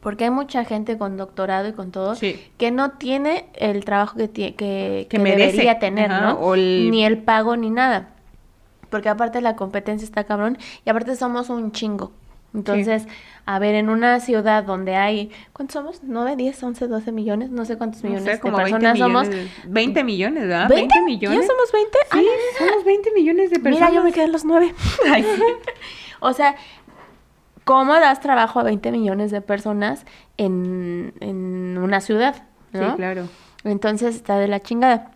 porque 0.00 0.24
hay 0.24 0.30
mucha 0.30 0.64
gente 0.64 0.98
con 0.98 1.16
doctorado 1.16 1.68
y 1.68 1.72
con 1.72 1.90
todo 1.90 2.14
Sí. 2.14 2.40
que 2.58 2.70
no 2.70 2.92
tiene 2.92 3.46
el 3.54 3.84
trabajo 3.84 4.16
que, 4.16 4.28
que, 4.30 4.54
Que 4.54 5.06
que 5.10 5.18
debería 5.18 5.78
tener, 5.78 6.10
ajá, 6.12 6.32
¿no? 6.34 6.54
el- 6.54 6.90
Ni 6.90 7.04
el 7.04 7.18
pago 7.18 7.56
ni 7.56 7.70
nada. 7.70 8.10
Porque 8.90 9.08
aparte 9.08 9.40
la 9.40 9.56
competencia 9.56 10.04
está 10.04 10.24
cabrón 10.24 10.58
y 10.84 10.90
aparte 10.90 11.16
somos 11.16 11.48
un 11.50 11.72
chingo. 11.72 12.12
Entonces, 12.54 13.08
a 13.46 13.58
ver, 13.58 13.74
en 13.74 13.88
una 13.88 14.20
ciudad 14.20 14.62
donde 14.62 14.94
hay, 14.94 15.32
¿cuántos 15.52 15.72
somos? 15.74 16.04
¿9, 16.04 16.36
10, 16.36 16.62
11, 16.62 16.86
12 16.86 17.10
millones? 17.10 17.50
No 17.50 17.64
sé 17.64 17.76
cuántos 17.76 18.04
No 18.04 18.10
millones 18.10 18.26
sé, 18.26 18.30
de 18.34 18.38
como 18.38 18.58
20 18.58 18.70
personas 18.72 18.98
somos. 18.98 19.28
millones. 19.28 19.64
de- 19.64 19.68
20 19.70 20.04
millones, 20.04 20.42
¿verdad? 20.46 20.68
¿20? 20.68 20.74
20 20.76 21.02
millones. 21.02 21.40
¿Ya 21.40 21.46
somos 21.48 21.72
20? 21.72 21.98
Sí, 22.12 22.26
somos 22.64 22.84
20 22.84 23.10
millones 23.12 23.50
de 23.50 23.58
personas. 23.58 23.90
Mira, 23.90 24.00
yo 24.00 24.04
me 24.04 24.12
quedé 24.12 24.24
en 24.26 24.32
los 24.32 24.44
9. 24.44 24.72
o 26.20 26.32
sea, 26.32 26.54
¿cómo 27.64 27.94
das 27.94 28.20
trabajo 28.20 28.60
a 28.60 28.62
20 28.62 28.92
millones 28.92 29.32
de 29.32 29.40
personas 29.40 30.04
en, 30.36 31.12
en 31.18 31.76
una 31.78 32.00
ciudad? 32.00 32.44
¿no? 32.72 32.90
Sí, 32.90 32.96
claro. 32.96 33.28
Entonces 33.64 34.14
está 34.14 34.38
de 34.38 34.46
la 34.46 34.60
chingada. 34.60 35.10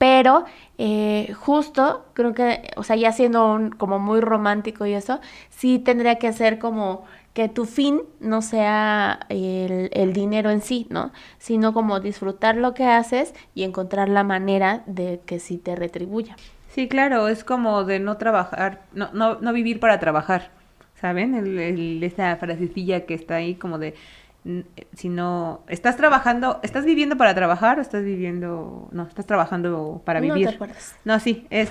Pero 0.00 0.44
eh, 0.78 1.34
justo, 1.38 2.06
creo 2.14 2.32
que, 2.34 2.70
o 2.76 2.82
sea, 2.84 2.96
ya 2.96 3.12
siendo 3.12 3.52
un- 3.54 3.70
como 3.70 3.98
muy 4.00 4.20
romántico 4.20 4.86
y 4.86 4.94
eso, 4.94 5.20
sí 5.50 5.78
tendría 5.78 6.16
que 6.16 6.32
ser 6.32 6.58
como 6.58 7.04
que 7.34 7.48
tu 7.48 7.66
fin 7.66 8.02
no 8.20 8.42
sea 8.42 9.20
el, 9.28 9.90
el 9.92 10.12
dinero 10.14 10.50
en 10.50 10.62
sí, 10.62 10.86
¿no? 10.90 11.12
Sino 11.38 11.72
como 11.74 12.00
disfrutar 12.00 12.56
lo 12.56 12.74
que 12.74 12.84
haces 12.86 13.34
y 13.54 13.62
encontrar 13.64 14.08
la 14.08 14.24
manera 14.24 14.82
de 14.86 15.20
que 15.26 15.38
sí 15.38 15.58
te 15.58 15.76
retribuya. 15.76 16.38
Sí, 16.68 16.88
claro, 16.88 17.28
es 17.28 17.42
como 17.44 17.84
de 17.84 17.98
no 17.98 18.16
trabajar, 18.16 18.82
no, 18.92 19.10
no, 19.12 19.40
no 19.40 19.52
vivir 19.52 19.80
para 19.80 19.98
trabajar, 19.98 20.50
¿saben? 20.94 21.34
El, 21.34 22.02
esa 22.04 22.36
frasecilla 22.36 23.06
que 23.06 23.14
está 23.14 23.36
ahí 23.36 23.56
como 23.56 23.78
de, 23.78 23.94
mm, 24.44 24.60
si 24.94 25.08
no, 25.08 25.62
¿estás 25.68 25.96
trabajando, 25.96 26.60
estás 26.62 26.84
viviendo 26.84 27.16
para 27.16 27.34
trabajar 27.34 27.78
o 27.78 27.82
estás 27.82 28.04
viviendo, 28.04 28.88
no, 28.92 29.04
estás 29.06 29.26
trabajando 29.26 30.02
para 30.04 30.20
No 30.20 30.34
vivir? 30.34 30.48
te 30.48 30.54
acuerdas. 30.54 30.94
No, 31.04 31.18
sí, 31.20 31.46
es, 31.50 31.68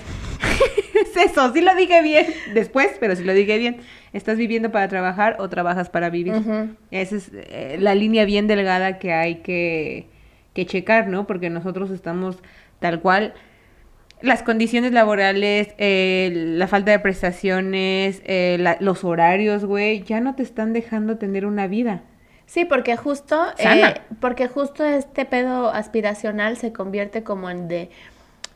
es 0.94 1.16
eso, 1.16 1.52
sí 1.52 1.60
lo 1.60 1.74
dije 1.74 2.02
bien 2.02 2.26
después, 2.54 2.96
pero 3.00 3.16
sí 3.16 3.24
lo 3.24 3.32
dije 3.34 3.58
bien. 3.58 3.78
¿Estás 4.12 4.36
viviendo 4.38 4.72
para 4.72 4.88
trabajar 4.88 5.36
o 5.38 5.48
trabajas 5.48 5.88
para 5.90 6.10
vivir? 6.10 6.34
Esa 6.90 7.16
es 7.16 7.30
eh, 7.32 7.76
la 7.78 7.94
línea 7.94 8.24
bien 8.24 8.46
delgada 8.48 8.98
que 8.98 9.12
hay 9.12 9.36
que, 9.36 10.08
que 10.52 10.66
checar, 10.66 11.06
¿no? 11.08 11.26
Porque 11.26 11.48
nosotros 11.50 11.90
estamos 11.90 12.38
tal 12.80 13.00
cual. 13.00 13.34
Las 14.22 14.42
condiciones 14.42 14.92
laborales, 14.92 15.68
eh, 15.78 16.30
la 16.34 16.66
falta 16.66 16.90
de 16.90 16.98
prestaciones, 16.98 18.20
eh, 18.26 18.58
la- 18.60 18.76
los 18.80 19.02
horarios, 19.04 19.64
güey, 19.64 20.02
ya 20.02 20.20
no 20.20 20.34
te 20.34 20.42
están 20.42 20.72
dejando 20.74 21.16
tener 21.16 21.46
una 21.46 21.66
vida. 21.68 22.02
Sí, 22.50 22.64
porque 22.64 22.96
justo, 22.96 23.40
eh, 23.58 23.94
porque 24.20 24.48
justo 24.48 24.84
este 24.84 25.24
pedo 25.24 25.70
aspiracional 25.70 26.56
se 26.56 26.72
convierte 26.72 27.22
como 27.22 27.48
en 27.48 27.68
de, 27.68 27.90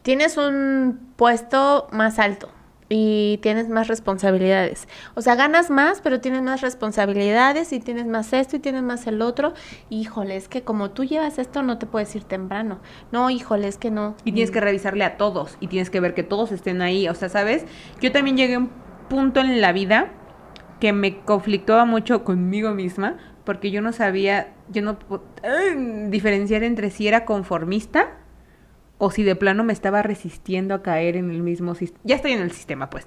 tienes 0.03 0.37
un 0.37 1.13
puesto 1.15 1.87
más 1.93 2.19
alto 2.19 2.49
y 2.89 3.39
tienes 3.41 3.69
más 3.69 3.87
responsabilidades. 3.87 4.89
O 5.15 5.23
sea, 5.23 5.37
ganas 5.37 5.71
más, 5.71 6.01
pero 6.01 6.21
tienes 6.21 6.43
más 6.43 6.61
responsabilidades 6.61 7.73
y 7.73 7.79
tienes 7.79 8.07
más 8.07 8.33
esto 8.33 8.57
y 8.57 8.59
tienes 8.59 8.83
más 8.83 9.07
el 9.07 9.23
otro. 9.23 9.55
Híjole, 9.91 10.35
es 10.35 10.49
que 10.49 10.63
como 10.63 10.91
tú 10.91 11.05
llevas 11.05 11.39
esto 11.39 11.63
no 11.63 11.79
te 11.79 11.87
puedes 11.87 12.17
ir 12.17 12.25
temprano. 12.25 12.81
No, 13.13 13.31
híjole, 13.31 13.69
es 13.69 13.79
que 13.79 13.93
no. 13.93 14.17
Y 14.25 14.33
tienes 14.33 14.51
que 14.51 14.61
revisarle 14.61 15.05
a 15.05 15.17
todos 15.17 15.57
y 15.61 15.69
tienes 15.69 15.91
que 15.91 16.01
ver 16.01 16.15
que 16.15 16.25
todos 16.25 16.51
estén 16.51 16.83
ahí. 16.83 17.09
O 17.09 17.15
sea, 17.15 17.29
¿sabes? 17.29 17.65
Yo 18.01 18.11
también 18.11 18.37
llegué 18.37 18.55
a 18.55 18.59
un 18.59 18.71
punto 19.09 19.39
en 19.39 19.61
la 19.61 19.71
vida 19.71 20.11
que 20.81 20.93
me 20.93 21.21
conflictaba 21.21 21.85
mucho 21.85 22.25
conmigo 22.25 22.73
misma 22.73 23.19
porque 23.45 23.71
yo 23.71 23.81
no 23.83 23.93
sabía, 23.93 24.53
yo 24.71 24.83
no 24.83 24.99
eh, 25.43 26.09
diferenciar 26.09 26.63
entre 26.63 26.91
si 26.91 27.07
era 27.09 27.25
conformista 27.25 28.13
o 28.99 29.11
si 29.11 29.23
de 29.23 29.37
plano 29.37 29.65
me 29.65 29.73
estaba 29.73 30.03
resistiendo 30.03 30.75
a 30.75 30.83
caer 30.83 31.17
en 31.17 31.31
el 31.31 31.43
mismo 31.43 31.75
sistema. 31.75 32.01
Ya 32.05 32.17
estoy 32.17 32.33
en 32.33 32.43
el 32.43 32.53
sistema, 32.53 32.91
pues. 32.91 33.07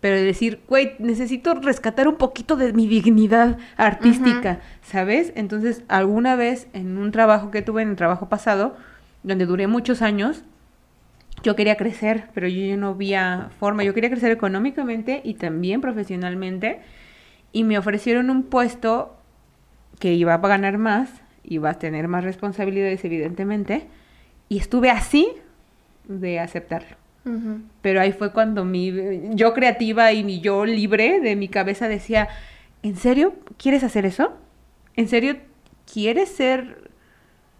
Pero 0.00 0.16
de 0.16 0.24
decir, 0.24 0.62
güey, 0.68 0.94
necesito 0.98 1.54
rescatar 1.54 2.08
un 2.08 2.16
poquito 2.16 2.56
de 2.56 2.72
mi 2.72 2.88
dignidad 2.88 3.58
artística, 3.76 4.60
¿sabes? 4.82 5.32
Entonces, 5.36 5.84
alguna 5.86 6.34
vez 6.34 6.66
en 6.72 6.98
un 6.98 7.12
trabajo 7.12 7.52
que 7.52 7.62
tuve 7.62 7.82
en 7.82 7.90
el 7.90 7.96
trabajo 7.96 8.28
pasado, 8.28 8.76
donde 9.22 9.46
duré 9.46 9.68
muchos 9.68 10.02
años, 10.02 10.42
yo 11.44 11.56
quería 11.56 11.76
crecer, 11.76 12.28
pero 12.34 12.48
yo 12.48 12.76
no 12.76 12.88
había 12.88 13.50
forma. 13.58 13.84
Yo 13.84 13.94
quería 13.94 14.10
crecer 14.10 14.32
económicamente 14.32 15.20
y 15.24 15.34
también 15.34 15.80
profesionalmente. 15.80 16.80
Y 17.52 17.64
me 17.64 17.78
ofrecieron 17.78 18.30
un 18.30 18.44
puesto 18.44 19.16
que 20.02 20.14
iba 20.14 20.34
a 20.34 20.38
ganar 20.38 20.78
más, 20.78 21.08
iba 21.44 21.70
a 21.70 21.74
tener 21.74 22.08
más 22.08 22.24
responsabilidades, 22.24 23.04
evidentemente. 23.04 23.86
Y 24.48 24.58
estuve 24.58 24.90
así 24.90 25.28
de 26.08 26.40
aceptarlo. 26.40 26.96
Pero 27.82 28.00
ahí 28.00 28.10
fue 28.10 28.32
cuando 28.32 28.64
mi 28.64 29.30
yo 29.36 29.54
creativa 29.54 30.10
y 30.12 30.24
mi 30.24 30.40
yo 30.40 30.66
libre 30.66 31.20
de 31.20 31.36
mi 31.36 31.46
cabeza 31.46 31.86
decía, 31.86 32.28
¿en 32.82 32.96
serio 32.96 33.34
quieres 33.58 33.84
hacer 33.84 34.04
eso? 34.04 34.32
¿En 34.96 35.06
serio 35.06 35.36
quieres 35.86 36.30
ser, 36.30 36.90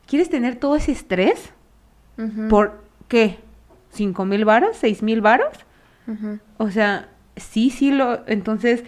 quieres 0.09 0.29
tener 0.29 0.57
todo 0.57 0.75
ese 0.75 0.91
estrés? 0.91 1.51
¿Por 2.51 2.83
qué? 3.07 3.37
¿Cinco 3.93 4.25
mil 4.25 4.45
varos? 4.45 4.77
¿Seis 4.77 5.01
mil 5.05 5.21
varos? 5.21 5.57
O 6.59 6.73
sea, 6.73 7.09
sí, 7.37 7.71
sí 7.71 7.93
lo, 7.93 8.27
entonces... 8.27 8.83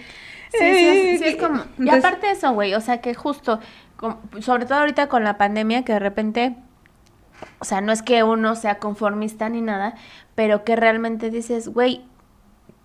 Sí, 0.58 0.74
sí, 0.74 1.18
sí, 1.18 1.24
es 1.24 1.36
como... 1.36 1.62
y 1.78 1.88
aparte 1.88 2.26
de 2.26 2.32
eso, 2.32 2.52
güey, 2.52 2.74
o 2.74 2.80
sea 2.80 3.00
que 3.00 3.14
justo, 3.14 3.60
sobre 4.40 4.66
todo 4.66 4.78
ahorita 4.78 5.08
con 5.08 5.24
la 5.24 5.38
pandemia, 5.38 5.84
que 5.84 5.92
de 5.94 5.98
repente 5.98 6.56
o 7.60 7.64
sea, 7.64 7.80
no 7.80 7.92
es 7.92 8.02
que 8.02 8.22
uno 8.22 8.54
sea 8.56 8.78
conformista 8.78 9.48
ni 9.48 9.60
nada, 9.60 9.94
pero 10.34 10.64
que 10.64 10.76
realmente 10.76 11.30
dices, 11.30 11.68
güey, 11.68 12.04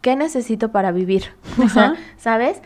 ¿qué 0.02 0.16
necesito 0.16 0.72
para 0.72 0.92
vivir? 0.92 1.34
O 1.64 1.70
sea, 1.70 1.96
¿sabes? 2.18 2.62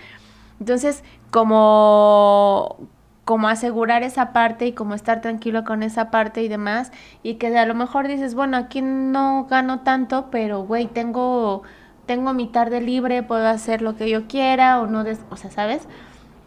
Entonces, 0.59 1.03
como, 1.31 2.77
como 3.25 3.47
asegurar 3.47 4.03
esa 4.03 4.33
parte 4.33 4.67
y 4.67 4.73
como 4.73 4.93
estar 4.93 5.21
tranquilo 5.21 5.63
con 5.63 5.83
esa 5.83 6.11
parte 6.11 6.43
y 6.43 6.47
demás, 6.47 6.91
y 7.23 7.35
que 7.35 7.57
a 7.57 7.65
lo 7.65 7.75
mejor 7.75 8.07
dices, 8.07 8.35
bueno, 8.35 8.57
aquí 8.57 8.81
no 8.81 9.47
gano 9.49 9.81
tanto, 9.81 10.29
pero 10.31 10.63
güey, 10.63 10.87
tengo, 10.87 11.63
tengo 12.05 12.33
mi 12.33 12.47
tarde 12.47 12.81
libre, 12.81 13.23
puedo 13.23 13.47
hacer 13.47 13.81
lo 13.81 13.95
que 13.95 14.09
yo 14.09 14.27
quiera 14.27 14.81
o 14.81 14.87
no, 14.87 15.03
o 15.29 15.37
sea, 15.37 15.51
¿sabes? 15.51 15.87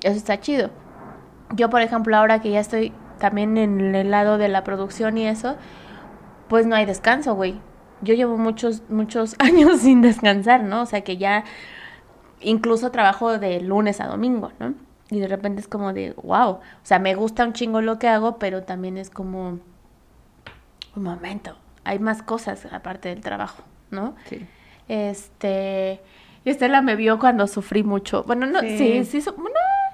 Eso 0.03 0.17
está 0.17 0.41
chido. 0.41 0.71
Yo, 1.55 1.71
por 1.71 1.83
ejemplo, 1.83 2.17
ahora 2.17 2.41
que 2.41 2.51
ya 2.51 2.61
estoy 2.61 2.93
también 3.19 3.57
en 3.57 3.95
el 3.95 4.11
lado 4.11 4.39
de 4.39 4.49
la 4.49 4.65
producción 4.65 5.17
y 5.19 5.27
eso, 5.27 5.57
pues 6.49 6.67
no 6.67 6.77
hay 6.77 6.87
descanso, 6.87 7.35
güey. 7.35 7.61
Yo 8.03 8.15
llevo 8.15 8.37
muchos, 8.37 8.83
muchos 8.91 9.37
años 9.39 9.81
sin 9.81 10.03
descansar, 10.03 10.63
¿no? 10.63 10.83
O 10.83 10.87
sea 10.87 11.03
que 11.03 11.17
ya 11.17 11.45
incluso 12.41 12.91
trabajo 12.91 13.39
de 13.39 13.61
lunes 13.61 14.01
a 14.01 14.07
domingo, 14.07 14.53
¿no? 14.59 14.75
Y 15.09 15.21
de 15.21 15.29
repente 15.29 15.61
es 15.61 15.69
como 15.69 15.93
de, 15.93 16.15
wow, 16.23 16.49
o 16.49 16.61
sea, 16.83 16.99
me 16.99 17.15
gusta 17.15 17.45
un 17.45 17.53
chingo 17.53 17.81
lo 17.81 17.99
que 17.99 18.09
hago, 18.09 18.39
pero 18.39 18.65
también 18.65 18.99
es 18.99 19.09
como, 19.09 19.61
un 20.97 21.03
momento, 21.03 21.57
hay 21.85 22.01
más 22.01 22.23
cosas 22.23 22.67
aparte 22.73 23.11
del 23.11 23.21
trabajo, 23.21 23.63
¿no? 23.91 24.17
Sí. 24.29 24.45
Este, 24.89 26.01
y 26.45 26.51
Estela 26.51 26.83
me 26.83 26.97
vio 26.97 27.19
cuando 27.19 27.47
sufrí 27.47 27.83
mucho. 27.83 28.23
Bueno, 28.25 28.47
no, 28.47 28.61
sí, 28.61 29.05
sí, 29.05 29.21
sí 29.21 29.31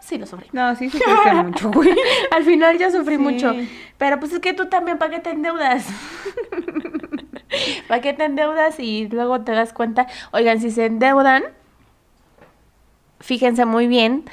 sí 0.03 0.19
lo 0.19 0.27
sufrí. 0.27 0.49
No, 0.53 0.75
sí 0.75 0.91
sufriste 0.91 1.33
mucho, 1.45 1.71
güey. 1.71 1.95
Al 2.31 2.45
final 2.45 2.77
ya 2.79 2.91
sufrí 2.91 3.19
mucho. 3.19 3.55
Pero 3.99 4.19
pues 4.19 4.33
es 4.33 4.41
que 4.41 4.53
tú 4.53 4.67
también, 4.67 4.99
¿para 4.99 5.11
qué 5.11 5.21
te 5.21 5.31
endeudas? 5.31 5.87
¿Para 7.89 8.01
qué 8.01 8.13
te 8.13 8.25
endeudas? 8.25 8.79
Y 8.81 9.09
luego 9.09 9.43
te 9.43 9.53
das 9.53 9.73
cuenta, 9.73 10.07
oigan, 10.33 10.61
si 10.61 10.71
se 10.71 10.87
endeudan, 10.87 11.45
fíjense 13.21 13.65
muy 13.65 13.87
bien 13.87 14.25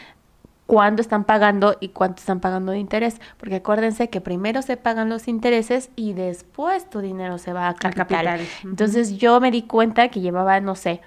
cuándo 0.70 1.02
están 1.02 1.24
pagando 1.24 1.78
y 1.80 1.90
cuánto 1.90 2.20
están 2.20 2.42
pagando 2.42 2.74
de 2.74 2.78
interés. 2.78 3.20
Porque 3.38 3.56
acuérdense 3.56 4.12
que 4.12 4.22
primero 4.22 4.62
se 4.62 4.78
pagan 4.78 5.10
los 5.10 5.28
intereses 5.28 5.90
y 5.96 6.14
después 6.14 6.88
tu 6.88 7.00
dinero 7.00 7.40
se 7.40 7.54
va 7.54 7.70
a 7.70 7.74
capital. 7.74 8.42
Entonces 8.64 9.18
yo 9.18 9.40
me 9.40 9.50
di 9.50 9.64
cuenta 9.64 10.10
que 10.10 10.20
llevaba, 10.22 10.60
no 10.60 10.76
sé, 10.76 11.02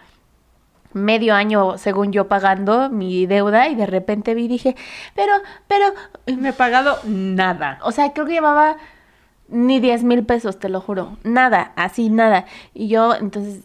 medio 0.94 1.36
año, 1.36 1.78
según 1.78 2.10
yo, 2.10 2.26
pagando 2.26 2.90
mi 2.90 3.24
deuda 3.26 3.68
y 3.68 3.76
de 3.76 3.86
repente 3.86 4.34
vi 4.34 4.46
y 4.46 4.48
dije, 4.48 4.76
pero, 5.14 5.32
pero... 5.68 5.86
Me 6.26 6.48
he 6.48 6.52
pagado 6.52 6.98
nada. 7.04 7.78
O 7.84 7.92
sea, 7.92 8.12
creo 8.12 8.26
que 8.26 8.32
llevaba 8.32 8.78
ni 9.46 9.78
10 9.78 10.02
mil 10.02 10.24
pesos, 10.24 10.58
te 10.58 10.70
lo 10.70 10.80
juro. 10.80 11.18
Nada, 11.22 11.70
así, 11.76 12.10
nada. 12.10 12.46
Y 12.74 12.88
yo, 12.88 13.14
entonces, 13.14 13.62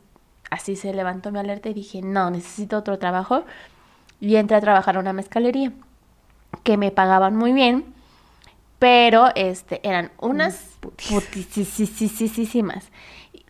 así 0.51 0.75
se 0.75 0.93
levantó 0.93 1.31
mi 1.31 1.39
alerta 1.39 1.69
y 1.69 1.73
dije, 1.73 2.03
no, 2.03 2.29
necesito 2.29 2.77
otro 2.77 2.99
trabajo. 2.99 3.45
Y 4.19 4.36
entré 4.36 4.57
a 4.57 4.62
trabajar 4.62 4.97
a 4.97 4.99
una 4.99 5.13
mezcalería, 5.13 5.71
que 6.67 6.75
me 6.75 6.91
pagaban 6.91 7.34
muy 7.34 7.53
bien, 7.53 7.86
pero 8.77 9.30
este, 9.36 9.80
eran 9.88 10.12
unas 10.19 10.77
putisísimas. 10.82 12.91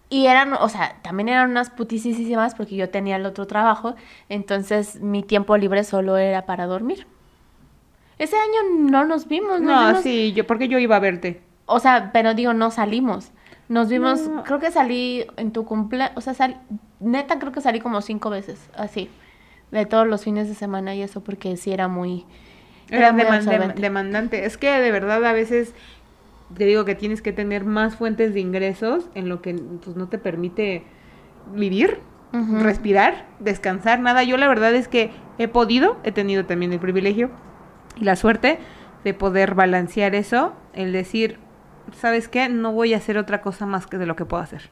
Y 0.07 0.27
eran, 0.27 0.53
o 0.53 0.69
sea, 0.69 0.97
también 1.01 1.29
eran 1.29 1.49
unas 1.49 1.71
putisísimas 1.71 2.53
porque 2.53 2.75
yo 2.75 2.91
tenía 2.91 3.15
el 3.15 3.25
otro 3.25 3.47
trabajo, 3.47 3.95
entonces 4.29 5.01
mi 5.01 5.23
tiempo 5.23 5.57
libre 5.57 5.83
solo 5.83 6.17
era 6.17 6.45
para 6.45 6.67
dormir. 6.67 7.07
Ese 8.19 8.35
año 8.35 8.91
no 8.91 9.03
nos 9.03 9.27
vimos, 9.27 9.61
¿no? 9.61 9.93
No, 9.93 10.01
sí, 10.03 10.33
yo, 10.33 10.45
porque 10.45 10.67
yo 10.67 10.77
iba 10.77 10.97
a 10.97 10.99
verte. 10.99 11.41
O 11.65 11.79
sea, 11.79 12.11
pero 12.13 12.35
digo, 12.35 12.53
no 12.53 12.69
salimos. 12.69 13.31
Nos 13.67 13.89
vimos, 13.89 14.29
creo 14.45 14.59
que 14.59 14.69
salí 14.69 15.25
en 15.37 15.51
tu 15.51 15.65
cumpleaños, 15.65 16.15
o 16.15 16.21
sea, 16.21 16.35
sal, 16.35 16.61
neta 16.99 17.39
creo 17.39 17.51
que 17.51 17.61
salí 17.61 17.79
como 17.79 17.99
cinco 18.01 18.29
veces, 18.29 18.69
así, 18.75 19.09
de 19.71 19.87
todos 19.87 20.05
los 20.05 20.23
fines 20.23 20.47
de 20.47 20.53
semana 20.53 20.93
y 20.93 21.01
eso, 21.01 21.21
porque 21.21 21.57
sí 21.57 21.73
era 21.73 21.87
muy... 21.87 22.23
Era, 22.89 23.11
demandante. 23.11 24.45
Es 24.45 24.57
que 24.57 24.69
de 24.79 24.91
verdad 24.91 25.23
a 25.25 25.33
veces 25.33 25.73
te 26.55 26.65
digo 26.65 26.85
que 26.85 26.95
tienes 26.95 27.21
que 27.21 27.33
tener 27.33 27.65
más 27.65 27.95
fuentes 27.95 28.33
de 28.33 28.39
ingresos 28.39 29.09
en 29.15 29.29
lo 29.29 29.41
que 29.41 29.53
pues, 29.53 29.95
no 29.95 30.07
te 30.07 30.17
permite 30.17 30.83
vivir, 31.53 31.99
respirar, 32.31 33.25
descansar, 33.39 33.99
nada. 33.99 34.23
Yo 34.23 34.37
la 34.37 34.47
verdad 34.47 34.73
es 34.75 34.87
que 34.87 35.11
he 35.37 35.47
podido, 35.47 35.97
he 36.03 36.11
tenido 36.11 36.45
también 36.45 36.71
el 36.71 36.79
privilegio 36.79 37.31
y 37.95 38.03
la 38.03 38.15
suerte 38.15 38.59
de 39.03 39.13
poder 39.13 39.55
balancear 39.55 40.13
eso, 40.15 40.53
el 40.73 40.91
decir, 40.91 41.39
¿sabes 41.93 42.27
qué? 42.27 42.49
No 42.49 42.73
voy 42.73 42.93
a 42.93 42.97
hacer 42.97 43.17
otra 43.17 43.41
cosa 43.41 43.65
más 43.65 43.87
que 43.87 43.97
de 43.97 44.05
lo 44.05 44.15
que 44.15 44.25
puedo 44.25 44.43
hacer. 44.43 44.69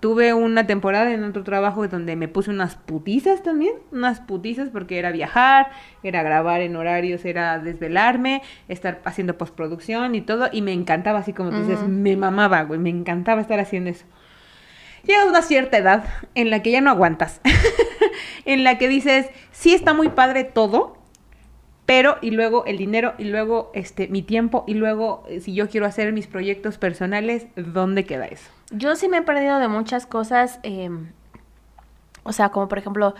Tuve 0.00 0.34
una 0.34 0.66
temporada 0.66 1.12
en 1.12 1.24
otro 1.24 1.44
trabajo 1.44 1.86
donde 1.88 2.16
me 2.16 2.28
puse 2.28 2.50
unas 2.50 2.74
putizas 2.74 3.42
también, 3.42 3.74
unas 3.92 4.20
putizas 4.20 4.68
porque 4.70 4.98
era 4.98 5.12
viajar, 5.12 5.70
era 6.02 6.22
grabar 6.22 6.60
en 6.60 6.76
horarios, 6.76 7.24
era 7.24 7.58
desvelarme, 7.58 8.42
estar 8.68 9.00
haciendo 9.04 9.38
postproducción 9.38 10.14
y 10.14 10.20
todo, 10.20 10.48
y 10.52 10.62
me 10.62 10.72
encantaba 10.72 11.20
así 11.20 11.32
como 11.32 11.50
tú 11.50 11.60
dices, 11.60 11.86
me 11.86 12.16
mamaba, 12.16 12.62
güey, 12.62 12.80
me 12.80 12.90
encantaba 12.90 13.40
estar 13.40 13.60
haciendo 13.60 13.90
eso. 13.90 14.04
Llega 15.04 15.26
una 15.26 15.42
cierta 15.42 15.76
edad 15.76 16.04
en 16.34 16.50
la 16.50 16.62
que 16.62 16.70
ya 16.70 16.80
no 16.80 16.90
aguantas, 16.90 17.40
en 18.46 18.64
la 18.64 18.78
que 18.78 18.88
dices, 18.88 19.28
sí 19.52 19.74
está 19.74 19.92
muy 19.92 20.08
padre 20.08 20.44
todo, 20.44 20.98
pero 21.86 22.16
y 22.22 22.30
luego 22.30 22.64
el 22.64 22.78
dinero 22.78 23.14
y 23.18 23.24
luego 23.24 23.70
este 23.74 24.08
mi 24.08 24.22
tiempo 24.22 24.64
y 24.66 24.74
luego 24.74 25.24
eh, 25.28 25.40
si 25.40 25.54
yo 25.54 25.68
quiero 25.68 25.86
hacer 25.86 26.12
mis 26.12 26.26
proyectos 26.26 26.78
personales, 26.78 27.46
¿dónde 27.56 28.04
queda 28.04 28.26
eso? 28.26 28.50
Yo 28.70 28.96
sí 28.96 29.08
me 29.08 29.18
he 29.18 29.22
perdido 29.22 29.58
de 29.58 29.68
muchas 29.68 30.06
cosas, 30.06 30.60
em, 30.62 31.12
o 32.22 32.32
sea, 32.32 32.50
como 32.50 32.68
por 32.68 32.78
ejemplo 32.78 33.14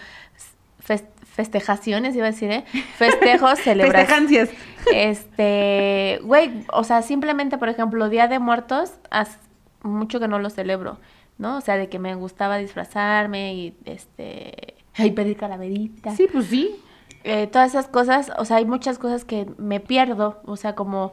festejaciones, 1.35 2.15
iba 2.15 2.27
a 2.27 2.31
decir, 2.31 2.51
¿eh? 2.51 2.65
Festejos, 2.97 3.59
celebraciones. 3.59 4.51
Este, 4.93 6.21
güey, 6.23 6.65
o 6.73 6.85
sea, 6.85 7.03
simplemente, 7.03 7.59
por 7.59 7.69
ejemplo, 7.69 8.09
Día 8.09 8.29
de 8.29 8.39
Muertos, 8.39 8.95
hace 9.11 9.39
mucho 9.83 10.21
que 10.21 10.29
no 10.29 10.39
lo 10.39 10.51
celebro, 10.51 10.99
¿no? 11.39 11.57
O 11.57 11.61
sea, 11.61 11.77
de 11.77 11.89
que 11.89 11.99
me 11.99 12.15
gustaba 12.15 12.59
disfrazarme 12.59 13.55
y, 13.55 13.77
este, 13.85 14.75
y 14.99 15.11
pedir 15.11 15.37
calaverita. 15.37 16.15
Sí, 16.15 16.29
pues 16.31 16.47
sí. 16.47 16.77
Eh, 17.25 17.47
todas 17.47 17.71
esas 17.71 17.89
cosas, 17.89 18.31
o 18.39 18.45
sea, 18.45 18.59
hay 18.59 18.67
muchas 18.67 18.99
cosas 18.99 19.25
que 19.25 19.47
me 19.57 19.81
pierdo, 19.81 20.43
o 20.45 20.57
sea, 20.57 20.75
como, 20.75 21.13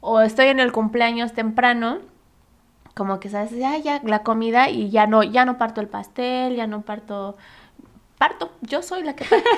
o 0.00 0.20
estoy 0.20 0.46
en 0.46 0.58
el 0.58 0.72
cumpleaños 0.72 1.34
temprano, 1.34 1.98
como 2.94 3.20
que 3.20 3.28
sabes, 3.28 3.52
ya, 3.52 3.76
ya, 3.78 4.00
la 4.04 4.22
comida 4.22 4.68
y 4.68 4.90
ya 4.90 5.06
no, 5.06 5.22
ya 5.22 5.44
no 5.44 5.58
parto 5.58 5.80
el 5.80 5.88
pastel, 5.88 6.56
ya 6.56 6.66
no 6.66 6.82
parto, 6.82 7.36
parto, 8.18 8.52
yo 8.62 8.82
soy 8.82 9.02
la 9.02 9.14
que 9.14 9.24
parto. 9.24 9.48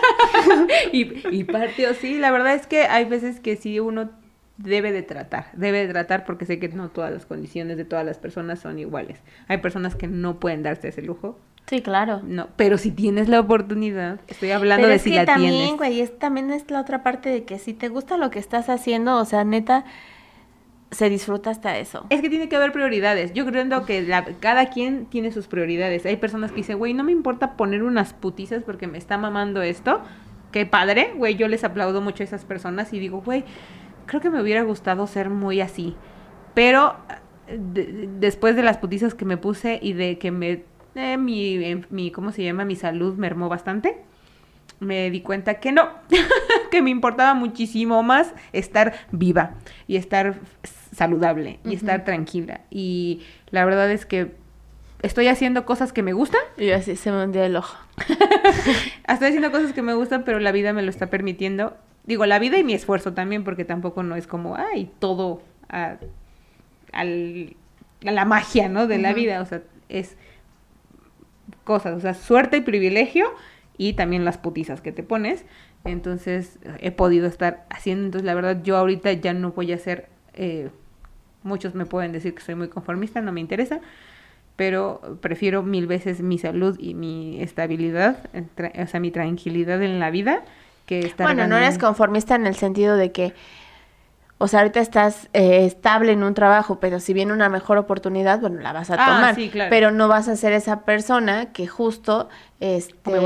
y, 0.93 1.37
y 1.37 1.45
partió, 1.45 1.95
sí, 1.95 2.19
la 2.19 2.31
verdad 2.31 2.55
es 2.55 2.67
que 2.67 2.85
hay 2.85 3.05
veces 3.05 3.41
que 3.41 3.57
sí 3.57 3.81
uno 3.81 4.11
debe 4.59 4.93
de 4.93 5.03
tratar, 5.03 5.47
debe 5.55 5.87
de 5.87 5.93
tratar 5.93 6.25
porque 6.25 6.47
sé 6.47 6.59
que 6.59 6.69
no 6.69 6.91
todas 6.91 7.13
las 7.13 7.27
condiciones 7.27 7.77
de 7.77 7.85
todas 7.85 8.05
las 8.05 8.19
personas 8.19 8.61
son 8.61 8.79
iguales. 8.79 9.19
Hay 9.49 9.59
personas 9.59 9.97
que 9.97 10.07
no 10.07 10.39
pueden 10.39 10.63
darse 10.63 10.89
ese 10.89 11.03
lujo, 11.03 11.39
Sí, 11.67 11.81
claro. 11.81 12.21
No, 12.25 12.49
pero 12.57 12.77
si 12.77 12.91
tienes 12.91 13.29
la 13.29 13.41
oportunidad, 13.41 14.21
estoy 14.27 14.51
hablando 14.51 14.89
de 14.89 14.99
si 14.99 15.11
la 15.11 15.25
también, 15.25 15.53
tienes. 15.53 15.77
güey, 15.77 16.01
es, 16.01 16.19
también 16.19 16.51
es 16.51 16.71
la 16.71 16.81
otra 16.81 17.03
parte 17.03 17.29
de 17.29 17.45
que 17.45 17.59
si 17.59 17.73
te 17.73 17.89
gusta 17.89 18.17
lo 18.17 18.31
que 18.31 18.39
estás 18.39 18.69
haciendo, 18.69 19.17
o 19.17 19.25
sea, 19.25 19.45
neta, 19.45 19.85
se 20.93 21.09
disfruta 21.09 21.51
hasta 21.51 21.79
eso. 21.79 22.07
Es 22.11 22.21
que 22.21 22.29
tiene 22.29 22.49
que 22.49 22.57
haber 22.57 22.71
prioridades. 22.71 23.33
Yo 23.33 23.47
creo 23.47 23.85
que 23.87 24.07
cada 24.41 24.67
quien 24.67 25.07
tiene 25.07 25.33
sus 25.33 25.49
prioridades. 25.49 26.05
Hay 26.05 26.17
personas 26.17 26.51
que 26.51 26.59
dicen, 26.59 26.79
güey, 26.79 26.93
no 26.93 27.03
me 27.03 27.13
importa 27.13 27.57
poner 27.57 27.83
unas 27.83 28.13
putizas 28.13 28.63
porque 28.63 28.87
me 28.87 28.99
está 28.99 29.17
mamando 29.17 29.63
esto. 29.63 30.03
Qué 30.53 30.67
padre, 30.67 31.15
güey, 31.17 31.37
yo 31.37 31.49
les 31.49 31.65
aplaudo 31.65 32.03
mucho 32.03 32.23
a 32.23 32.27
esas 32.27 32.45
personas 32.45 32.93
y 32.93 32.99
digo, 32.99 33.23
güey, 33.23 33.45
creo 34.05 34.21
que 34.21 34.29
me 34.29 34.43
hubiera 34.43 34.63
gustado 34.63 35.07
ser 35.07 35.31
muy 35.31 35.63
así. 35.63 35.97
Pero 36.53 36.97
después 37.49 38.55
de 38.55 38.63
las 38.63 38.77
putizas 38.77 39.15
que 39.15 39.25
me 39.25 39.39
puse 39.39 39.79
y 39.83 39.95
de 39.95 40.19
que 40.19 40.31
me, 40.31 40.65
eh, 40.95 41.17
mi, 41.17 41.55
eh, 41.55 41.81
mi, 41.89 42.11
¿cómo 42.11 42.33
se 42.33 42.45
llama? 42.45 42.67
Mi 42.67 42.77
salud 42.77 43.17
mermó 43.17 43.49
bastante 43.49 44.05
me 44.83 45.11
di 45.11 45.21
cuenta 45.21 45.55
que 45.55 45.73
no, 45.73 45.89
que 46.71 46.83
me 46.83 46.91
importaba 46.91 47.35
muchísimo 47.35 48.03
más 48.03 48.35
estar 48.53 48.95
viva 49.13 49.55
y 49.87 49.97
estar 49.97 50.41
saludable 50.93 51.59
y 51.65 51.75
estar 51.75 52.05
tranquila. 52.05 52.61
Y 52.71 53.23
la 53.51 53.65
verdad 53.65 53.91
es 53.91 54.07
que 54.07 54.33
estoy 55.03 55.29
haciendo 55.29 55.67
cosas 55.67 55.93
que 55.93 56.03
me 56.03 56.13
gustan. 56.13 56.41
Y 56.57 56.71
así 56.71 56.97
se 56.97 57.11
me 57.11 57.25
hundió 57.25 57.43
el 57.43 57.57
ojo. 57.57 57.77
estoy 59.09 59.29
haciendo 59.29 59.51
cosas 59.51 59.73
que 59.73 59.83
me 59.83 59.95
gustan, 59.95 60.25
pero 60.25 60.39
la 60.39 60.53
vida 60.53 60.73
me 60.73 60.83
lo 60.83 60.91
está 60.91 61.09
permitiendo. 61.09 61.77
Digo, 62.05 62.27
la 62.27 62.39
vida 62.39 62.59
y 62.59 62.65
mi 62.65 62.75
esfuerzo 62.75 63.13
también, 63.13 63.45
porque 63.45 63.65
tampoco 63.65 64.03
no 64.03 64.17
es 64.17 64.27
como, 64.27 64.57
ay, 64.57 64.91
todo 64.99 65.43
a, 65.69 65.97
la 68.03 68.25
magia, 68.25 68.69
¿no? 68.69 68.87
De 68.87 68.99
la 68.99 69.13
vida. 69.13 69.41
O 69.41 69.47
sea, 69.47 69.63
es 69.89 70.17
cosas, 71.65 71.97
o 71.97 72.01
sea, 72.01 72.15
suerte 72.15 72.59
y 72.59 72.61
privilegio 72.61 73.27
y 73.77 73.95
también 73.95 74.25
las 74.25 74.39
putizas 74.39 74.81
que 74.81 74.93
te 74.93 75.03
pones. 75.03 75.45
Entonces 75.85 76.59
he 76.79 76.93
podido 76.93 77.27
estar 77.27 77.67
haciendo, 77.71 78.07
entonces 78.07 78.27
la 78.27 78.35
verdad 78.35 78.63
yo 78.63 78.77
ahorita 78.77 79.13
ya 79.15 79.33
no 79.35 79.53
voy 79.53 79.73
a 79.73 79.77
hacer, 79.77 80.09
eh, 80.35 80.71
muchos 81.43 81.75
me 81.75 81.87
pueden 81.87 82.13
decir 82.13 82.35
que 82.35 82.43
soy 82.43 82.55
muy 82.55 82.69
conformista, 82.69 83.21
no 83.21 83.33
me 83.33 83.41
interesa, 83.41 83.81
pero 84.57 85.19
prefiero 85.21 85.63
mil 85.63 85.87
veces 85.87 86.21
mi 86.21 86.39
salud 86.39 86.77
y 86.79 86.95
mi 86.95 87.41
estabilidad, 87.41 88.19
o 88.81 88.87
sea, 88.87 89.01
mi 89.01 89.11
tranquilidad 89.11 89.83
en 89.83 89.99
la 89.99 90.11
vida 90.11 90.43
que 90.87 91.01
estar... 91.01 91.27
Bueno, 91.27 91.47
no 91.47 91.57
eres 91.57 91.79
conformista 91.79 92.35
en 92.35 92.47
el 92.47 92.57
sentido 92.57 92.97
de 92.97 93.13
que 93.13 93.35
o 94.43 94.49
sea, 94.49 94.59
ahorita 94.59 94.81
estás 94.81 95.29
eh, 95.35 95.67
estable 95.67 96.11
en 96.11 96.25
un 96.25 96.35
trabajo, 96.35 96.81
pero 96.81 96.99
si 96.99 97.13
viene 97.13 97.33
una 97.33 97.49
mejor 97.49 97.79
oportunidad, 97.79 98.41
bueno, 98.41 98.59
la 98.61 98.73
vas 98.73 98.91
a 98.91 98.95
ah, 98.95 99.07
tomar. 99.07 99.35
Sí, 99.37 99.49
claro. 99.51 99.71
Pero 99.71 99.93
no 99.93 100.09
vas 100.09 100.27
a 100.27 100.35
ser 100.35 100.53
esa 100.53 100.81
persona 100.81 101.53
que 101.53 101.69
justo 101.69 102.29
este, 102.59 103.21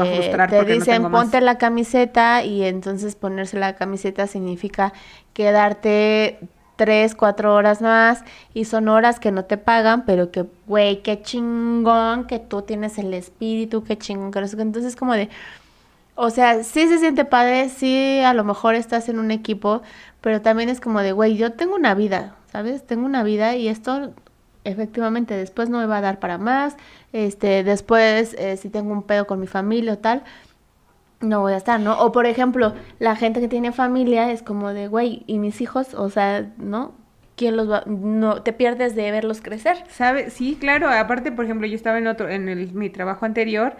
te 0.50 0.64
dicen 0.66 1.10
ponte 1.10 1.40
la 1.40 1.56
camiseta 1.56 2.44
y 2.44 2.64
entonces 2.64 3.16
ponerse 3.16 3.58
la 3.58 3.76
camiseta 3.76 4.26
significa 4.26 4.92
quedarte 5.32 6.38
tres, 6.76 7.14
cuatro 7.14 7.54
horas 7.54 7.82
más 7.82 8.22
y 8.54 8.66
son 8.66 8.88
horas 8.88 9.18
que 9.20 9.32
no 9.32 9.44
te 9.44 9.56
pagan, 9.56 10.04
pero 10.04 10.30
que, 10.30 10.46
güey, 10.66 11.02
qué 11.02 11.22
chingón 11.22 12.26
que 12.26 12.38
tú 12.38 12.62
tienes 12.62 12.98
el 12.98 13.12
espíritu, 13.14 13.82
qué 13.84 13.98
chingón 13.98 14.30
que 14.30 14.38
Entonces 14.38 14.96
como 14.96 15.14
de, 15.14 15.30
o 16.14 16.30
sea, 16.30 16.62
sí 16.64 16.88
se 16.88 16.98
siente 16.98 17.24
padre, 17.24 17.68
sí 17.68 18.20
a 18.20 18.34
lo 18.34 18.44
mejor 18.44 18.74
estás 18.74 19.08
en 19.08 19.18
un 19.18 19.30
equipo, 19.30 19.82
pero 20.20 20.40
también 20.42 20.68
es 20.68 20.80
como 20.80 21.00
de, 21.02 21.12
güey, 21.12 21.36
yo 21.36 21.52
tengo 21.52 21.74
una 21.76 21.94
vida, 21.94 22.36
¿sabes? 22.52 22.86
Tengo 22.86 23.06
una 23.06 23.22
vida 23.22 23.56
y 23.56 23.68
esto 23.68 24.12
efectivamente 24.64 25.36
después 25.36 25.68
no 25.68 25.78
me 25.78 25.86
va 25.86 25.98
a 25.98 26.00
dar 26.00 26.18
para 26.18 26.38
más, 26.38 26.76
este, 27.12 27.62
después 27.64 28.34
eh, 28.38 28.56
si 28.56 28.68
tengo 28.70 28.92
un 28.92 29.02
pedo 29.02 29.26
con 29.26 29.40
mi 29.40 29.46
familia 29.46 29.94
o 29.94 29.98
tal, 29.98 30.24
no 31.20 31.40
voy 31.40 31.52
a 31.52 31.56
estar, 31.56 31.80
¿no? 31.80 31.98
O 32.00 32.12
por 32.12 32.26
ejemplo, 32.26 32.74
la 32.98 33.16
gente 33.16 33.40
que 33.40 33.48
tiene 33.48 33.72
familia 33.72 34.30
es 34.30 34.42
como 34.42 34.72
de, 34.72 34.88
güey, 34.88 35.22
¿y 35.26 35.38
mis 35.38 35.60
hijos? 35.60 35.94
O 35.94 36.10
sea, 36.10 36.50
¿no? 36.58 36.94
¿Quién 37.36 37.56
los 37.56 37.70
va? 37.70 37.82
No, 37.86 38.42
te 38.42 38.52
pierdes 38.52 38.94
de 38.94 39.10
verlos 39.10 39.40
crecer. 39.40 39.76
¿Sabe? 39.88 40.30
Sí, 40.30 40.56
claro. 40.58 40.88
Aparte, 40.88 41.32
por 41.32 41.44
ejemplo, 41.44 41.66
yo 41.66 41.74
estaba 41.74 41.98
en 41.98 42.06
otro, 42.06 42.28
en 42.28 42.48
el, 42.48 42.72
mi 42.72 42.88
trabajo 42.90 43.26
anterior 43.26 43.76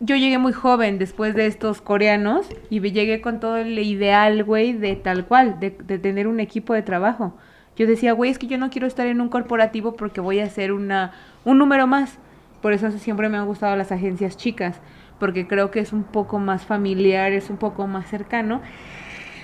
yo 0.00 0.16
llegué 0.16 0.38
muy 0.38 0.52
joven 0.52 0.98
después 0.98 1.34
de 1.34 1.46
estos 1.46 1.80
coreanos 1.80 2.46
y 2.70 2.80
llegué 2.80 3.20
con 3.20 3.40
todo 3.40 3.56
el 3.56 3.78
ideal, 3.78 4.44
güey, 4.44 4.72
de 4.72 4.94
tal 4.96 5.26
cual, 5.26 5.58
de, 5.58 5.70
tener 5.70 6.28
un 6.28 6.40
equipo 6.40 6.72
de 6.72 6.82
trabajo. 6.82 7.34
Yo 7.76 7.86
decía, 7.86 8.12
güey, 8.12 8.30
es 8.30 8.38
que 8.38 8.46
yo 8.46 8.58
no 8.58 8.70
quiero 8.70 8.86
estar 8.86 9.06
en 9.06 9.20
un 9.20 9.28
corporativo 9.28 9.94
porque 9.94 10.20
voy 10.20 10.40
a 10.40 10.44
hacer 10.44 10.72
una, 10.72 11.12
un 11.44 11.58
número 11.58 11.86
más. 11.86 12.18
Por 12.62 12.72
eso 12.72 12.90
siempre 12.92 13.28
me 13.28 13.38
han 13.38 13.46
gustado 13.46 13.74
las 13.76 13.92
agencias 13.92 14.36
chicas, 14.36 14.80
porque 15.18 15.46
creo 15.46 15.70
que 15.70 15.80
es 15.80 15.92
un 15.92 16.04
poco 16.04 16.38
más 16.38 16.64
familiar, 16.64 17.32
es 17.32 17.50
un 17.50 17.56
poco 17.56 17.86
más 17.86 18.08
cercano. 18.08 18.62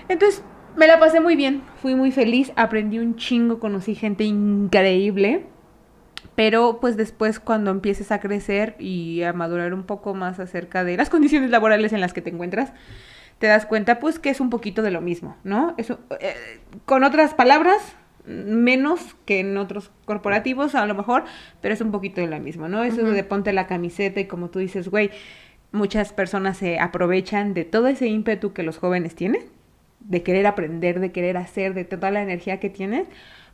Entonces, 0.08 0.42
me 0.76 0.86
la 0.86 0.98
pasé 0.98 1.20
muy 1.20 1.36
bien, 1.36 1.62
fui 1.76 1.94
muy 1.94 2.10
feliz, 2.10 2.52
aprendí 2.56 2.98
un 2.98 3.16
chingo, 3.16 3.60
conocí 3.60 3.94
gente 3.94 4.24
increíble 4.24 5.46
pero 6.34 6.78
pues 6.80 6.96
después 6.96 7.38
cuando 7.38 7.70
empieces 7.70 8.10
a 8.10 8.20
crecer 8.20 8.76
y 8.78 9.22
a 9.22 9.32
madurar 9.32 9.74
un 9.74 9.84
poco 9.84 10.14
más 10.14 10.40
acerca 10.40 10.84
de 10.84 10.96
las 10.96 11.10
condiciones 11.10 11.50
laborales 11.50 11.92
en 11.92 12.00
las 12.00 12.12
que 12.12 12.22
te 12.22 12.30
encuentras, 12.30 12.72
te 13.38 13.46
das 13.46 13.66
cuenta 13.66 14.00
pues 14.00 14.18
que 14.18 14.30
es 14.30 14.40
un 14.40 14.50
poquito 14.50 14.82
de 14.82 14.90
lo 14.90 15.00
mismo, 15.00 15.36
¿no? 15.44 15.74
Eso, 15.76 16.00
eh, 16.20 16.34
con 16.86 17.04
otras 17.04 17.34
palabras, 17.34 17.96
menos 18.26 19.16
que 19.26 19.40
en 19.40 19.56
otros 19.58 19.90
corporativos 20.06 20.74
a 20.74 20.86
lo 20.86 20.94
mejor, 20.94 21.24
pero 21.60 21.74
es 21.74 21.80
un 21.80 21.92
poquito 21.92 22.20
de 22.20 22.26
lo 22.26 22.40
mismo, 22.40 22.68
¿no? 22.68 22.82
Eso 22.82 23.02
de 23.02 23.24
ponte 23.24 23.52
la 23.52 23.66
camiseta 23.66 24.20
y 24.20 24.26
como 24.26 24.48
tú 24.48 24.60
dices, 24.60 24.88
güey, 24.88 25.10
muchas 25.74 26.12
personas 26.12 26.56
se 26.56 26.78
aprovechan 26.78 27.52
de 27.52 27.64
todo 27.64 27.88
ese 27.88 28.06
ímpetu 28.06 28.52
que 28.52 28.62
los 28.62 28.78
jóvenes 28.78 29.14
tienen, 29.14 29.42
de 30.00 30.22
querer 30.22 30.46
aprender, 30.46 31.00
de 31.00 31.12
querer 31.12 31.36
hacer, 31.36 31.74
de 31.74 31.84
toda 31.84 32.10
la 32.10 32.22
energía 32.22 32.60
que 32.60 32.70
tienes, 32.70 33.08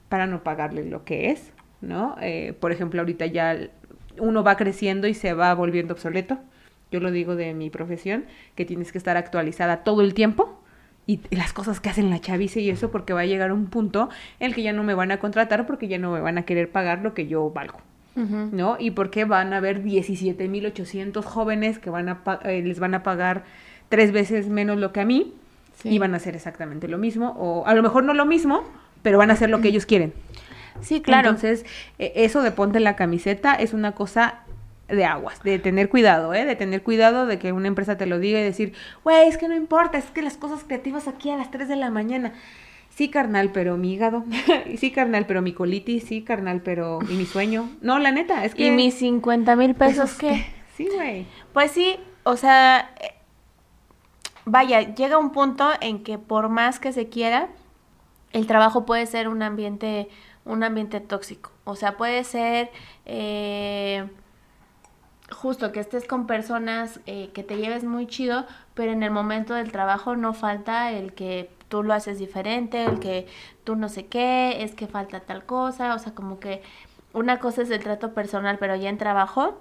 para 0.08 0.26
no 0.26 0.42
pagarles 0.42 0.86
lo 0.86 1.04
que 1.04 1.30
es, 1.30 1.52
¿no? 1.80 2.16
Eh, 2.20 2.54
por 2.60 2.72
ejemplo, 2.72 3.00
ahorita 3.00 3.26
ya 3.26 3.56
uno 4.18 4.44
va 4.44 4.56
creciendo 4.56 5.06
y 5.08 5.14
se 5.14 5.32
va 5.32 5.54
volviendo 5.54 5.94
obsoleto. 5.94 6.38
Yo 6.90 7.00
lo 7.00 7.10
digo 7.10 7.36
de 7.36 7.54
mi 7.54 7.70
profesión, 7.70 8.26
que 8.54 8.66
tienes 8.66 8.92
que 8.92 8.98
estar 8.98 9.16
actualizada 9.16 9.82
todo 9.82 10.02
el 10.02 10.12
tiempo 10.12 10.60
y 11.06 11.20
las 11.30 11.52
cosas 11.52 11.80
que 11.80 11.88
hacen 11.88 12.10
la 12.10 12.20
chavice 12.20 12.60
y 12.60 12.68
eso 12.68 12.90
porque 12.90 13.12
va 13.12 13.20
a 13.20 13.26
llegar 13.26 13.50
un 13.52 13.66
punto 13.66 14.10
en 14.40 14.48
el 14.48 14.54
que 14.54 14.62
ya 14.62 14.72
no 14.72 14.84
me 14.84 14.94
van 14.94 15.10
a 15.10 15.20
contratar 15.20 15.66
porque 15.66 15.88
ya 15.88 15.98
no 15.98 16.12
me 16.12 16.20
van 16.20 16.36
a 16.36 16.42
querer 16.42 16.70
pagar 16.70 17.00
lo 17.00 17.14
que 17.14 17.26
yo 17.26 17.50
valgo. 17.50 17.80
¿No? 18.16 18.76
Y 18.78 18.90
porque 18.90 19.24
van 19.24 19.52
a 19.54 19.58
haber 19.58 19.82
17.800 19.82 21.22
jóvenes 21.22 21.78
que 21.78 21.88
van 21.88 22.08
a 22.08 22.20
eh, 22.44 22.62
les 22.62 22.78
van 22.78 22.94
a 22.94 23.02
pagar 23.02 23.44
tres 23.88 24.12
veces 24.12 24.48
menos 24.48 24.78
lo 24.78 24.92
que 24.92 25.00
a 25.00 25.04
mí 25.06 25.32
y 25.84 25.98
van 25.98 26.12
a 26.12 26.18
hacer 26.18 26.34
exactamente 26.34 26.86
lo 26.88 26.98
mismo 26.98 27.34
o 27.38 27.66
a 27.66 27.74
lo 27.74 27.82
mejor 27.82 28.04
no 28.04 28.12
lo 28.12 28.26
mismo, 28.26 28.64
pero 29.02 29.16
van 29.16 29.30
a 29.30 29.34
hacer 29.34 29.48
lo 29.48 29.60
que 29.60 29.68
ellos 29.68 29.86
quieren. 29.86 30.12
Sí, 30.82 31.00
claro. 31.00 31.28
Entonces, 31.28 31.64
e, 31.98 32.12
eso 32.16 32.42
de 32.42 32.50
ponte 32.50 32.80
la 32.80 32.96
camiseta 32.96 33.54
es 33.54 33.72
una 33.72 33.92
cosa 33.92 34.40
de 34.88 35.04
aguas, 35.04 35.42
de 35.42 35.58
tener 35.58 35.88
cuidado, 35.88 36.34
¿eh? 36.34 36.44
De 36.44 36.56
tener 36.56 36.82
cuidado 36.82 37.26
de 37.26 37.38
que 37.38 37.52
una 37.52 37.68
empresa 37.68 37.96
te 37.96 38.06
lo 38.06 38.18
diga 38.18 38.40
y 38.40 38.42
decir, 38.42 38.72
güey, 39.04 39.28
es 39.28 39.38
que 39.38 39.48
no 39.48 39.54
importa, 39.54 39.98
es 39.98 40.06
que 40.06 40.22
las 40.22 40.36
cosas 40.36 40.64
creativas 40.64 41.06
aquí 41.06 41.30
a 41.30 41.36
las 41.36 41.50
3 41.50 41.68
de 41.68 41.76
la 41.76 41.90
mañana. 41.90 42.32
Sí, 43.00 43.08
carnal, 43.08 43.50
pero 43.50 43.78
mi 43.78 43.94
hígado. 43.94 44.24
sí, 44.76 44.90
carnal, 44.90 45.24
pero 45.24 45.40
mi 45.40 45.54
colitis. 45.54 46.04
Sí, 46.04 46.20
carnal, 46.20 46.60
pero... 46.60 46.98
¿Y 47.08 47.14
mi 47.14 47.24
sueño? 47.24 47.70
No, 47.80 47.98
la 47.98 48.10
neta, 48.10 48.44
es 48.44 48.54
que... 48.54 48.66
¿Y 48.66 48.70
mis 48.72 48.92
50 48.96 49.56
mil 49.56 49.74
pesos 49.74 50.12
qué? 50.18 50.44
Sí, 50.76 50.86
güey. 50.94 51.26
Pues 51.54 51.70
sí, 51.70 51.96
o 52.24 52.36
sea... 52.36 52.94
Vaya, 54.44 54.94
llega 54.94 55.16
un 55.16 55.32
punto 55.32 55.66
en 55.80 56.02
que 56.02 56.18
por 56.18 56.50
más 56.50 56.78
que 56.78 56.92
se 56.92 57.08
quiera, 57.08 57.48
el 58.34 58.46
trabajo 58.46 58.84
puede 58.84 59.06
ser 59.06 59.28
un 59.28 59.42
ambiente 59.42 60.10
un 60.44 60.62
ambiente 60.62 61.00
tóxico. 61.00 61.52
O 61.64 61.76
sea, 61.76 61.96
puede 61.96 62.22
ser 62.22 62.70
eh, 63.06 64.10
justo 65.30 65.72
que 65.72 65.80
estés 65.80 66.06
con 66.06 66.26
personas 66.26 67.00
eh, 67.06 67.30
que 67.32 67.44
te 67.44 67.56
lleves 67.56 67.82
muy 67.82 68.06
chido, 68.06 68.44
pero 68.74 68.92
en 68.92 69.02
el 69.02 69.10
momento 69.10 69.54
del 69.54 69.72
trabajo 69.72 70.16
no 70.16 70.34
falta 70.34 70.92
el 70.92 71.14
que 71.14 71.48
tú 71.70 71.82
lo 71.82 71.94
haces 71.94 72.18
diferente, 72.18 72.84
el 72.84 72.98
que 72.98 73.26
tú 73.64 73.76
no 73.76 73.88
sé 73.88 74.06
qué, 74.06 74.62
es 74.62 74.74
que 74.74 74.86
falta 74.86 75.20
tal 75.20 75.46
cosa, 75.46 75.94
o 75.94 75.98
sea, 75.98 76.12
como 76.12 76.38
que 76.38 76.62
una 77.14 77.38
cosa 77.38 77.62
es 77.62 77.70
el 77.70 77.82
trato 77.82 78.12
personal, 78.12 78.58
pero 78.58 78.76
ya 78.76 78.90
en 78.90 78.98
trabajo 78.98 79.58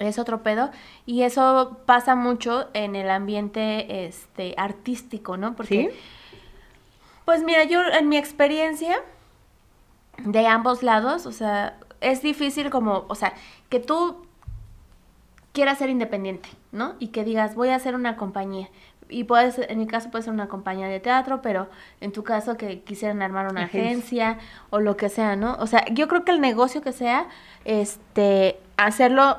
es 0.00 0.18
otro 0.18 0.42
pedo 0.42 0.70
y 1.06 1.22
eso 1.22 1.78
pasa 1.86 2.16
mucho 2.16 2.68
en 2.74 2.96
el 2.96 3.08
ambiente 3.08 4.04
este 4.06 4.54
artístico, 4.58 5.36
¿no? 5.36 5.54
Porque 5.54 5.94
pues 7.24 7.42
mira, 7.42 7.64
yo 7.64 7.80
en 7.80 8.08
mi 8.08 8.16
experiencia 8.16 8.96
de 10.18 10.46
ambos 10.46 10.82
lados, 10.82 11.26
o 11.26 11.32
sea, 11.32 11.78
es 12.00 12.22
difícil 12.22 12.70
como, 12.70 13.06
o 13.08 13.14
sea, 13.14 13.34
que 13.68 13.80
tú 13.80 14.26
quieras 15.52 15.78
ser 15.78 15.88
independiente, 15.88 16.48
¿no? 16.72 16.96
Y 16.98 17.08
que 17.08 17.24
digas, 17.24 17.54
voy 17.54 17.68
a 17.68 17.76
hacer 17.76 17.94
una 17.94 18.16
compañía. 18.16 18.68
Y 19.08 19.24
puedes, 19.24 19.58
en 19.58 19.78
mi 19.78 19.86
caso 19.86 20.10
puede 20.10 20.24
ser 20.24 20.32
una 20.32 20.48
compañía 20.48 20.88
de 20.88 21.00
teatro, 21.00 21.42
pero 21.42 21.68
en 22.00 22.12
tu 22.12 22.24
caso 22.24 22.56
que 22.56 22.80
quisieran 22.82 23.22
armar 23.22 23.48
una 23.48 23.64
agencia. 23.64 24.38
o 24.70 24.80
lo 24.80 24.96
que 24.96 25.08
sea, 25.08 25.36
¿no? 25.36 25.56
O 25.60 25.66
sea, 25.66 25.84
yo 25.92 26.08
creo 26.08 26.24
que 26.24 26.32
el 26.32 26.40
negocio 26.40 26.82
que 26.82 26.92
sea, 26.92 27.28
este, 27.64 28.58
hacerlo 28.76 29.38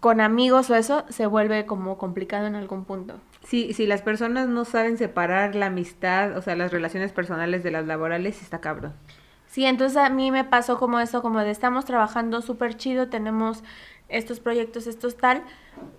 con 0.00 0.20
amigos 0.20 0.68
o 0.70 0.74
eso, 0.74 1.04
se 1.08 1.26
vuelve 1.26 1.66
como 1.66 1.96
complicado 1.96 2.46
en 2.46 2.56
algún 2.56 2.84
punto. 2.84 3.14
Sí, 3.42 3.72
si 3.72 3.86
las 3.86 4.02
personas 4.02 4.48
no 4.48 4.64
saben 4.64 4.96
separar 4.96 5.54
la 5.54 5.66
amistad, 5.66 6.36
o 6.36 6.42
sea, 6.42 6.56
las 6.56 6.72
relaciones 6.72 7.12
personales 7.12 7.62
de 7.62 7.70
las 7.70 7.86
laborales, 7.86 8.42
está 8.42 8.60
cabrón. 8.60 8.94
Sí, 9.54 9.64
entonces 9.66 9.96
a 9.98 10.10
mí 10.10 10.32
me 10.32 10.42
pasó 10.42 10.78
como 10.80 10.98
eso, 10.98 11.22
como 11.22 11.38
de 11.38 11.52
estamos 11.52 11.84
trabajando 11.84 12.42
súper 12.42 12.76
chido, 12.76 13.08
tenemos 13.08 13.62
estos 14.16 14.40
proyectos, 14.40 14.86
estos 14.86 15.16
tal, 15.16 15.42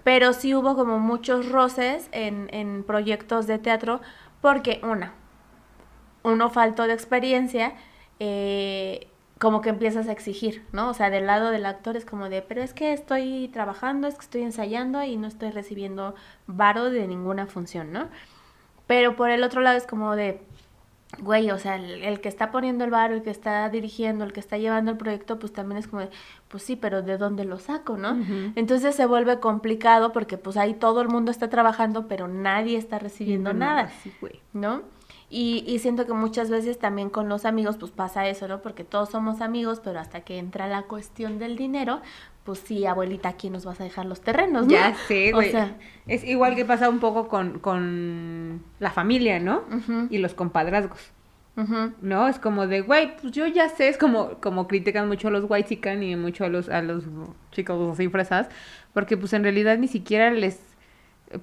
pero 0.03 0.33
sí 0.33 0.55
hubo 0.55 0.75
como 0.75 0.99
muchos 0.99 1.49
roces 1.49 2.09
en, 2.11 2.47
en 2.51 2.83
proyectos 2.83 3.47
de 3.47 3.59
teatro, 3.59 4.01
porque 4.41 4.79
una, 4.83 5.13
uno 6.23 6.49
faltó 6.49 6.87
de 6.87 6.93
experiencia, 6.93 7.73
eh, 8.19 9.07
como 9.39 9.61
que 9.61 9.69
empiezas 9.69 10.07
a 10.07 10.11
exigir, 10.11 10.65
¿no? 10.71 10.89
O 10.89 10.93
sea, 10.93 11.09
del 11.09 11.27
lado 11.27 11.51
del 11.51 11.65
actor 11.65 11.97
es 11.97 12.05
como 12.05 12.29
de, 12.29 12.41
pero 12.41 12.61
es 12.63 12.73
que 12.73 12.93
estoy 12.93 13.49
trabajando, 13.49 14.07
es 14.07 14.15
que 14.15 14.21
estoy 14.21 14.43
ensayando 14.43 15.03
y 15.03 15.17
no 15.17 15.27
estoy 15.27 15.51
recibiendo 15.51 16.15
varo 16.47 16.89
de 16.89 17.07
ninguna 17.07 17.47
función, 17.47 17.91
¿no? 17.91 18.07
Pero 18.87 19.15
por 19.15 19.29
el 19.29 19.43
otro 19.43 19.61
lado 19.61 19.77
es 19.77 19.85
como 19.85 20.15
de, 20.15 20.41
güey, 21.19 21.51
o 21.51 21.57
sea, 21.57 21.75
el, 21.75 22.19
que 22.21 22.29
está 22.29 22.51
poniendo 22.51 22.83
el 22.83 22.91
varo, 22.91 23.13
el 23.13 23.23
que 23.23 23.29
está 23.29 23.69
dirigiendo, 23.69 24.23
el 24.23 24.33
que 24.33 24.39
está 24.39 24.57
llevando 24.57 24.91
el 24.91 24.97
proyecto, 24.97 25.39
pues 25.39 25.53
también 25.53 25.77
es 25.77 25.87
como 25.87 26.01
de, 26.01 26.09
pues 26.47 26.63
sí, 26.63 26.75
pero 26.75 27.01
¿de 27.01 27.17
dónde 27.17 27.45
lo 27.45 27.59
saco, 27.59 27.97
no? 27.97 28.17
Entonces 28.55 28.95
se 28.95 29.05
vuelve 29.05 29.39
complicado 29.39 30.11
porque 30.11 30.37
pues 30.37 30.57
ahí 30.57 30.73
todo 30.73 31.01
el 31.01 31.07
mundo 31.07 31.31
está 31.31 31.49
trabajando, 31.49 32.07
pero 32.07 32.27
nadie 32.27 32.77
está 32.77 32.99
recibiendo 32.99 33.53
nada, 33.53 33.89
Sí, 34.03 34.13
güey. 34.21 34.41
¿no? 34.53 34.81
Y, 35.29 35.63
y 35.67 35.79
siento 35.79 36.05
que 36.05 36.13
muchas 36.13 36.49
veces 36.49 36.77
también 36.77 37.09
con 37.09 37.27
los 37.29 37.45
amigos 37.45 37.77
pues 37.77 37.91
pasa 37.91 38.27
eso, 38.27 38.47
¿no? 38.47 38.61
Porque 38.61 38.83
todos 38.83 39.09
somos 39.09 39.41
amigos, 39.41 39.81
pero 39.83 39.99
hasta 39.99 40.21
que 40.21 40.37
entra 40.37 40.67
la 40.67 40.83
cuestión 40.83 41.39
del 41.39 41.55
dinero, 41.55 42.01
pues 42.45 42.59
sí, 42.59 42.85
abuelita, 42.85 43.27
aquí 43.29 43.49
nos 43.49 43.65
vas 43.65 43.81
a 43.81 43.83
dejar 43.83 44.05
los 44.05 44.21
terrenos, 44.21 44.67
¿no? 44.67 44.71
Ya 44.71 44.93
sé, 45.07 45.33
O 45.33 45.37
güey. 45.37 45.51
sea, 45.51 45.75
es 46.07 46.23
igual 46.23 46.55
que 46.55 46.63
pasa 46.63 46.87
un 46.89 46.99
poco 46.99 47.27
con, 47.27 47.59
con 47.59 48.61
la 48.79 48.91
familia, 48.91 49.39
¿no? 49.39 49.63
Y 50.09 50.19
los 50.19 50.33
compadrazgos. 50.35 51.11
¿No? 52.01 52.27
Es 52.27 52.37
como 52.37 52.67
de, 52.67 52.81
güey, 52.81 53.15
pues 53.17 53.31
yo 53.31 53.47
ya 53.47 53.69
sé, 53.69 53.87
es 53.87 53.97
como, 53.97 54.41
como 54.41 54.67
critican 54.67 55.07
mucho 55.07 55.29
a 55.29 55.31
los 55.31 55.45
white 55.49 55.79
y 56.01 56.15
mucho 56.17 56.43
a 56.45 56.49
los, 56.49 56.69
a 56.69 56.81
los 56.81 57.05
chicos 57.51 57.93
así 57.93 58.09
fresas, 58.09 58.49
porque 58.93 59.15
pues 59.17 59.31
en 59.33 59.43
realidad 59.43 59.77
ni 59.77 59.87
siquiera 59.87 60.29
les 60.31 60.59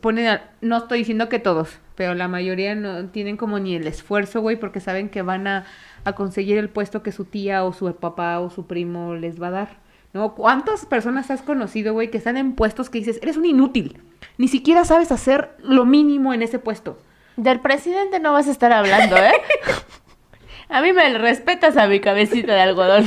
ponen, 0.00 0.26
a- 0.28 0.50
no 0.60 0.76
estoy 0.76 0.98
diciendo 0.98 1.28
que 1.28 1.38
todos, 1.38 1.78
pero 1.96 2.14
la 2.14 2.28
mayoría 2.28 2.74
no 2.74 3.06
tienen 3.08 3.36
como 3.36 3.58
ni 3.58 3.74
el 3.74 3.86
esfuerzo, 3.86 4.40
güey, 4.42 4.56
porque 4.56 4.80
saben 4.80 5.08
que 5.08 5.22
van 5.22 5.46
a, 5.46 5.64
a 6.04 6.12
conseguir 6.12 6.58
el 6.58 6.68
puesto 6.68 7.02
que 7.02 7.10
su 7.10 7.24
tía 7.24 7.64
o 7.64 7.72
su 7.72 7.92
papá 7.96 8.38
o 8.40 8.50
su 8.50 8.66
primo 8.66 9.14
les 9.14 9.40
va 9.42 9.48
a 9.48 9.50
dar. 9.50 9.81
¿No? 10.12 10.34
¿Cuántas 10.34 10.84
personas 10.84 11.30
has 11.30 11.40
conocido, 11.42 11.94
güey, 11.94 12.10
que 12.10 12.18
están 12.18 12.36
en 12.36 12.54
puestos 12.54 12.90
que 12.90 12.98
dices, 12.98 13.18
eres 13.22 13.36
un 13.38 13.46
inútil? 13.46 13.98
Ni 14.36 14.48
siquiera 14.48 14.84
sabes 14.84 15.10
hacer 15.10 15.56
lo 15.60 15.84
mínimo 15.86 16.34
en 16.34 16.42
ese 16.42 16.58
puesto. 16.58 16.98
Del 17.36 17.60
presidente 17.60 18.20
no 18.20 18.32
vas 18.34 18.46
a 18.46 18.50
estar 18.50 18.72
hablando, 18.72 19.16
¿eh? 19.16 19.32
A 20.68 20.80
mí 20.82 20.92
me 20.94 21.18
respetas 21.18 21.76
a 21.76 21.86
mi 21.86 22.00
cabecita 22.00 22.54
de 22.54 22.60
algodón. 22.62 23.04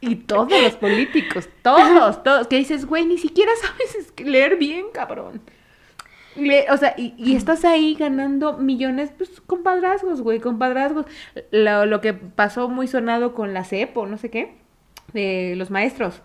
Y 0.00 0.16
todos 0.16 0.52
los 0.62 0.74
políticos, 0.76 1.48
todos, 1.62 2.22
todos, 2.22 2.46
que 2.46 2.56
dices, 2.56 2.84
güey, 2.86 3.06
ni 3.06 3.16
siquiera 3.18 3.50
sabes 3.60 3.94
es- 3.94 4.20
leer 4.26 4.56
bien, 4.56 4.86
cabrón. 4.92 5.40
Le- 6.36 6.66
o 6.70 6.76
sea, 6.76 6.94
y, 6.96 7.14
y 7.16 7.34
estás 7.36 7.64
ahí 7.64 7.94
ganando 7.94 8.54
millones, 8.58 9.10
pues, 9.16 9.40
compadrazgos, 9.46 10.20
güey, 10.22 10.40
compadrazgos. 10.40 11.06
Lo, 11.50 11.86
lo 11.86 12.00
que 12.00 12.12
pasó 12.14 12.68
muy 12.68 12.86
sonado 12.88 13.34
con 13.34 13.54
la 13.54 13.64
CEP 13.64 13.96
o 13.96 14.06
no 14.06 14.18
sé 14.18 14.30
qué, 14.30 14.56
de 15.12 15.54
los 15.56 15.70
maestros, 15.70 16.20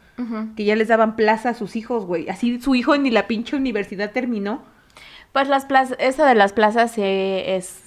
que 0.55 0.65
ya 0.65 0.75
les 0.75 0.87
daban 0.89 1.15
plaza 1.15 1.49
a 1.49 1.53
sus 1.53 1.75
hijos, 1.75 2.05
güey. 2.05 2.29
Así 2.29 2.59
su 2.61 2.75
hijo 2.75 2.95
ni 2.97 3.09
la 3.09 3.27
pinche 3.27 3.55
universidad 3.55 4.11
terminó. 4.11 4.63
Pues 5.31 5.47
las 5.47 5.65
plazas, 5.65 5.97
eso 5.99 6.25
de 6.25 6.35
las 6.35 6.51
plazas 6.53 6.97
eh, 6.97 7.55
es, 7.55 7.85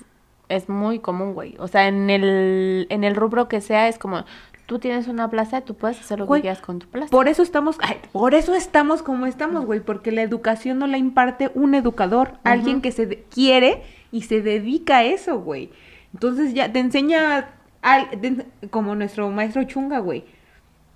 es 0.49 0.69
muy 0.69 0.99
común, 0.99 1.35
güey. 1.35 1.55
O 1.59 1.69
sea, 1.69 1.87
en 1.89 2.09
el, 2.11 2.87
en 2.91 3.05
el 3.05 3.15
rubro 3.17 3.49
que 3.49 3.61
sea 3.61 3.87
es 3.89 3.99
como, 3.99 4.25
tú 4.67 4.79
tienes 4.79 5.09
una 5.09 5.29
plaza, 5.31 5.61
tú 5.63 5.75
puedes 5.75 6.01
hacer 6.01 6.19
lo 6.19 6.27
Güey, 6.27 6.41
que 6.41 6.47
quieras 6.49 6.61
con 6.63 6.79
tu 6.79 6.87
plaza. 6.89 7.11
Por 7.11 7.29
eso 7.29 7.43
estamos, 7.43 7.77
ay, 7.81 7.97
por 8.13 8.35
eso 8.35 8.55
estamos 8.55 9.03
como 9.03 9.27
estamos, 9.27 9.65
güey, 9.67 9.81
porque 9.81 10.11
la 10.13 10.23
educación 10.23 10.79
no 10.79 10.87
la 10.87 10.99
imparte 10.99 11.51
un 11.55 11.75
educador, 11.75 12.35
alguien 12.45 12.81
que 12.81 12.93
se 12.93 13.25
quiere 13.31 13.83
y 14.11 14.23
se 14.23 14.41
dedica 14.43 14.99
a 14.99 15.05
eso, 15.05 15.39
güey. 15.41 15.71
Entonces 16.13 16.55
ya 16.55 16.73
te 16.73 16.79
enseña 16.79 17.51
al- 17.83 18.09
te- 18.21 18.47
como 18.71 18.95
nuestro 18.95 19.29
maestro 19.31 19.65
Chunga, 19.65 19.99
güey, 19.99 20.25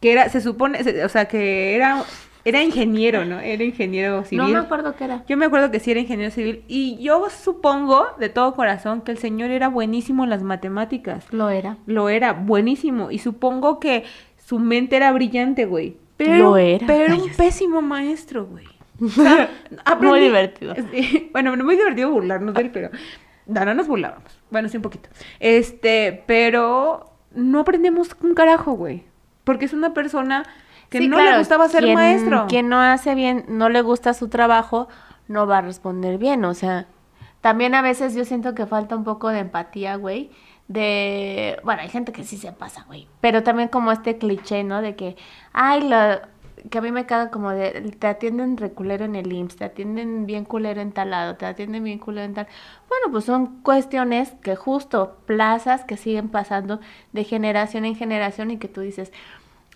que 0.01 0.13
era, 0.13 0.29
se 0.29 0.41
supone, 0.41 0.83
se- 0.85 1.05
o 1.05 1.09
sea, 1.09 1.27
que 1.27 1.75
era, 1.75 2.05
era 2.45 2.63
ingeniero, 2.63 3.25
¿no? 3.25 3.41
Era 3.41 3.65
ingeniero 3.65 4.25
civil. 4.25 4.45
No 4.45 4.49
me 4.51 4.59
acuerdo 4.59 4.95
qué 4.97 5.05
era. 5.05 5.25
Yo 5.29 5.37
me 5.37 5.47
acuerdo 5.47 5.71
que 5.71 5.81
sí 5.81 5.91
era 5.91 6.01
ingeniero 6.01 6.31
civil 6.31 6.65
y 6.69 6.97
yo 7.03 7.29
supongo 7.31 8.07
de 8.19 8.29
todo 8.29 8.55
corazón 8.55 9.03
que 9.03 9.13
el 9.13 9.19
señor 9.19 9.51
era 9.51 9.69
buenísimo 9.69 10.25
en 10.25 10.31
las 10.31 10.43
matemáticas. 10.43 11.25
Lo 11.33 11.51
era. 11.51 11.77
Lo 11.87 12.09
era, 12.09 12.33
buenísimo. 12.33 13.11
Y 13.11 13.19
supongo 13.19 13.81
que 13.81 14.05
su 14.45 14.59
mente 14.59 14.97
era 14.97 15.13
brillante, 15.13 15.67
güey. 15.67 15.97
Pero, 16.17 16.51
Lo 16.51 16.57
era, 16.57 16.87
Pero 16.87 17.15
un 17.15 17.21
cállate. 17.21 17.37
pésimo 17.37 17.83
maestro, 17.83 18.47
güey. 18.47 18.65
O 19.01 19.09
sea, 19.09 19.49
aprendí- 19.85 20.09
Muy 20.09 20.21
divertido. 20.21 20.75
Bueno, 21.33 21.57
muy 21.57 21.77
divertido 21.77 22.11
burlarnos 22.11 22.55
de 22.55 22.63
él, 22.63 22.71
pero... 22.73 22.91
No, 23.47 23.65
no 23.65 23.73
nos 23.75 23.87
burlábamos. 23.87 24.39
Bueno, 24.51 24.69
sí, 24.69 24.77
un 24.77 24.83
poquito. 24.83 25.09
Este, 25.41 26.23
pero 26.27 27.13
no 27.35 27.61
aprendemos 27.61 28.15
un 28.23 28.35
carajo, 28.35 28.73
güey. 28.73 29.05
Porque 29.45 29.65
es 29.65 29.73
una 29.73 29.95
persona 29.95 30.45
que 30.91 30.99
Sí, 30.99 31.09
no 31.09 31.17
claro, 31.17 31.33
le 31.33 31.39
gustaba 31.39 31.69
ser 31.69 31.85
quien- 31.85 31.95
maestro. 31.95 32.47
Quien 32.49 32.69
no 32.69 32.81
hace 32.81 33.15
bien, 33.15 33.45
no 33.49 33.69
le 33.69 33.83
gusta 33.83 34.15
su 34.15 34.29
trabajo, 34.29 34.89
no 35.27 35.47
va 35.47 35.59
a 35.59 35.61
responder 35.63 36.19
bien. 36.19 36.45
O 36.45 36.55
sea, 36.55 36.87
también 37.41 37.75
a 37.75 37.83
veces 37.83 38.15
yo 38.15 38.25
siento 38.25 38.55
que 38.55 38.67
falta 38.67 38.97
un 38.97 39.05
poco 39.05 39.29
de 39.29 39.41
empatía, 39.41 39.97
güey. 39.97 40.31
De, 40.67 41.59
bueno, 41.65 41.81
hay 41.83 41.89
gente 41.89 42.13
que 42.13 42.25
sí 42.25 42.37
se 42.37 42.53
pasa, 42.53 42.85
güey. 42.87 43.09
Pero 43.21 43.43
también 43.43 43.69
como 43.69 43.91
este 43.93 44.19
cliché, 44.19 44.65
¿no? 44.65 44.83
De 44.83 44.97
que, 44.97 45.17
ay, 45.55 45.89
lo, 45.89 45.97
que 46.71 46.79
a 46.79 46.81
mí 46.83 46.93
me 46.93 47.07
caga 47.07 47.31
como 47.31 47.51
de, 47.51 47.97
te 47.99 48.07
atienden 48.07 48.57
reculero 48.59 49.05
en 49.07 49.15
el 49.17 49.33
IMSS, 49.33 49.57
te 49.57 49.65
atienden 49.65 50.27
bien 50.27 50.45
culero 50.45 50.81
en 50.83 50.93
tal 50.93 51.11
lado, 51.11 51.37
te 51.37 51.47
atienden 51.47 51.85
bien 51.85 51.99
culero 51.99 52.25
en 52.27 52.35
tal. 52.35 52.49
Bueno, 52.89 53.11
pues 53.11 53.25
son 53.25 53.63
cuestiones 53.63 54.33
que 54.43 54.57
justo, 54.57 55.17
plazas 55.27 55.85
que 55.85 55.97
siguen 55.97 56.29
pasando 56.29 56.81
de 57.13 57.25
generación 57.25 57.85
en 57.87 57.95
generación 57.95 58.51
y 58.51 58.59
que 58.59 58.69
tú 58.69 58.81
dices, 58.83 59.13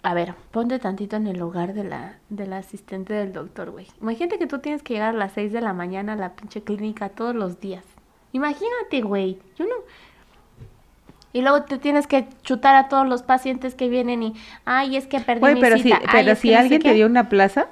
a 0.04 0.14
ver, 0.14 0.34
ponte 0.50 0.78
tantito 0.78 1.16
en 1.16 1.26
el 1.28 1.38
lugar 1.38 1.74
de 1.74 1.84
la, 1.84 2.16
de 2.28 2.46
la 2.46 2.58
asistente 2.58 3.12
del 3.14 3.32
doctor, 3.32 3.70
güey. 3.70 3.86
Imagínate 4.00 4.38
que 4.38 4.46
tú 4.48 4.58
tienes 4.58 4.82
que 4.82 4.94
llegar 4.94 5.10
a 5.10 5.18
las 5.18 5.32
6 5.32 5.52
de 5.52 5.60
la 5.60 5.72
mañana 5.72 6.14
a 6.14 6.16
la 6.16 6.30
pinche 6.34 6.62
clínica 6.62 7.08
todos 7.10 7.34
los 7.36 7.60
días. 7.60 7.84
Imagínate, 8.32 9.02
güey. 9.02 9.38
Yo 9.56 9.64
no. 9.64 9.74
Y 11.32 11.40
luego 11.40 11.62
te 11.62 11.78
tienes 11.78 12.06
que 12.06 12.26
chutar 12.42 12.74
a 12.74 12.88
todos 12.88 13.08
los 13.08 13.22
pacientes 13.22 13.74
que 13.74 13.88
vienen 13.88 14.22
y, 14.22 14.34
ay, 14.64 14.96
es 14.96 15.06
que 15.06 15.20
perdí 15.20 15.40
Güey, 15.40 15.54
mi 15.54 15.60
pero 15.60 15.76
si, 15.76 15.84
cita. 15.84 15.98
Ay, 16.06 16.24
pero 16.24 16.34
si 16.36 16.48
que 16.48 16.54
no 16.54 16.58
sé 16.58 16.62
alguien 16.62 16.82
te 16.82 16.88
qué". 16.90 16.94
dio 16.94 17.06
una 17.06 17.28
plaza, 17.28 17.68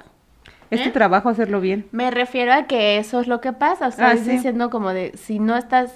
es 0.71 0.81
tu 0.81 0.89
¿Eh? 0.89 0.91
trabajo 0.93 1.29
hacerlo 1.29 1.59
bien. 1.61 1.85
Me 1.91 2.09
refiero 2.11 2.53
a 2.53 2.63
que 2.63 2.97
eso 2.97 3.19
es 3.19 3.27
lo 3.27 3.39
que 3.41 3.53
pasa. 3.53 3.87
O 3.87 3.91
sea, 3.91 4.11
Ah, 4.11 4.17
sí. 4.17 4.31
diciendo 4.31 4.69
como 4.71 4.89
de, 4.93 5.11
si 5.17 5.37
no 5.39 5.57
estás, 5.57 5.93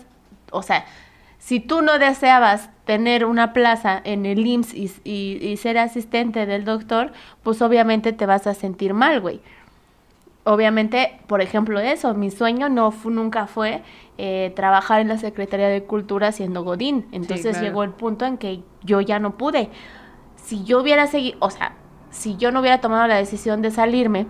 o 0.52 0.62
sea, 0.62 0.86
si 1.46 1.60
tú 1.60 1.84
no 1.84 2.00
deseabas 2.00 2.72
tener 2.86 3.24
una 3.24 3.54
plaza 3.54 4.02
en 4.04 4.26
el 4.26 4.46
IMSS 4.48 4.74
y, 4.74 4.92
y- 5.04 5.48
y 5.48 5.58
ser 5.58 5.78
asistente 5.78 6.48
del 6.48 6.66
doctor, 6.66 7.12
pues 7.44 7.62
obviamente 7.62 8.14
te 8.14 8.26
vas 8.26 8.48
a 8.48 8.56
sentir 8.56 8.96
mal, 8.96 9.22
güey. 9.22 9.42
Obviamente, 10.44 11.20
por 11.28 11.42
ejemplo, 11.42 11.80
eso, 11.80 12.14
mi 12.16 12.32
sueño 12.32 12.68
no 12.70 12.90
fu- 12.92 13.12
nunca 13.12 13.46
fue 13.46 13.84
eh, 14.18 14.54
trabajar 14.56 15.02
en 15.02 15.08
la 15.08 15.18
Secretaría 15.20 15.68
de 15.68 15.84
Cultura 15.84 16.32
siendo 16.32 16.64
Godín. 16.64 17.06
Entonces 17.12 17.52
claro. 17.58 17.66
llegó 17.66 17.84
el 17.84 17.92
punto 17.92 18.26
en 18.26 18.38
que 18.38 18.62
yo 18.84 19.02
ya 19.02 19.20
no 19.20 19.38
pude. 19.38 19.70
Si 20.38 20.64
yo 20.64 20.82
hubiera 20.82 21.06
seguido, 21.06 21.38
o 21.42 21.52
sea, 21.52 21.74
si 22.10 22.38
yo 22.38 22.52
no 22.52 22.62
hubiera 22.62 22.82
tomado 22.82 23.06
la 23.08 23.18
decisión 23.18 23.62
de 23.62 23.70
salirme, 23.70 24.26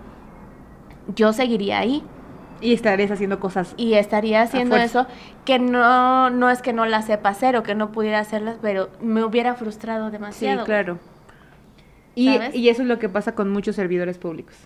yo 1.14 1.32
seguiría 1.32 1.78
ahí 1.78 2.02
Y 2.60 2.72
estarías 2.72 3.10
haciendo 3.10 3.38
cosas. 3.40 3.74
y 3.76 3.94
estaría 3.94 4.42
haciendo 4.42 4.76
eso 4.76 5.06
que 5.44 5.58
no 5.58 6.30
no 6.30 6.50
es 6.50 6.62
que 6.62 6.72
no 6.72 6.86
la 6.86 7.02
sepa 7.02 7.28
hacer 7.30 7.56
o 7.56 7.62
que 7.62 7.74
no 7.74 7.92
pudiera 7.92 8.18
hacerlas, 8.20 8.56
pero 8.62 8.88
me 9.00 9.22
hubiera 9.24 9.54
frustrado 9.54 10.06
Sí, 10.06 10.12
demasiado. 10.12 10.64
claro. 10.64 10.98
Y, 12.14 12.38
y 12.54 12.68
eso 12.70 12.82
es 12.82 12.88
lo 12.88 12.98
que 12.98 13.08
pasa 13.10 13.34
con 13.34 13.50
muchos 13.50 13.76
servidores 13.76 14.16
públicos. 14.18 14.56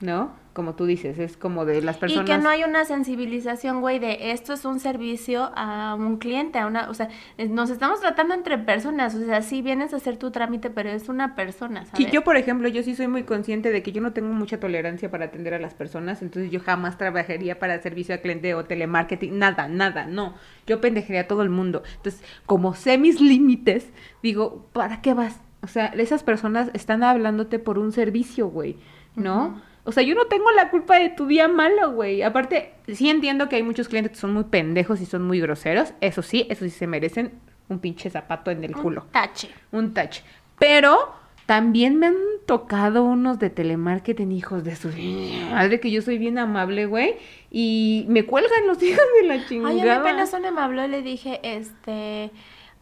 ¿No? 0.00 0.32
Como 0.52 0.74
tú 0.74 0.84
dices, 0.84 1.18
es 1.18 1.36
como 1.36 1.64
de 1.64 1.80
las 1.80 1.96
personas. 1.96 2.28
Y 2.28 2.32
que 2.32 2.38
no 2.38 2.48
hay 2.48 2.64
una 2.64 2.84
sensibilización, 2.84 3.80
güey, 3.80 3.98
de 4.00 4.32
esto 4.32 4.52
es 4.52 4.64
un 4.64 4.80
servicio 4.80 5.52
a 5.54 5.94
un 5.94 6.16
cliente, 6.16 6.58
a 6.58 6.66
una, 6.66 6.90
o 6.90 6.94
sea, 6.94 7.08
nos 7.48 7.70
estamos 7.70 8.00
tratando 8.00 8.34
entre 8.34 8.58
personas, 8.58 9.14
o 9.14 9.24
sea, 9.24 9.42
sí 9.42 9.62
vienes 9.62 9.94
a 9.94 9.98
hacer 9.98 10.16
tu 10.16 10.30
trámite, 10.30 10.68
pero 10.68 10.90
es 10.90 11.08
una 11.08 11.36
persona, 11.36 11.84
¿sabes? 11.84 12.04
Sí, 12.04 12.10
yo, 12.12 12.24
por 12.24 12.36
ejemplo, 12.36 12.68
yo 12.68 12.82
sí 12.82 12.96
soy 12.96 13.06
muy 13.06 13.22
consciente 13.22 13.70
de 13.70 13.82
que 13.82 13.92
yo 13.92 14.00
no 14.00 14.12
tengo 14.12 14.32
mucha 14.32 14.58
tolerancia 14.58 15.10
para 15.10 15.26
atender 15.26 15.54
a 15.54 15.60
las 15.60 15.74
personas, 15.74 16.20
entonces 16.20 16.50
yo 16.50 16.60
jamás 16.60 16.98
trabajaría 16.98 17.58
para 17.58 17.80
servicio 17.80 18.14
al 18.14 18.20
cliente 18.20 18.54
o 18.54 18.64
telemarketing, 18.64 19.38
nada, 19.38 19.68
nada, 19.68 20.06
no. 20.06 20.34
Yo 20.66 20.80
pendejaría 20.80 21.22
a 21.22 21.26
todo 21.28 21.42
el 21.42 21.50
mundo. 21.50 21.82
Entonces, 21.96 22.22
como 22.46 22.74
sé 22.74 22.98
mis 22.98 23.20
límites, 23.20 23.90
digo, 24.22 24.66
¿para 24.72 25.00
qué 25.00 25.14
vas? 25.14 25.40
O 25.62 25.66
sea, 25.66 25.86
esas 25.86 26.22
personas 26.22 26.70
están 26.74 27.02
hablándote 27.02 27.58
por 27.58 27.78
un 27.78 27.92
servicio, 27.92 28.48
güey, 28.48 28.76
¿no? 29.14 29.60
O 29.90 29.92
sea, 29.92 30.04
yo 30.04 30.14
no 30.14 30.26
tengo 30.26 30.52
la 30.52 30.70
culpa 30.70 31.00
de 31.00 31.08
tu 31.08 31.26
día 31.26 31.48
malo, 31.48 31.90
güey. 31.90 32.22
Aparte, 32.22 32.74
sí 32.86 33.10
entiendo 33.10 33.48
que 33.48 33.56
hay 33.56 33.64
muchos 33.64 33.88
clientes 33.88 34.12
que 34.12 34.18
son 34.18 34.32
muy 34.32 34.44
pendejos 34.44 35.00
y 35.00 35.06
son 35.06 35.22
muy 35.26 35.40
groseros. 35.40 35.94
Eso 36.00 36.22
sí, 36.22 36.46
eso 36.48 36.64
sí 36.64 36.70
se 36.70 36.86
merecen 36.86 37.32
un 37.68 37.80
pinche 37.80 38.08
zapato 38.08 38.52
en 38.52 38.62
el 38.62 38.76
culo. 38.76 39.02
Un 39.02 39.10
tache. 39.10 39.50
Un 39.72 39.92
touch. 39.92 40.18
Pero 40.60 41.12
también 41.46 41.98
me 41.98 42.06
han 42.06 42.14
tocado 42.46 43.02
unos 43.02 43.40
de 43.40 43.50
telemarketing, 43.50 44.30
hijos 44.30 44.62
de 44.62 44.76
su 44.76 44.90
madre, 45.50 45.80
que 45.80 45.90
yo 45.90 46.02
soy 46.02 46.18
bien 46.18 46.38
amable, 46.38 46.86
güey. 46.86 47.16
Y 47.50 48.06
me 48.08 48.24
cuelgan 48.24 48.68
los 48.68 48.80
hijos 48.80 49.02
de 49.20 49.26
la 49.26 49.44
chingada. 49.44 49.74
Ay, 49.74 49.80
a 49.80 49.82
mí 49.82 49.90
apenas 49.90 50.32
una 50.34 50.52
me 50.52 50.60
habló 50.60 50.84
y 50.84 50.88
le 50.88 51.02
dije, 51.02 51.40
este... 51.42 52.30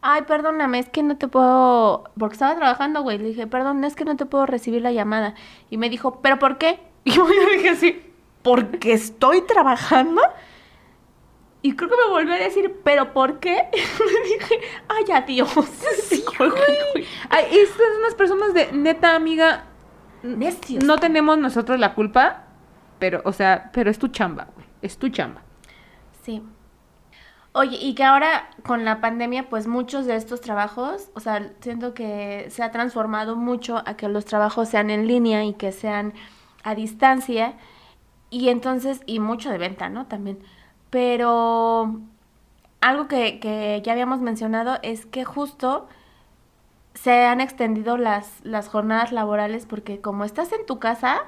Ay, 0.03 0.23
perdóname, 0.29 0.79
es 0.79 0.91
que 0.91 1.03
no 1.03 1.17
te 1.17 1.27
puedo... 1.27 2.05
Porque 2.19 2.35
estaba 2.35 2.55
trabajando, 2.55 3.03
güey. 3.03 3.17
Le 3.17 3.29
dije, 3.29 3.47
perdón, 3.47 3.83
es 3.85 3.97
que 3.97 4.05
no 4.05 4.17
te 4.17 4.27
puedo 4.27 4.45
recibir 4.45 4.83
la 4.83 4.93
llamada. 4.93 5.35
Y 5.71 5.79
me 5.79 5.89
dijo, 5.89 6.21
¿pero 6.21 6.39
por 6.39 6.59
qué? 6.59 6.79
Y 7.09 7.11
yo 7.11 7.27
le 7.27 7.57
dije 7.57 7.71
así, 7.71 8.03
¿porque 8.43 8.93
estoy 8.93 9.41
trabajando? 9.41 10.21
Y 11.63 11.75
creo 11.75 11.89
que 11.89 11.97
me 11.97 12.11
volvió 12.11 12.35
a 12.35 12.37
decir, 12.37 12.83
¿pero 12.85 13.15
por 13.15 13.41
qué? 13.41 13.71
Y 13.73 14.13
le 14.13 14.39
dije, 14.39 14.61
ay, 14.89 15.05
adiós. 15.15 15.51
Sí, 16.03 16.23
güey. 16.39 17.07
Ay, 17.31 17.47
estas 17.51 17.79
son 17.79 17.97
unas 18.01 18.15
personas 18.15 18.53
de 18.53 18.73
neta, 18.73 19.15
amiga. 19.15 19.65
Necios. 20.23 20.85
No 20.85 20.99
tenemos 20.99 21.39
nosotros 21.39 21.79
la 21.79 21.95
culpa, 21.95 22.45
pero, 22.99 23.23
o 23.25 23.33
sea, 23.33 23.71
pero 23.73 23.91
es 23.91 23.99
tu 23.99 24.09
chamba, 24.09 24.49
güey. 24.55 24.67
Es 24.83 24.99
tu 24.99 25.09
chamba. 25.09 25.41
Sí. 26.23 26.43
Oye, 27.53 27.79
y 27.81 27.95
que 27.95 28.05
ahora 28.05 28.51
con 28.67 28.85
la 28.85 29.01
pandemia, 29.01 29.49
pues 29.49 29.67
muchos 29.67 30.05
de 30.05 30.15
estos 30.15 30.43
trabajos, 30.43 31.11
o 31.15 31.21
sea, 31.21 31.55
siento 31.61 31.95
que 31.95 32.49
se 32.51 32.63
ha 32.63 32.71
transformado 32.71 33.35
mucho 33.35 33.83
a 33.87 33.97
que 33.97 34.09
los 34.09 34.27
trabajos 34.27 34.69
sean 34.69 34.91
en 34.91 35.07
línea 35.07 35.47
y 35.47 35.55
que 35.55 35.73
sean 35.73 36.13
a 36.65 36.75
distancia. 36.75 37.55
Y 38.31 38.49
entonces, 38.49 39.01
y 39.07 39.21
mucho 39.21 39.51
de 39.51 39.59
venta, 39.59 39.89
¿no? 39.89 40.07
También. 40.07 40.39
Pero 40.91 42.01
algo 42.81 43.09
que, 43.09 43.41
que 43.41 43.83
ya 43.85 43.93
habíamos 43.93 44.21
mencionado 44.21 44.79
es 44.83 45.07
que 45.07 45.25
justo 45.25 45.89
se 46.95 47.25
han 47.25 47.41
extendido 47.41 47.97
las, 47.97 48.41
las 48.43 48.69
jornadas 48.69 49.13
laborales 49.13 49.67
porque 49.67 50.01
como 50.01 50.25
estás 50.25 50.53
en 50.53 50.67
tu 50.67 50.79
casa, 50.79 51.21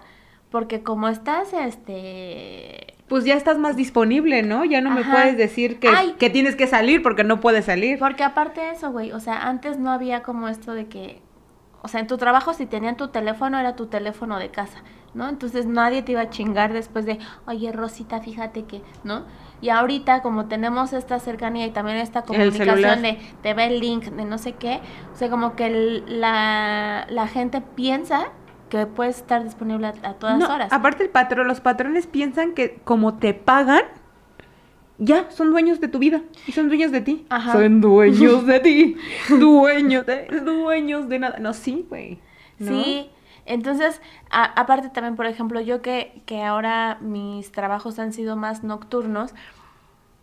porque 0.50 0.82
como 0.82 1.08
estás, 1.08 1.52
este... 1.52 2.94
Pues 3.08 3.24
ya 3.24 3.34
estás 3.34 3.58
más 3.58 3.76
disponible, 3.76 4.42
¿no? 4.42 4.64
Ya 4.64 4.80
no 4.80 4.90
me 4.90 5.04
puedes 5.04 5.36
decir 5.36 5.78
que, 5.78 5.88
Ay. 5.88 6.14
que 6.18 6.30
tienes 6.30 6.54
que 6.54 6.66
salir 6.66 7.02
porque 7.02 7.24
no 7.24 7.40
puedes 7.40 7.64
salir. 7.64 7.98
Porque 7.98 8.22
aparte 8.22 8.60
de 8.60 8.70
eso, 8.70 8.90
güey, 8.90 9.12
o 9.12 9.20
sea, 9.20 9.48
antes 9.48 9.78
no 9.78 9.90
había 9.90 10.22
como 10.22 10.48
esto 10.48 10.74
de 10.74 10.86
que, 10.86 11.20
o 11.82 11.88
sea, 11.88 12.00
en 12.00 12.06
tu 12.06 12.18
trabajo 12.18 12.52
si 12.52 12.66
tenían 12.66 12.96
tu 12.96 13.08
teléfono 13.08 13.58
era 13.58 13.74
tu 13.74 13.86
teléfono 13.86 14.38
de 14.38 14.50
casa, 14.50 14.82
¿no? 15.14 15.28
Entonces 15.28 15.66
nadie 15.66 16.02
te 16.02 16.12
iba 16.12 16.20
a 16.22 16.30
chingar 16.30 16.72
después 16.72 17.04
de, 17.06 17.18
oye, 17.46 17.72
Rosita, 17.72 18.20
fíjate 18.20 18.64
que, 18.64 18.82
¿no? 19.04 19.24
Y 19.62 19.68
ahorita 19.68 20.22
como 20.22 20.46
tenemos 20.46 20.92
esta 20.92 21.18
cercanía 21.18 21.66
y 21.66 21.70
también 21.70 21.98
esta 21.98 22.22
comunicación 22.22 23.02
de 23.02 23.18
te 23.42 23.52
ve 23.54 23.66
el 23.66 23.80
link, 23.80 24.04
de 24.04 24.24
no 24.24 24.38
sé 24.38 24.52
qué, 24.52 24.80
o 25.12 25.16
sea, 25.16 25.28
como 25.28 25.54
que 25.56 25.66
el- 25.66 26.20
la, 26.20 27.06
la 27.11 27.26
gente 27.28 27.61
piensa 27.61 28.28
que 28.70 28.86
puedes 28.86 29.16
estar 29.18 29.42
disponible 29.44 29.88
a, 29.88 29.94
a 30.08 30.14
todas 30.14 30.38
No, 30.38 30.48
horas. 30.54 30.72
Aparte 30.72 31.02
el 31.02 31.11
patrón, 31.11 31.48
los 31.48 31.61
patrones 31.61 32.06
piensan 32.06 32.54
que 32.54 32.80
como 32.84 33.14
te 33.18 33.34
pagan, 33.34 33.82
ya 34.98 35.30
son 35.30 35.50
dueños 35.50 35.80
de 35.80 35.88
tu 35.88 35.98
vida 35.98 36.22
y 36.46 36.52
son 36.52 36.68
dueños 36.68 36.92
de 36.92 37.00
ti. 37.00 37.26
Ajá. 37.30 37.52
Son 37.52 37.80
dueños 37.80 38.46
de 38.46 38.61
ti. 38.61 38.96
dueños 39.30 40.06
de, 40.06 40.26
dueños 40.44 41.08
de 41.08 41.18
nada. 41.18 41.38
No, 41.38 41.52
sí, 41.54 41.86
güey. 41.88 42.20
¿no? 42.58 42.70
Sí, 42.70 43.11
entonces, 43.47 44.01
a- 44.30 44.45
aparte 44.61 44.88
también, 44.91 45.16
por 45.16 45.26
ejemplo, 45.26 45.61
yo 45.61 45.82
que, 45.82 46.22
que 46.26 46.43
ahora 46.43 46.99
mis 47.01 47.51
trabajos 47.53 47.99
han 47.99 48.12
sido 48.12 48.36
más 48.36 48.62
nocturnos, 48.64 49.32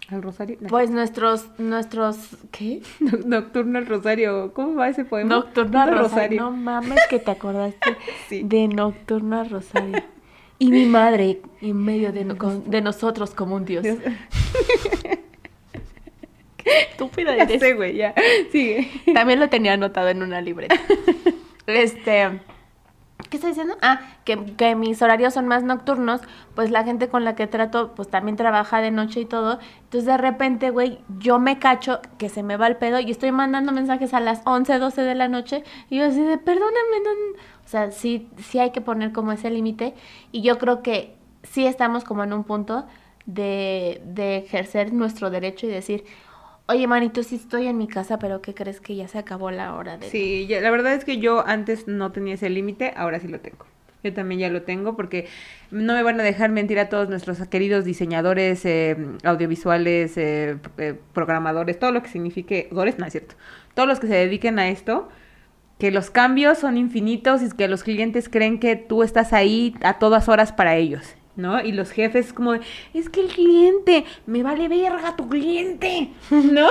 Al 0.09 0.22
Rosario. 0.24 0.57
no. 0.61 0.68
pues 0.70 0.89
nuestros, 0.89 1.47
nuestros, 1.59 2.38
¿qué? 2.51 2.82
Nocturno 3.26 3.78
al 3.80 3.86
Rosario. 3.88 4.53
¿Cómo 4.53 4.76
va 4.76 4.89
ese 4.89 5.03
poema? 5.05 5.36
Nocturno 5.36 5.82
Al 5.82 5.97
Rosario. 5.97 6.41
No 6.41 6.51
mames 6.51 6.99
que 7.09 7.20
te 7.20 7.32
acordaste 7.32 7.97
Sí. 8.30 8.41
de 8.45 8.68
Nocturno 8.68 9.39
a 9.39 9.43
Rosario. 9.43 10.01
Y 10.59 10.72
mi 10.72 10.86
madre 10.86 11.41
en 11.61 11.78
medio 11.84 12.11
de, 12.11 12.26
no- 12.26 12.38
con- 12.38 12.70
de 12.70 12.82
nosotros 12.82 13.32
como 13.36 13.55
un 13.55 13.65
dios. 13.65 13.84
Dios. 13.84 13.97
Estúpida 16.91 17.36
Ya 17.38 17.43
eres. 17.43 17.59
sé, 17.61 17.74
güey, 17.76 17.95
ya. 17.95 18.13
Sigue. 18.51 18.89
También 19.13 19.39
lo 19.39 19.49
tenía 19.49 19.74
anotado 19.74 20.09
en 20.09 20.22
una 20.22 20.41
libreta. 20.41 20.76
Este. 21.65 22.39
¿Qué 23.30 23.38
estoy 23.38 23.51
diciendo? 23.51 23.75
Ah, 23.82 23.99
que, 24.23 24.55
que 24.55 24.75
mis 24.75 25.01
horarios 25.01 25.34
son 25.34 25.47
más 25.47 25.63
nocturnos, 25.63 26.21
pues 26.55 26.71
la 26.71 26.84
gente 26.84 27.09
con 27.09 27.25
la 27.25 27.36
que 27.36 27.45
trato, 27.47 27.93
pues 27.93 28.09
también 28.09 28.38
trabaja 28.38 28.80
de 28.80 28.91
noche 28.91 29.21
y 29.21 29.25
todo. 29.25 29.59
Entonces 29.84 30.05
de 30.05 30.17
repente, 30.17 30.69
güey, 30.69 30.99
yo 31.19 31.38
me 31.39 31.59
cacho 31.59 31.99
que 32.17 32.30
se 32.30 32.41
me 32.43 32.55
va 32.55 32.67
el 32.67 32.78
pedo 32.78 32.99
y 32.99 33.11
estoy 33.11 33.32
mandando 33.32 33.71
mensajes 33.71 34.13
a 34.13 34.19
las 34.19 34.41
11, 34.45 34.80
12 34.80 35.01
de 35.01 35.15
la 35.15 35.28
noche 35.28 35.63
y 35.89 35.97
yo 35.97 36.05
así 36.05 36.21
de, 36.21 36.38
perdóname, 36.38 36.99
no, 37.03 37.11
o 37.65 37.67
sea, 37.67 37.91
sí, 37.91 38.30
sí 38.38 38.59
hay 38.59 38.71
que 38.71 38.82
poner 38.82 39.11
como 39.11 39.34
ese 39.34 39.49
límite 39.49 39.93
y 40.32 40.41
yo 40.41 40.57
creo 40.57 40.82
que 40.82 41.15
sí 41.43 41.65
estamos 41.65 42.05
como 42.05 42.23
en 42.23 42.32
un 42.32 42.45
punto 42.45 42.86
de, 43.25 44.01
de 44.05 44.38
ejercer 44.38 44.93
nuestro 44.93 45.30
derecho 45.30 45.65
y 45.65 45.69
decir, 45.69 46.05
oye, 46.68 46.88
manito, 46.88 47.24
sí 47.24 47.36
estoy 47.36 47.68
en 47.68 47.78
mi 47.78 47.88
casa, 47.88 48.20
pero 48.20 48.41
¿qué 48.41 48.53
crees 48.53 48.82
que 48.82 48.95
ya 48.95 49.07
se 49.07 49.18
acabó 49.18 49.51
la 49.51 49.74
hora 49.76 49.97
de... 49.97 50.09
Sí, 50.09 50.47
ya- 50.47 50.61
la 50.61 50.70
verdad 50.72 50.93
es 50.93 51.05
que 51.05 51.18
yo 51.18 51.45
antes 51.47 51.88
no 51.88 52.11
tenía 52.11 52.36
ese 52.36 52.49
límite, 52.49 52.93
ahora 52.95 53.20
sí 53.20 53.28
lo 53.28 53.39
tengo. 53.39 53.65
Yo 54.03 54.13
también 54.13 54.39
ya 54.39 54.49
lo 54.49 54.61
tengo 54.61 54.95
porque 54.95 55.28
no 55.72 55.93
me 55.93 56.03
van 56.03 56.20
a 56.20 56.24
dejar 56.24 56.51
mentir 56.51 56.80
a 56.80 56.88
todos 56.88 57.09
nuestros 57.09 57.39
queridos 57.47 57.84
diseñadores, 57.84 58.63
eh, 58.65 58.95
audiovisuales, 59.24 60.18
eh, 60.18 60.57
eh, 60.78 60.95
programadores, 61.13 61.80
todo 61.80 61.91
lo 61.91 62.03
que 62.03 62.09
signifique, 62.09 62.70
gores, 62.72 62.99
no 62.99 63.05
es 63.05 63.11
cierto, 63.13 63.36
todos 63.74 63.89
los 63.89 63.99
que 63.99 64.07
se 64.07 64.13
dediquen 64.13 64.59
a 64.59 64.70
esto, 64.70 65.09
que 65.80 65.91
los 65.91 66.09
cambios 66.11 66.59
son 66.59 66.78
infinitos 66.78 67.41
y 67.41 67.49
que 67.49 67.68
los 67.68 67.84
clientes 67.84 68.30
creen 68.30 68.59
que 68.59 68.76
tú 68.76 69.03
estás 69.03 69.34
ahí 69.34 69.76
a 69.84 69.99
todas 69.99 70.30
horas 70.30 70.51
para 70.53 70.76
ellos, 70.76 71.15
¿no? 71.38 71.61
Y 71.61 71.71
los 71.71 71.91
jefes 71.91 72.33
como, 72.33 72.53
de, 72.53 72.61
es 72.93 73.09
que 73.09 73.21
el 73.21 73.27
cliente, 73.27 74.03
me 74.25 74.43
vale 74.43 74.67
verga 74.67 75.15
tu 75.15 75.29
cliente, 75.29 76.09
¿no? 76.29 76.67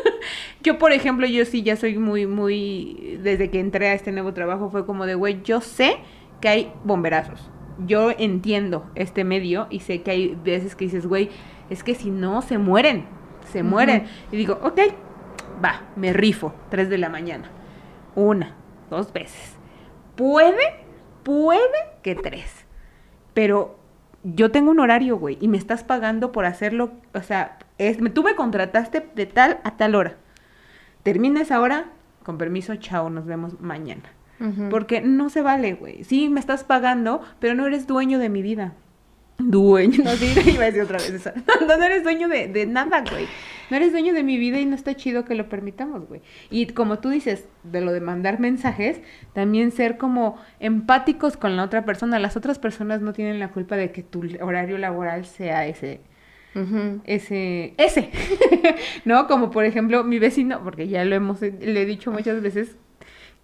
yo, 0.62 0.78
por 0.78 0.92
ejemplo, 0.92 1.26
yo 1.26 1.44
sí 1.46 1.62
ya 1.62 1.76
soy 1.76 1.96
muy, 1.96 2.26
muy, 2.26 3.18
desde 3.22 3.50
que 3.50 3.60
entré 3.60 3.88
a 3.88 3.94
este 3.94 4.12
nuevo 4.12 4.34
trabajo 4.34 4.68
fue 4.68 4.84
como 4.84 5.06
de, 5.06 5.14
güey, 5.14 5.40
yo 5.42 5.62
sé 5.62 5.96
que 6.40 6.48
hay 6.48 6.72
bomberazos. 6.84 7.50
Yo 7.86 8.10
entiendo 8.10 8.90
este 8.94 9.24
medio 9.24 9.66
y 9.70 9.80
sé 9.80 10.02
que 10.02 10.10
hay 10.10 10.38
veces 10.44 10.76
que 10.76 10.84
dices, 10.84 11.06
güey, 11.06 11.30
es 11.70 11.82
que 11.82 11.94
si 11.94 12.10
no, 12.10 12.42
se 12.42 12.58
mueren, 12.58 13.06
se 13.50 13.62
mueren. 13.62 14.04
Y 14.30 14.36
digo, 14.36 14.58
ok, 14.62 14.80
va, 15.64 15.84
me 15.96 16.12
rifo, 16.12 16.52
3 16.68 16.90
de 16.90 16.98
la 16.98 17.08
mañana. 17.08 17.50
Una, 18.14 18.54
dos 18.90 19.12
veces. 19.12 19.56
Puede, 20.16 20.84
puede 21.22 21.60
que 22.02 22.14
tres. 22.14 22.66
Pero 23.32 23.79
yo 24.22 24.50
tengo 24.50 24.70
un 24.70 24.80
horario, 24.80 25.16
güey, 25.16 25.38
y 25.40 25.48
me 25.48 25.56
estás 25.56 25.84
pagando 25.84 26.32
por 26.32 26.44
hacerlo. 26.44 26.92
O 27.14 27.22
sea, 27.22 27.58
es, 27.78 28.00
me, 28.00 28.10
tú 28.10 28.22
me 28.22 28.34
contrataste 28.34 29.08
de 29.14 29.26
tal 29.26 29.60
a 29.64 29.76
tal 29.76 29.94
hora. 29.94 30.16
Termina 31.02 31.40
esa 31.40 31.60
hora, 31.60 31.86
con 32.22 32.36
permiso, 32.38 32.76
chao, 32.76 33.10
nos 33.10 33.26
vemos 33.26 33.60
mañana. 33.60 34.02
Porque 34.70 35.02
no 35.02 35.28
se 35.28 35.42
vale, 35.42 35.74
güey. 35.74 36.02
Sí, 36.02 36.30
me 36.30 36.40
estás 36.40 36.64
pagando, 36.64 37.20
pero 37.40 37.54
no 37.54 37.66
eres 37.66 37.86
dueño 37.86 38.18
de 38.18 38.30
mi 38.30 38.40
vida. 38.40 38.72
Dueño, 39.36 39.98
no, 40.04 40.12
sí, 40.12 40.32
iba 40.50 40.62
a 40.62 40.66
decir 40.66 40.80
otra 40.80 40.96
vez 40.96 41.10
esa. 41.10 41.34
No, 41.60 41.76
no 41.76 41.84
eres 41.84 42.02
dueño 42.02 42.26
de, 42.26 42.48
de 42.48 42.64
nada, 42.64 43.04
güey. 43.10 43.26
No 43.70 43.76
eres 43.76 43.92
dueño 43.92 44.12
de 44.12 44.24
mi 44.24 44.36
vida 44.36 44.58
y 44.58 44.66
no 44.66 44.74
está 44.74 44.94
chido 44.96 45.24
que 45.24 45.34
lo 45.34 45.48
permitamos, 45.48 46.08
güey. 46.08 46.20
Y 46.50 46.66
como 46.66 46.98
tú 46.98 47.08
dices, 47.08 47.48
de 47.62 47.80
lo 47.80 47.92
de 47.92 48.00
mandar 48.00 48.40
mensajes, 48.40 49.00
también 49.32 49.70
ser 49.70 49.96
como 49.96 50.36
empáticos 50.58 51.36
con 51.36 51.56
la 51.56 51.64
otra 51.64 51.84
persona. 51.84 52.18
Las 52.18 52.36
otras 52.36 52.58
personas 52.58 53.00
no 53.00 53.12
tienen 53.12 53.38
la 53.38 53.48
culpa 53.48 53.76
de 53.76 53.92
que 53.92 54.02
tu 54.02 54.24
horario 54.40 54.76
laboral 54.76 55.24
sea 55.24 55.66
ese, 55.66 56.00
ese, 57.04 57.74
ese, 57.78 58.10
¿no? 59.04 59.28
Como 59.28 59.50
por 59.50 59.64
ejemplo 59.64 60.02
mi 60.02 60.18
vecino, 60.18 60.62
porque 60.64 60.88
ya 60.88 61.04
lo 61.04 61.14
hemos, 61.14 61.40
le 61.40 61.82
he 61.82 61.86
dicho 61.86 62.10
muchas 62.10 62.42
veces, 62.42 62.76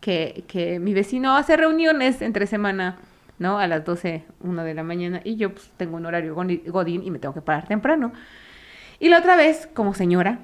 que, 0.01 0.45
que 0.47 0.79
mi 0.79 0.93
vecino 0.93 1.37
hace 1.37 1.57
reuniones 1.57 2.21
entre 2.23 2.47
semana, 2.47 2.99
¿no? 3.39 3.59
A 3.59 3.67
las 3.67 3.85
12, 3.85 4.25
1 4.41 4.65
de 4.65 4.75
la 4.75 4.83
mañana, 4.83 5.21
y 5.25 5.37
yo 5.37 5.53
pues 5.53 5.71
tengo 5.77 5.97
un 5.97 6.07
horario 6.07 6.35
godín 6.35 7.03
y 7.05 7.11
me 7.11 7.19
tengo 7.19 7.35
que 7.35 7.43
parar 7.43 7.67
temprano. 7.67 8.13
Y 8.99 9.09
la 9.09 9.19
otra 9.19 9.37
vez, 9.37 9.69
como 9.75 9.95
señora, 9.95 10.39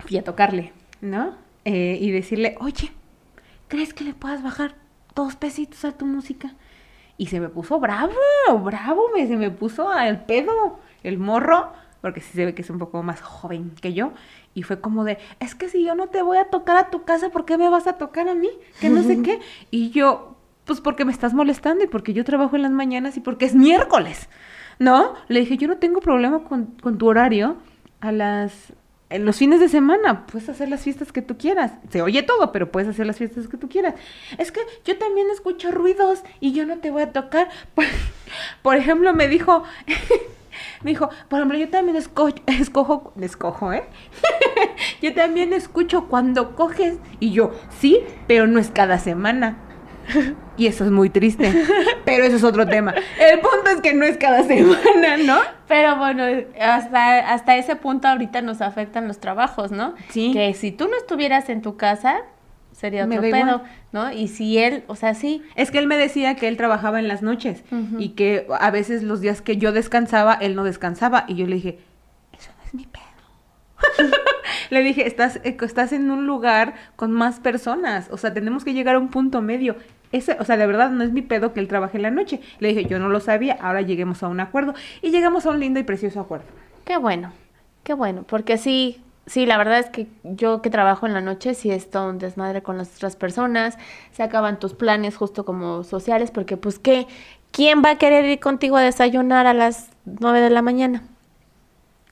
fui 0.00 0.16
a 0.18 0.24
tocarle, 0.24 0.72
¿no? 1.00 1.34
Eh, 1.64 1.98
y 2.00 2.10
decirle, 2.10 2.56
oye, 2.60 2.92
¿crees 3.68 3.94
que 3.94 4.04
le 4.04 4.14
puedas 4.14 4.42
bajar 4.42 4.74
dos 5.14 5.36
pesitos 5.36 5.84
a 5.84 5.92
tu 5.92 6.06
música? 6.06 6.54
Y 7.18 7.26
se 7.26 7.38
me 7.38 7.48
puso 7.48 7.78
bravo, 7.78 8.12
bravo, 8.64 9.10
me, 9.14 9.26
se 9.28 9.36
me 9.36 9.50
puso 9.50 9.88
al 9.88 10.24
pedo 10.24 10.80
el 11.04 11.18
morro. 11.18 11.72
porque 12.00 12.20
sí 12.20 12.32
se 12.34 12.44
ve 12.44 12.52
que 12.52 12.62
es 12.62 12.70
un 12.70 12.80
poco 12.80 13.00
más 13.04 13.20
joven 13.20 13.70
que 13.80 13.92
yo. 13.92 14.12
Y 14.54 14.64
fue 14.64 14.80
como 14.80 15.04
de, 15.04 15.18
es 15.38 15.54
que 15.54 15.68
si 15.68 15.84
yo 15.84 15.94
no 15.94 16.08
te 16.08 16.20
voy 16.20 16.38
a 16.38 16.46
tocar 16.50 16.76
a 16.76 16.90
tu 16.90 17.04
casa, 17.04 17.30
¿por 17.30 17.44
qué 17.44 17.56
me 17.56 17.68
vas 17.68 17.86
a 17.86 17.92
tocar 17.96 18.28
a 18.28 18.34
mí? 18.34 18.50
Que 18.80 18.88
no 18.88 19.04
sé 19.04 19.22
qué. 19.22 19.38
Y 19.70 19.90
yo, 19.90 20.36
pues 20.64 20.80
porque 20.80 21.04
me 21.04 21.12
estás 21.12 21.32
molestando 21.32 21.84
y 21.84 21.86
porque 21.86 22.12
yo 22.12 22.24
trabajo 22.24 22.56
en 22.56 22.62
las 22.62 22.72
mañanas 22.72 23.16
y 23.16 23.20
porque 23.20 23.44
es 23.44 23.54
miércoles. 23.54 24.28
¿No? 24.82 25.14
Le 25.28 25.40
dije, 25.40 25.56
yo 25.56 25.68
no 25.68 25.78
tengo 25.78 26.00
problema 26.00 26.42
con, 26.42 26.66
con 26.82 26.98
tu 26.98 27.06
horario 27.06 27.56
a 28.00 28.10
las 28.10 28.72
en 29.10 29.24
los 29.26 29.36
fines 29.36 29.60
de 29.60 29.68
semana 29.68 30.26
puedes 30.26 30.48
hacer 30.48 30.68
las 30.68 30.82
fiestas 30.82 31.12
que 31.12 31.22
tú 31.22 31.36
quieras. 31.36 31.72
Se 31.90 32.02
oye 32.02 32.22
todo, 32.22 32.50
pero 32.50 32.72
puedes 32.72 32.88
hacer 32.88 33.06
las 33.06 33.18
fiestas 33.18 33.46
que 33.46 33.58
tú 33.58 33.68
quieras. 33.68 33.94
Es 34.38 34.50
que 34.50 34.60
yo 34.84 34.98
también 34.98 35.28
escucho 35.30 35.70
ruidos 35.70 36.22
y 36.40 36.52
yo 36.52 36.66
no 36.66 36.78
te 36.78 36.90
voy 36.90 37.02
a 37.02 37.12
tocar. 37.12 37.48
Por, 37.74 37.84
por 38.62 38.76
ejemplo, 38.76 39.12
me 39.12 39.28
dijo, 39.28 39.62
me 40.82 40.90
dijo, 40.90 41.10
por 41.28 41.38
ejemplo, 41.38 41.58
yo 41.58 41.68
también 41.68 41.96
escojo, 41.96 42.34
escojo, 42.46 43.12
escojo, 43.20 43.72
¿eh? 43.72 43.84
yo 45.02 45.14
también 45.14 45.52
escucho 45.52 46.08
cuando 46.08 46.56
coges 46.56 46.96
y 47.20 47.30
yo, 47.30 47.52
sí, 47.78 48.00
pero 48.26 48.48
no 48.48 48.58
es 48.58 48.70
cada 48.70 48.98
semana. 48.98 49.58
Y 50.58 50.66
eso 50.66 50.84
es 50.84 50.90
muy 50.90 51.08
triste. 51.08 51.50
Pero 52.04 52.24
eso 52.24 52.36
es 52.36 52.44
otro 52.44 52.66
tema. 52.66 52.94
El 53.18 53.40
punto 53.40 53.70
es 53.74 53.80
que 53.80 53.94
no 53.94 54.04
es 54.04 54.18
cada 54.18 54.42
semana, 54.44 55.16
¿no? 55.24 55.38
Pero 55.66 55.96
bueno, 55.96 56.24
hasta, 56.60 57.32
hasta 57.32 57.56
ese 57.56 57.74
punto 57.74 58.06
ahorita 58.06 58.42
nos 58.42 58.60
afectan 58.60 59.08
los 59.08 59.18
trabajos, 59.18 59.70
¿no? 59.72 59.94
Sí. 60.10 60.32
Que 60.34 60.52
si 60.52 60.70
tú 60.70 60.88
no 60.88 60.96
estuvieras 60.96 61.48
en 61.48 61.62
tu 61.62 61.78
casa, 61.78 62.20
sería 62.72 63.06
otro 63.06 63.20
pedo, 63.22 63.36
igual. 63.36 63.62
¿no? 63.92 64.12
Y 64.12 64.28
si 64.28 64.58
él, 64.58 64.84
o 64.88 64.94
sea, 64.96 65.14
sí. 65.14 65.42
Es 65.54 65.70
que 65.70 65.78
él 65.78 65.86
me 65.86 65.96
decía 65.96 66.34
que 66.34 66.48
él 66.48 66.56
trabajaba 66.56 66.98
en 66.98 67.08
las 67.08 67.22
noches 67.22 67.64
y 67.98 68.10
que 68.10 68.46
a 68.60 68.70
veces 68.70 69.02
los 69.02 69.20
días 69.20 69.40
que 69.40 69.56
yo 69.56 69.72
descansaba, 69.72 70.34
él 70.34 70.54
no 70.54 70.64
descansaba. 70.64 71.24
Y 71.28 71.36
yo 71.36 71.46
le 71.46 71.56
dije, 71.56 71.78
eso 72.38 72.50
no 72.58 72.64
es 72.66 72.74
mi 72.74 72.86
pedo. 72.86 73.01
le 74.70 74.82
dije, 74.82 75.06
estás, 75.06 75.36
eh, 75.44 75.56
estás 75.60 75.92
en 75.92 76.10
un 76.10 76.26
lugar 76.26 76.74
con 76.96 77.12
más 77.12 77.40
personas. 77.40 78.08
O 78.10 78.16
sea, 78.16 78.32
tenemos 78.32 78.64
que 78.64 78.72
llegar 78.74 78.96
a 78.96 78.98
un 78.98 79.08
punto 79.08 79.42
medio. 79.42 79.76
Ese, 80.12 80.36
o 80.38 80.44
sea, 80.44 80.56
de 80.56 80.66
verdad 80.66 80.90
no 80.90 81.02
es 81.04 81.12
mi 81.12 81.22
pedo 81.22 81.52
que 81.52 81.60
él 81.60 81.68
trabaje 81.68 81.96
en 81.96 82.02
la 82.02 82.10
noche. 82.10 82.40
Le 82.58 82.68
dije, 82.68 82.84
yo 82.84 82.98
no 82.98 83.08
lo 83.08 83.20
sabía, 83.20 83.58
ahora 83.60 83.80
lleguemos 83.80 84.22
a 84.22 84.28
un 84.28 84.40
acuerdo. 84.40 84.74
Y 85.00 85.10
llegamos 85.10 85.46
a 85.46 85.50
un 85.50 85.60
lindo 85.60 85.80
y 85.80 85.84
precioso 85.84 86.20
acuerdo. 86.20 86.46
Qué 86.84 86.96
bueno, 86.96 87.32
qué 87.84 87.94
bueno, 87.94 88.24
porque 88.26 88.58
sí, 88.58 89.00
sí, 89.26 89.46
la 89.46 89.56
verdad 89.56 89.78
es 89.78 89.88
que 89.88 90.08
yo 90.24 90.62
que 90.62 90.70
trabajo 90.70 91.06
en 91.06 91.14
la 91.14 91.20
noche, 91.20 91.54
sí 91.54 91.70
es 91.70 91.90
todo 91.90 92.10
un 92.10 92.18
desmadre 92.18 92.62
con 92.62 92.76
las 92.76 92.96
otras 92.96 93.14
personas, 93.14 93.78
se 94.10 94.22
acaban 94.22 94.58
tus 94.58 94.74
planes 94.74 95.16
justo 95.16 95.44
como 95.44 95.84
sociales, 95.84 96.30
porque 96.32 96.56
pues 96.56 96.80
qué, 96.80 97.06
¿quién 97.52 97.82
va 97.84 97.90
a 97.90 97.98
querer 97.98 98.24
ir 98.24 98.40
contigo 98.40 98.76
a 98.76 98.82
desayunar 98.82 99.46
a 99.46 99.54
las 99.54 99.90
nueve 100.04 100.40
de 100.40 100.50
la 100.50 100.62
mañana? 100.62 101.04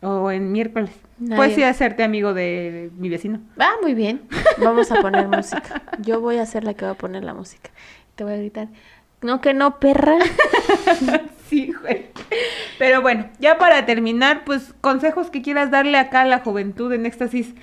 O 0.02 0.30
en 0.30 0.50
miércoles. 0.52 0.90
Nadie. 1.18 1.36
Puedes 1.36 1.58
ir 1.58 1.64
a 1.64 1.70
hacerte 1.70 2.02
amigo 2.02 2.32
de, 2.32 2.90
mi 2.96 3.08
vecino. 3.08 3.40
Ah, 3.58 3.74
muy 3.82 3.94
bien, 3.94 4.22
vamos 4.58 4.90
a 4.90 5.00
poner 5.02 5.28
música. 5.28 5.82
Yo 5.98 6.20
voy 6.20 6.38
a 6.38 6.46
ser 6.46 6.64
la 6.64 6.74
que 6.74 6.86
va 6.86 6.92
a 6.92 6.94
poner 6.94 7.22
la 7.22 7.34
música. 7.34 7.70
Te 8.14 8.24
voy 8.24 8.32
a 8.32 8.36
gritar, 8.36 8.68
no 9.20 9.40
que 9.40 9.54
no, 9.54 9.78
perra. 9.78 10.18
Sí, 11.50 11.72
güey. 11.72 12.06
Pero 12.78 13.02
bueno, 13.02 13.28
ya 13.40 13.58
para 13.58 13.84
terminar, 13.84 14.44
pues 14.44 14.72
consejos 14.80 15.30
que 15.30 15.42
quieras 15.42 15.72
darle 15.72 15.98
acá 15.98 16.20
a 16.20 16.24
la 16.24 16.38
juventud 16.38 16.92
en 16.92 17.06
éxtasis. 17.06 17.54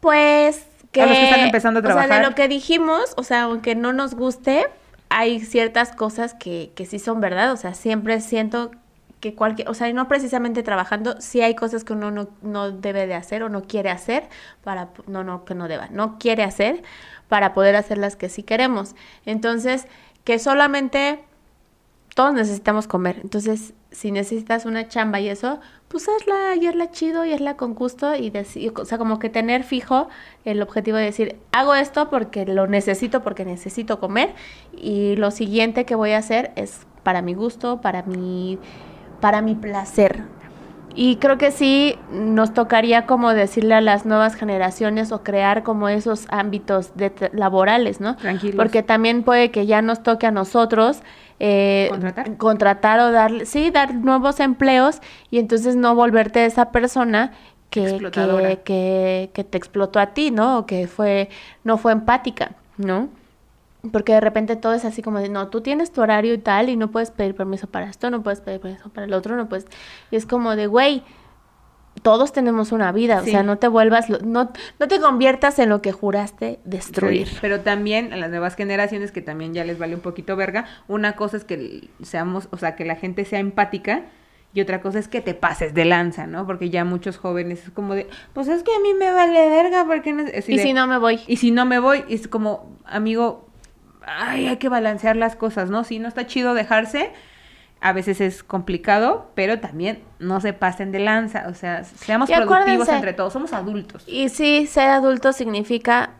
Pues 0.00 0.66
que, 0.90 1.02
A 1.02 1.06
los 1.06 1.16
que 1.16 1.24
están 1.24 1.40
empezando 1.40 1.78
a 1.78 1.82
O 1.82 1.86
sea, 1.86 1.94
de 1.94 2.06
trabajar. 2.08 2.28
lo 2.28 2.34
que 2.34 2.48
dijimos, 2.48 3.14
o 3.16 3.22
sea, 3.22 3.42
aunque 3.42 3.76
no 3.76 3.92
nos 3.92 4.14
guste, 4.14 4.66
hay 5.08 5.38
ciertas 5.38 5.92
cosas 5.92 6.34
que, 6.34 6.72
que 6.74 6.84
sí 6.84 6.98
son 6.98 7.20
verdad. 7.20 7.52
O 7.52 7.56
sea, 7.56 7.74
siempre 7.74 8.20
siento 8.20 8.72
que 9.22 9.36
cualquier, 9.36 9.68
o 9.68 9.74
sea, 9.74 9.90
no 9.92 10.08
precisamente 10.08 10.64
trabajando, 10.64 11.20
sí 11.20 11.42
hay 11.42 11.54
cosas 11.54 11.84
que 11.84 11.92
uno 11.92 12.10
no, 12.10 12.28
no 12.42 12.72
debe 12.72 13.06
de 13.06 13.14
hacer 13.14 13.44
o 13.44 13.48
no 13.48 13.62
quiere 13.62 13.88
hacer 13.88 14.28
para, 14.64 14.88
no, 15.06 15.22
no, 15.22 15.44
que 15.44 15.54
no 15.54 15.68
deba, 15.68 15.86
no 15.92 16.18
quiere 16.18 16.42
hacer 16.42 16.82
para 17.28 17.54
poder 17.54 17.76
hacer 17.76 17.98
las 17.98 18.16
que 18.16 18.28
sí 18.28 18.42
queremos. 18.42 18.96
Entonces, 19.24 19.86
que 20.24 20.40
solamente 20.40 21.20
todos 22.16 22.34
necesitamos 22.34 22.88
comer. 22.88 23.20
Entonces, 23.22 23.74
si 23.92 24.10
necesitas 24.10 24.66
una 24.66 24.88
chamba 24.88 25.20
y 25.20 25.28
eso, 25.28 25.60
pues 25.86 26.08
hazla 26.08 26.56
y 26.56 26.66
hazla 26.66 26.90
chido 26.90 27.24
y 27.24 27.32
hazla 27.32 27.56
con 27.56 27.74
gusto 27.74 28.16
y 28.16 28.30
decir, 28.30 28.72
o 28.76 28.84
sea, 28.84 28.98
como 28.98 29.20
que 29.20 29.30
tener 29.30 29.62
fijo 29.62 30.08
el 30.44 30.62
objetivo 30.62 30.96
de 30.96 31.04
decir, 31.04 31.36
hago 31.52 31.76
esto 31.76 32.10
porque 32.10 32.44
lo 32.44 32.66
necesito, 32.66 33.22
porque 33.22 33.44
necesito 33.44 34.00
comer 34.00 34.34
y 34.76 35.14
lo 35.14 35.30
siguiente 35.30 35.84
que 35.84 35.94
voy 35.94 36.10
a 36.10 36.18
hacer 36.18 36.50
es 36.56 36.80
para 37.04 37.22
mi 37.22 37.34
gusto, 37.34 37.80
para 37.80 38.02
mi, 38.02 38.58
para 39.22 39.40
mi 39.40 39.54
placer. 39.54 40.24
Y 40.94 41.16
creo 41.16 41.38
que 41.38 41.52
sí 41.52 41.96
nos 42.10 42.52
tocaría 42.52 43.06
como 43.06 43.32
decirle 43.32 43.74
a 43.74 43.80
las 43.80 44.04
nuevas 44.04 44.34
generaciones 44.34 45.10
o 45.10 45.22
crear 45.22 45.62
como 45.62 45.88
esos 45.88 46.26
ámbitos 46.28 46.94
de 46.96 47.12
laborales, 47.32 48.00
¿no? 48.00 48.16
Tranquilos. 48.16 48.56
Porque 48.56 48.82
también 48.82 49.22
puede 49.22 49.50
que 49.50 49.64
ya 49.64 49.80
nos 49.80 50.02
toque 50.02 50.26
a 50.26 50.32
nosotros 50.32 51.00
eh, 51.38 51.86
Contratar. 51.88 52.36
contratar 52.36 53.00
o 53.00 53.10
darle, 53.10 53.46
sí, 53.46 53.70
dar 53.70 53.94
nuevos 53.94 54.38
empleos 54.38 55.00
y 55.30 55.38
entonces 55.38 55.76
no 55.76 55.94
volverte 55.94 56.44
esa 56.44 56.70
persona 56.70 57.32
que, 57.70 57.98
que, 58.12 58.60
que, 58.62 59.30
que 59.32 59.44
te 59.44 59.56
explotó 59.56 59.98
a 59.98 60.08
ti, 60.08 60.30
¿no? 60.30 60.58
O 60.58 60.66
que 60.66 60.88
fue, 60.88 61.30
no 61.64 61.78
fue 61.78 61.92
empática, 61.92 62.50
¿no? 62.76 63.08
Porque 63.90 64.12
de 64.12 64.20
repente 64.20 64.54
todo 64.54 64.74
es 64.74 64.84
así 64.84 65.02
como 65.02 65.18
de, 65.18 65.28
no, 65.28 65.48
tú 65.48 65.60
tienes 65.60 65.90
tu 65.92 66.02
horario 66.02 66.34
y 66.34 66.38
tal, 66.38 66.68
y 66.68 66.76
no 66.76 66.90
puedes 66.92 67.10
pedir 67.10 67.34
permiso 67.34 67.66
para 67.66 67.86
esto, 67.90 68.10
no 68.10 68.22
puedes 68.22 68.40
pedir 68.40 68.60
permiso 68.60 68.90
para 68.90 69.06
el 69.06 69.12
otro, 69.12 69.34
no 69.36 69.48
puedes... 69.48 69.66
Y 70.12 70.16
es 70.16 70.24
como 70.24 70.54
de, 70.54 70.68
güey, 70.68 71.02
todos 72.02 72.32
tenemos 72.32 72.72
una 72.72 72.90
vida, 72.90 73.20
o 73.20 73.24
sea, 73.24 73.42
no 73.42 73.58
te 73.58 73.68
vuelvas, 73.68 74.08
lo- 74.08 74.18
no, 74.20 74.50
no 74.80 74.88
te 74.88 74.98
conviertas 75.00 75.58
en 75.58 75.68
lo 75.68 75.82
que 75.82 75.92
juraste 75.92 76.58
destruir. 76.64 77.26
Sí, 77.28 77.38
Pero 77.40 77.60
también 77.60 78.12
a 78.12 78.16
las 78.16 78.30
nuevas 78.30 78.54
generaciones 78.56 79.12
que 79.12 79.20
también 79.20 79.52
ya 79.52 79.64
les 79.64 79.78
vale 79.78 79.94
un 79.94 80.00
poquito 80.00 80.34
verga, 80.36 80.64
una 80.88 81.16
cosa 81.16 81.36
es 81.36 81.44
que 81.44 81.90
seamos, 82.02 82.48
o 82.50 82.56
sea, 82.56 82.76
que 82.76 82.84
la 82.84 82.96
gente 82.96 83.24
sea 83.24 83.40
empática 83.40 84.04
y 84.54 84.60
otra 84.60 84.80
cosa 84.80 84.98
es 85.00 85.08
que 85.08 85.20
te 85.20 85.34
pases 85.34 85.74
de 85.74 85.84
lanza, 85.84 86.26
¿no? 86.26 86.46
Porque 86.46 86.70
ya 86.70 86.84
muchos 86.84 87.18
jóvenes 87.18 87.64
es 87.64 87.70
como 87.70 87.94
de, 87.94 88.08
pues 88.32 88.48
es 88.48 88.62
que 88.62 88.70
a 88.74 88.80
mí 88.80 88.94
me 88.94 89.10
vale 89.12 89.48
verga 89.48 89.84
porque 89.86 90.12
no 90.12 90.22
Y 90.22 90.26
de, 90.56 90.62
si 90.62 90.72
no 90.72 90.86
me 90.86 90.98
voy. 90.98 91.20
y 91.26 91.36
si 91.36 91.50
no 91.50 91.66
me 91.66 91.78
voy 91.78 92.04
es 92.08 92.26
como, 92.26 92.76
amigo, 92.84 93.48
ay, 94.06 94.46
hay 94.48 94.56
que 94.56 94.68
balancear 94.68 95.16
las 95.16 95.36
cosas, 95.36 95.70
¿no? 95.70 95.84
Si 95.84 95.98
no 95.98 96.08
está 96.08 96.26
chido 96.26 96.54
dejarse, 96.54 97.12
a 97.80 97.92
veces 97.92 98.20
es 98.20 98.42
complicado, 98.44 99.30
pero 99.34 99.58
también 99.58 100.02
no 100.18 100.40
se 100.40 100.52
pasen 100.52 100.92
de 100.92 101.00
lanza, 101.00 101.46
o 101.48 101.54
sea, 101.54 101.84
seamos 101.84 102.30
Y 102.30 102.34
productivos 102.34 102.88
entre 102.88 103.12
todos, 103.12 103.32
somos 103.32 103.52
adultos. 103.52 104.04
Y 104.06 104.28
sí, 104.28 104.66
ser 104.66 104.88
adulto 104.88 105.32
significa 105.32 106.10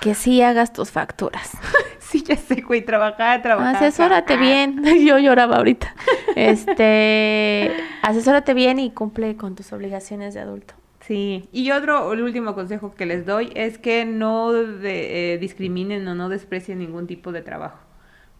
que 0.00 0.14
sí 0.14 0.42
hagas 0.42 0.72
tus 0.72 0.90
facturas. 0.90 1.50
Sí, 2.12 2.22
ya 2.22 2.36
sé, 2.36 2.60
güey, 2.60 2.84
trabajar, 2.84 3.40
trabajar. 3.40 3.76
Asesórate 3.76 4.36
trabajar. 4.36 4.46
bien. 4.84 4.84
Yo 5.06 5.18
lloraba 5.18 5.56
ahorita. 5.56 5.94
Este, 6.36 7.72
asesórate 8.02 8.52
bien 8.52 8.78
y 8.78 8.90
cumple 8.90 9.34
con 9.38 9.54
tus 9.54 9.72
obligaciones 9.72 10.34
de 10.34 10.40
adulto. 10.40 10.74
Sí, 11.02 11.48
y 11.52 11.70
otro, 11.72 12.12
el 12.12 12.22
último 12.22 12.54
consejo 12.54 12.94
que 12.94 13.06
les 13.06 13.26
doy 13.26 13.50
es 13.54 13.76
que 13.78 14.04
no 14.04 14.52
de- 14.52 15.34
eh, 15.34 15.38
discriminen 15.38 16.06
o 16.08 16.14
no 16.14 16.28
desprecien 16.28 16.78
ningún 16.78 17.06
tipo 17.06 17.32
de 17.32 17.42
trabajo, 17.42 17.78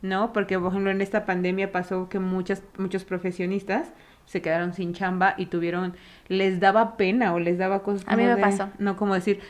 ¿no? 0.01 0.33
Porque, 0.33 0.59
por 0.59 0.69
ejemplo, 0.71 0.91
en 0.91 1.01
esta 1.01 1.27
pandemia 1.27 1.73
pasó 1.73 2.09
que 2.09 2.19
muchas, 2.21 2.63
muchos 2.79 3.05
profesionistas 3.05 3.93
se 4.27 4.41
quedaron 4.43 4.73
sin 4.75 4.95
chamba 4.95 5.35
y 5.37 5.47
tuvieron, 5.47 5.95
les 6.29 6.61
daba 6.61 6.97
pena 6.97 7.35
o 7.35 7.41
les 7.41 7.59
daba 7.59 7.83
cosas 7.83 8.05
A 8.07 8.17
mí 8.17 8.23
como 8.23 8.29
me 8.29 8.37
de- 8.37 8.41
pasó. 8.41 8.69
No 8.79 8.97
como 8.97 9.15
decir, 9.15 9.41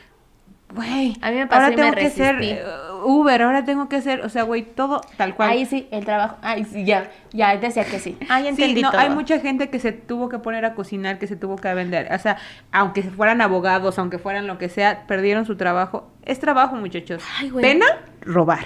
güey, 0.73 1.15
A 1.21 1.29
mí 1.31 1.37
me 1.37 1.47
pasó 1.47 1.63
ahora 1.63 1.73
y 1.73 1.77
me 1.77 1.83
tengo 1.83 1.95
que 1.95 2.09
ser 2.09 2.35
eh, 2.41 2.63
Uber, 3.03 3.41
ahora 3.41 3.65
tengo 3.65 3.89
que 3.89 4.01
ser, 4.01 4.21
o 4.21 4.29
sea, 4.29 4.43
güey, 4.43 4.63
todo 4.63 5.01
tal 5.17 5.35
cual. 5.35 5.49
Ahí 5.49 5.65
sí, 5.65 5.87
el 5.91 6.05
trabajo. 6.05 6.37
Ay, 6.41 6.65
sí, 6.65 6.85
ya, 6.85 7.11
ya 7.31 7.55
decía 7.57 7.83
que 7.83 7.99
sí. 7.99 8.17
Ay, 8.29 8.43
Sí, 8.43 8.49
entendí 8.49 8.81
no, 8.81 8.91
todo. 8.91 9.01
hay 9.01 9.09
mucha 9.09 9.39
gente 9.39 9.69
que 9.69 9.79
se 9.79 9.91
tuvo 9.91 10.29
que 10.29 10.39
poner 10.39 10.65
a 10.65 10.73
cocinar, 10.73 11.19
que 11.19 11.27
se 11.27 11.35
tuvo 11.35 11.57
que 11.57 11.73
vender. 11.73 12.11
O 12.13 12.17
sea, 12.19 12.37
aunque 12.71 13.03
fueran 13.03 13.41
abogados, 13.41 13.99
aunque 13.99 14.19
fueran 14.19 14.47
lo 14.47 14.57
que 14.57 14.69
sea, 14.69 15.05
perdieron 15.07 15.45
su 15.45 15.55
trabajo. 15.57 16.09
Es 16.23 16.39
trabajo, 16.39 16.75
muchachos. 16.75 17.21
Ay, 17.39 17.49
güey. 17.49 17.63
Pena, 17.63 17.85
robar. 18.21 18.65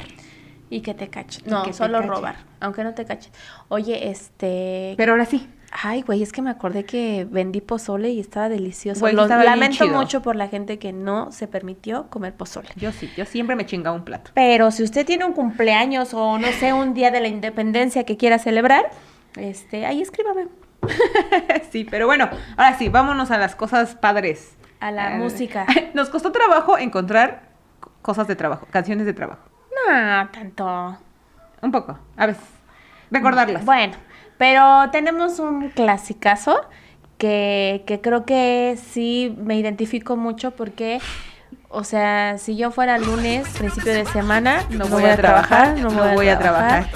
Y 0.69 0.81
que 0.81 0.93
te 0.93 1.09
cachen. 1.09 1.43
Y 1.47 1.49
No, 1.49 1.63
que 1.63 1.73
solo 1.73 2.01
robar, 2.01 2.35
aunque 2.59 2.83
no 2.83 2.93
te 2.93 3.05
cachen. 3.05 3.31
Oye, 3.69 4.09
este... 4.09 4.93
Pero 4.97 5.13
ahora 5.13 5.25
sí. 5.25 5.47
Ay, 5.71 6.01
güey, 6.01 6.23
es 6.23 6.31
que 6.31 6.41
me 6.41 6.49
acordé 6.49 6.85
que 6.85 7.27
vendí 7.29 7.59
pozole 7.61 8.09
y 8.09 8.19
estaba 8.19 8.47
delicioso. 8.49 9.01
Güey, 9.01 9.13
Lo 9.13 9.23
estaba 9.23 9.41
bien 9.41 9.53
lamento 9.59 9.83
chido. 9.85 9.97
mucho 9.97 10.21
por 10.21 10.35
la 10.35 10.47
gente 10.47 10.79
que 10.79 10.93
no 10.93 11.31
se 11.31 11.47
permitió 11.47 12.07
comer 12.09 12.33
pozole. 12.33 12.69
Yo 12.77 12.91
sí, 12.91 13.11
yo 13.17 13.25
siempre 13.25 13.55
me 13.55 13.65
chingaba 13.65 13.95
un 13.95 14.05
plato. 14.05 14.31
Pero 14.33 14.71
si 14.71 14.83
usted 14.83 15.05
tiene 15.05 15.25
un 15.25 15.33
cumpleaños 15.33 16.13
o 16.13 16.37
no 16.39 16.47
sé, 16.53 16.73
un 16.73 16.93
día 16.93 17.11
de 17.11 17.19
la 17.19 17.27
independencia 17.27 18.05
que 18.05 18.15
quiera 18.17 18.39
celebrar, 18.39 18.89
este, 19.35 19.85
ahí 19.85 20.01
escríbame. 20.01 20.47
sí, 21.71 21.85
pero 21.89 22.05
bueno, 22.07 22.29
ahora 22.55 22.77
sí, 22.77 22.87
vámonos 22.89 23.29
a 23.31 23.37
las 23.37 23.55
cosas 23.55 23.95
padres. 23.95 24.55
A 24.79 24.91
la 24.91 25.15
Eh, 25.15 25.17
música. 25.17 25.65
Nos 25.93 26.09
costó 26.09 26.31
trabajo 26.31 26.77
encontrar 26.77 27.49
cosas 28.01 28.27
de 28.27 28.35
trabajo, 28.35 28.67
canciones 28.71 29.05
de 29.05 29.13
trabajo. 29.13 29.41
No, 29.89 30.29
tanto. 30.29 30.97
Un 31.61 31.71
poco, 31.71 31.99
a 32.15 32.25
veces. 32.27 32.43
Recordarlas. 33.09 33.63
Bueno, 33.65 33.93
pero 34.37 34.89
tenemos 34.91 35.39
un 35.39 35.69
clasicazo 35.69 36.61
que, 37.17 37.83
que 37.87 38.01
creo 38.01 38.25
que 38.25 38.77
sí 38.91 39.35
me 39.37 39.57
identifico 39.57 40.15
mucho 40.15 40.51
porque, 40.51 40.99
o 41.69 41.83
sea, 41.83 42.37
si 42.37 42.55
yo 42.55 42.71
fuera 42.71 42.97
lunes, 42.97 43.47
principio 43.57 43.93
de 43.93 44.05
semana, 44.05 44.63
no, 44.69 44.87
voy, 44.87 45.03
a 45.03 45.15
trabajar, 45.15 45.77
no 45.77 45.89
voy, 45.89 46.29
a 46.29 46.39
trabajar. 46.39 46.89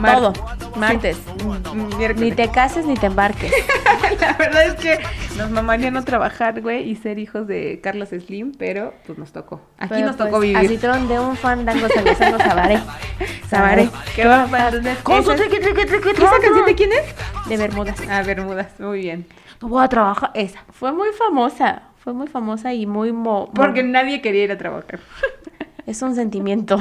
Todo, 0.00 0.32
martes. 0.76 1.16
Mm, 1.44 1.76
Ni 1.88 1.96
miércoles. 1.96 2.36
te 2.36 2.48
cases 2.50 2.86
ni 2.86 2.94
te 2.94 3.06
embarques. 3.06 3.52
La 4.20 4.34
verdad 4.34 4.66
es 4.66 4.74
que 4.74 4.98
nos 5.36 5.50
mamaría 5.50 5.90
no 5.90 6.04
trabajar, 6.04 6.60
güey, 6.60 6.88
y 6.88 6.96
ser 6.96 7.18
hijos 7.18 7.46
de 7.46 7.80
Carlos 7.82 8.10
Slim, 8.10 8.52
pero 8.56 8.94
pues 9.06 9.18
nos 9.18 9.32
tocó. 9.32 9.60
Aquí 9.78 9.94
Pero, 9.94 10.06
nos 10.06 10.16
tocó 10.16 10.30
pues, 10.30 10.42
vivir. 10.42 10.56
A 10.58 10.68
citrón 10.68 11.08
de 11.08 11.18
un 11.18 11.36
fandango 11.36 11.88
salgazango 11.88 12.38
sabaré. 12.38 12.80
Sabaré. 13.48 13.88
¿Qué 14.14 14.26
va 14.26 14.42
a 14.42 14.46
pasar? 14.46 14.74
¿Esa- 14.76 15.34
triqui, 15.36 15.58
triqui, 15.58 15.86
triqui, 15.86 16.10
¿Esa 16.10 16.28
triqui, 16.28 16.42
canción 16.42 16.66
de 16.66 16.74
quién 16.74 16.90
es? 16.92 17.48
De 17.48 17.56
Bermudas. 17.56 17.96
Ah, 18.10 18.22
Bermudas, 18.22 18.78
muy 18.78 19.00
bien. 19.00 19.26
No 19.62 19.68
voy 19.68 19.82
a 19.82 19.88
trabajar. 19.88 20.30
Esa. 20.34 20.60
Fue 20.70 20.92
muy 20.92 21.08
famosa. 21.18 21.87
Fue 22.08 22.14
muy 22.14 22.26
famosa 22.26 22.72
y 22.72 22.86
muy... 22.86 23.12
mo- 23.12 23.50
Porque 23.54 23.82
mo- 23.84 23.90
nadie 23.90 24.22
quería 24.22 24.44
ir 24.44 24.52
a 24.52 24.56
trabajar. 24.56 24.98
Es 25.86 26.00
un 26.00 26.14
sentimiento. 26.14 26.78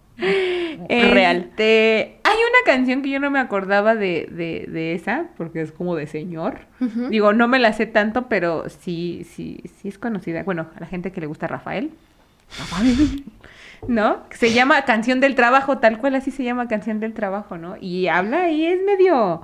Real. 0.88 1.36
Este, 1.36 2.20
hay 2.24 2.36
una 2.36 2.64
canción 2.64 3.02
que 3.02 3.10
yo 3.10 3.20
no 3.20 3.30
me 3.30 3.38
acordaba 3.38 3.94
de, 3.94 4.28
de, 4.30 4.64
de 4.72 4.94
esa, 4.94 5.26
porque 5.36 5.60
es 5.60 5.72
como 5.72 5.94
de 5.94 6.06
señor. 6.06 6.60
Digo, 7.10 7.34
no 7.34 7.48
me 7.48 7.58
la 7.58 7.74
sé 7.74 7.84
tanto, 7.84 8.28
pero 8.28 8.66
sí, 8.70 9.26
sí, 9.30 9.60
sí 9.76 9.88
es 9.88 9.98
conocida. 9.98 10.42
Bueno, 10.42 10.68
a 10.74 10.80
la 10.80 10.86
gente 10.86 11.12
que 11.12 11.20
le 11.20 11.26
gusta 11.26 11.46
Rafael. 11.48 11.90
Rafael. 12.58 13.24
¿No? 13.88 14.20
Se 14.30 14.54
llama 14.54 14.86
Canción 14.86 15.20
del 15.20 15.34
Trabajo, 15.34 15.76
tal 15.80 15.98
cual 15.98 16.14
así 16.14 16.30
se 16.30 16.44
llama 16.44 16.66
Canción 16.66 16.98
del 16.98 17.12
Trabajo, 17.12 17.58
¿no? 17.58 17.76
Y 17.78 18.06
habla 18.08 18.48
y 18.48 18.64
es 18.64 18.80
medio 18.86 19.42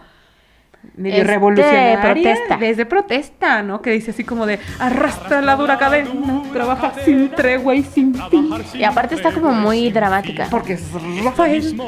medio 0.96 1.16
Es 1.16 1.26
de 1.26 1.32
revolucionaria. 1.32 2.00
protesta. 2.00 2.56
Desde 2.56 2.86
protesta, 2.86 3.62
¿no? 3.62 3.82
Que 3.82 3.90
dice 3.90 4.10
así 4.12 4.24
como 4.24 4.46
de 4.46 4.58
arrastra 4.78 5.40
la 5.40 5.56
dura 5.56 5.78
cadena, 5.78 6.10
trabaja 6.52 6.92
sin 7.04 7.30
tregua 7.30 7.74
y 7.74 7.82
sin 7.82 8.14
fin. 8.30 8.50
Y 8.74 8.84
aparte 8.84 9.14
está 9.14 9.32
como 9.32 9.52
muy 9.52 9.90
dramática. 9.90 10.46
Porque 10.50 10.74
es 10.74 10.82
Rafael. 11.22 11.80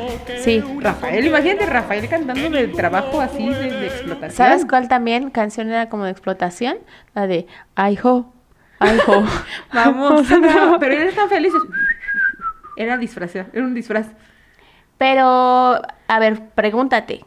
Sí. 0.42 0.62
Rafael, 0.80 1.26
imagínate 1.26 1.66
Rafael 1.66 2.08
cantando 2.08 2.50
de 2.50 2.68
trabajo 2.68 3.20
así 3.20 3.48
de, 3.48 3.70
de 3.72 3.86
explotación. 3.86 4.32
¿Sabes 4.36 4.66
cuál 4.66 4.88
también 4.88 5.30
canción 5.30 5.68
era 5.68 5.88
como 5.88 6.04
de 6.04 6.10
explotación? 6.10 6.78
La 7.14 7.26
de 7.26 7.46
Ay 7.74 7.98
ho, 8.02 8.32
ay 8.78 8.98
ho. 9.06 9.24
Vamos, 9.72 10.28
no, 10.40 10.78
pero 10.78 10.94
él 10.94 11.08
está 11.08 11.28
feliz. 11.28 11.52
Era 12.76 12.96
disfrazado, 12.96 13.46
era 13.52 13.64
un 13.64 13.74
disfraz. 13.74 14.06
Pero, 14.98 15.80
a 16.08 16.18
ver, 16.18 16.40
pregúntate. 16.54 17.24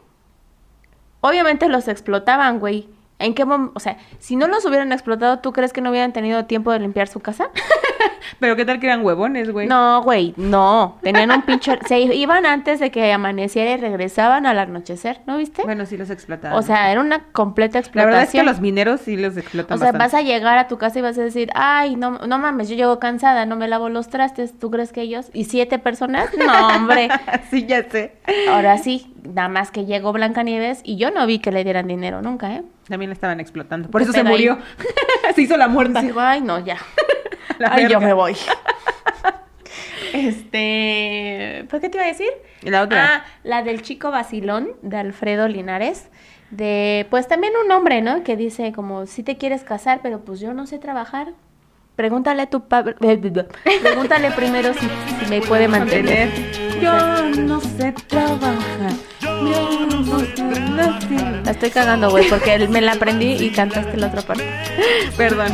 Obviamente 1.26 1.70
los 1.70 1.88
explotaban, 1.88 2.60
güey. 2.60 2.86
¿En 3.18 3.32
qué 3.32 3.46
momento? 3.46 3.72
O 3.76 3.80
sea, 3.80 3.96
si 4.18 4.36
no 4.36 4.46
los 4.46 4.66
hubieran 4.66 4.92
explotado, 4.92 5.38
¿tú 5.38 5.54
crees 5.54 5.72
que 5.72 5.80
no 5.80 5.88
hubieran 5.88 6.12
tenido 6.12 6.44
tiempo 6.44 6.70
de 6.70 6.80
limpiar 6.80 7.08
su 7.08 7.20
casa? 7.20 7.48
Pero 8.38 8.56
qué 8.56 8.64
tal 8.64 8.80
que 8.80 8.86
eran 8.86 9.04
huevones, 9.04 9.50
güey. 9.50 9.66
No, 9.66 10.02
güey, 10.02 10.34
no. 10.36 10.98
Tenían 11.02 11.30
un 11.30 11.42
pinche... 11.42 11.78
Se 11.86 11.98
iban 12.00 12.46
antes 12.46 12.80
de 12.80 12.90
que 12.90 13.12
amaneciera 13.12 13.72
y 13.72 13.76
regresaban 13.76 14.46
al 14.46 14.58
anochecer, 14.58 15.20
¿no 15.26 15.36
viste? 15.38 15.62
Bueno, 15.62 15.86
sí 15.86 15.96
los 15.96 16.10
explotaban. 16.10 16.58
O 16.58 16.62
sea, 16.62 16.90
era 16.90 17.00
una 17.00 17.24
completa 17.32 17.74
la 17.74 17.80
explotación. 17.80 18.10
verdad 18.10 18.22
es 18.24 18.30
que 18.30 18.42
los 18.42 18.60
mineros 18.60 19.00
sí 19.00 19.16
los 19.16 19.36
explotan 19.36 19.74
O 19.74 19.78
sea, 19.78 19.92
bastante. 19.92 19.98
vas 20.04 20.14
a 20.14 20.22
llegar 20.22 20.58
a 20.58 20.68
tu 20.68 20.78
casa 20.78 20.98
y 20.98 21.02
vas 21.02 21.18
a 21.18 21.22
decir, 21.22 21.50
ay, 21.54 21.96
no, 21.96 22.18
no 22.26 22.38
mames, 22.38 22.68
yo 22.68 22.76
llego 22.76 22.98
cansada, 22.98 23.46
no 23.46 23.56
me 23.56 23.68
lavo 23.68 23.88
los 23.88 24.08
trastes, 24.08 24.58
¿tú 24.58 24.70
crees 24.70 24.92
que 24.92 25.02
ellos? 25.02 25.30
¿Y 25.32 25.44
siete 25.44 25.78
personas? 25.78 26.28
No, 26.36 26.68
hombre. 26.76 27.08
sí, 27.50 27.66
ya 27.66 27.88
sé. 27.88 28.16
Ahora 28.50 28.78
sí, 28.78 29.12
nada 29.22 29.48
más 29.48 29.70
que 29.70 29.84
llegó 29.86 30.12
Blancanieves 30.12 30.80
y 30.84 30.96
yo 30.96 31.10
no 31.10 31.26
vi 31.26 31.38
que 31.38 31.52
le 31.52 31.64
dieran 31.64 31.86
dinero 31.88 32.22
nunca, 32.22 32.54
¿eh? 32.54 32.62
También 32.88 33.08
la 33.08 33.14
estaban 33.14 33.40
explotando. 33.40 33.88
Por 33.88 34.00
¿Qué 34.00 34.04
eso 34.04 34.12
se 34.12 34.24
murió. 34.24 34.58
se 35.34 35.42
hizo 35.42 35.56
la 35.56 35.68
muerta. 35.68 36.02
Digo, 36.02 36.20
ay, 36.20 36.42
no, 36.42 36.58
ya. 36.64 36.76
La 37.58 37.72
ay, 37.72 37.88
yo 37.88 38.00
me 38.00 38.12
voy. 38.12 38.36
este, 40.12 41.66
¿por 41.70 41.80
qué 41.80 41.88
te 41.88 41.98
iba 41.98 42.04
a 42.04 42.08
decir? 42.08 42.30
Y 42.62 42.70
la 42.70 42.82
otra. 42.82 43.04
Ah, 43.04 43.24
la 43.42 43.62
del 43.62 43.82
chico 43.82 44.10
vacilón 44.10 44.70
de 44.82 44.96
Alfredo 44.96 45.48
Linares. 45.48 46.08
De, 46.50 47.06
pues 47.10 47.26
también 47.26 47.52
un 47.64 47.70
hombre, 47.72 48.00
¿no? 48.00 48.22
Que 48.22 48.36
dice 48.36 48.72
como, 48.72 49.06
si 49.06 49.22
te 49.22 49.36
quieres 49.36 49.64
casar, 49.64 50.00
pero 50.02 50.20
pues 50.20 50.40
yo 50.40 50.54
no 50.54 50.66
sé 50.66 50.78
trabajar. 50.78 51.28
Pregúntale 51.96 52.42
a 52.42 52.46
tu 52.46 52.66
padre, 52.66 52.94
pregúntale 53.00 54.30
primero 54.32 54.74
si, 54.74 54.80
si 54.80 55.30
me 55.30 55.40
puede 55.40 55.68
mantener. 55.68 56.28
Yo 56.80 57.24
no 57.40 57.60
sé 57.60 57.92
trabajar. 58.08 58.92
Yo 59.20 59.86
no 59.86 60.18
sé 60.18 60.42
decir. 60.42 61.42
La 61.44 61.50
estoy 61.52 61.70
cagando, 61.70 62.10
güey, 62.10 62.28
porque 62.28 62.66
me 62.68 62.80
la 62.80 62.92
aprendí 62.92 63.32
y 63.34 63.50
cantaste 63.50 63.96
la 63.96 64.08
otra 64.08 64.22
parte. 64.22 64.44
Perdón. 65.16 65.52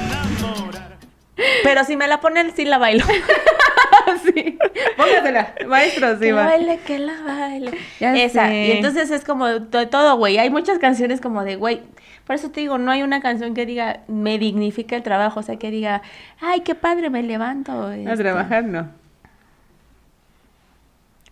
Pero 1.63 1.85
si 1.85 1.97
me 1.97 2.07
la 2.09 2.21
pone 2.21 2.41
él, 2.41 2.53
sí 2.55 2.65
la 2.65 2.79
bailo. 2.79 3.05
sí. 4.25 4.59
Póngasela. 4.97 5.55
Maestro, 5.67 6.15
sí 6.15 6.21
que 6.27 6.33
va. 6.33 6.45
baile, 6.45 6.79
que 6.87 6.99
la 6.99 7.21
baile. 7.23 7.73
Ya 7.99 8.15
Esa. 8.17 8.49
sé. 8.49 8.67
Y 8.67 8.71
entonces 8.73 9.11
es 9.11 9.25
como 9.25 9.47
de 9.47 9.87
todo, 9.87 10.17
güey. 10.17 10.39
Hay 10.39 10.51
muchas 10.51 10.79
canciones 10.79 11.21
como 11.21 11.45
de, 11.45 11.57
güey. 11.57 11.83
Por 12.27 12.37
eso 12.37 12.51
te 12.51 12.61
digo, 12.61 12.79
no 12.79 12.91
hay 12.93 13.03
una 13.03 13.21
canción 13.21 13.55
que 13.55 13.67
diga, 13.67 14.01
me 14.07 14.39
dignifica 14.39 14.97
el 14.97 15.03
trabajo. 15.03 15.41
O 15.41 15.43
sea, 15.43 15.57
que 15.57 15.71
diga, 15.71 16.03
ay, 16.41 16.61
qué 16.61 16.75
padre, 16.75 17.11
me 17.11 17.23
levanto. 17.23 17.73
A 17.87 17.97
este. 17.97 18.17
trabajar 18.19 18.65
no. 18.65 18.89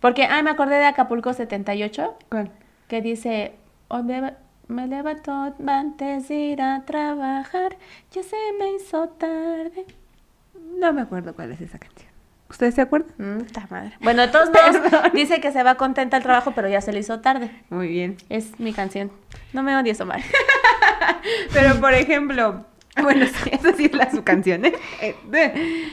Porque, 0.00 0.24
ay, 0.24 0.42
me 0.42 0.50
acordé 0.50 0.76
de 0.76 0.86
Acapulco 0.86 1.32
78, 1.32 2.16
¿Cuál? 2.30 2.50
que 2.88 3.02
dice, 3.02 3.52
hoy 3.88 4.02
me, 4.04 4.34
me 4.68 4.86
levanto 4.86 5.32
antes 5.66 6.28
de 6.28 6.34
ir 6.34 6.62
a 6.62 6.82
trabajar. 6.84 7.76
Ya 8.12 8.22
se 8.22 8.36
me 8.58 8.72
hizo 8.74 9.08
tarde. 9.08 9.86
No 10.78 10.92
me 10.92 11.02
acuerdo 11.02 11.34
cuál 11.34 11.52
es 11.52 11.60
esa 11.60 11.78
canción. 11.78 12.08
¿Ustedes 12.50 12.74
se 12.74 12.80
acuerdan? 12.80 13.12
Mm, 13.18 13.44
madre. 13.70 13.92
Bueno, 14.00 14.22
de 14.22 14.28
todos 14.28 14.48
modos, 14.50 15.12
dice 15.12 15.40
que 15.40 15.52
se 15.52 15.62
va 15.62 15.74
contenta 15.74 16.16
al 16.16 16.22
trabajo, 16.22 16.52
pero 16.54 16.68
ya 16.68 16.80
se 16.80 16.92
le 16.92 17.00
hizo 17.00 17.20
tarde. 17.20 17.50
Muy 17.68 17.88
bien. 17.88 18.16
Es 18.30 18.58
mi 18.58 18.72
canción. 18.72 19.10
No 19.52 19.62
me 19.62 19.76
odies, 19.76 20.00
Omar. 20.00 20.20
Pero, 21.52 21.80
por 21.80 21.92
ejemplo, 21.94 22.64
bueno, 23.02 23.26
sí, 23.26 23.50
esa 23.52 23.72
sí 23.74 23.86
es 23.86 23.94
la 23.94 24.10
su 24.10 24.22
canción, 24.22 24.64
¿eh? 24.64 24.72
De- 25.30 25.90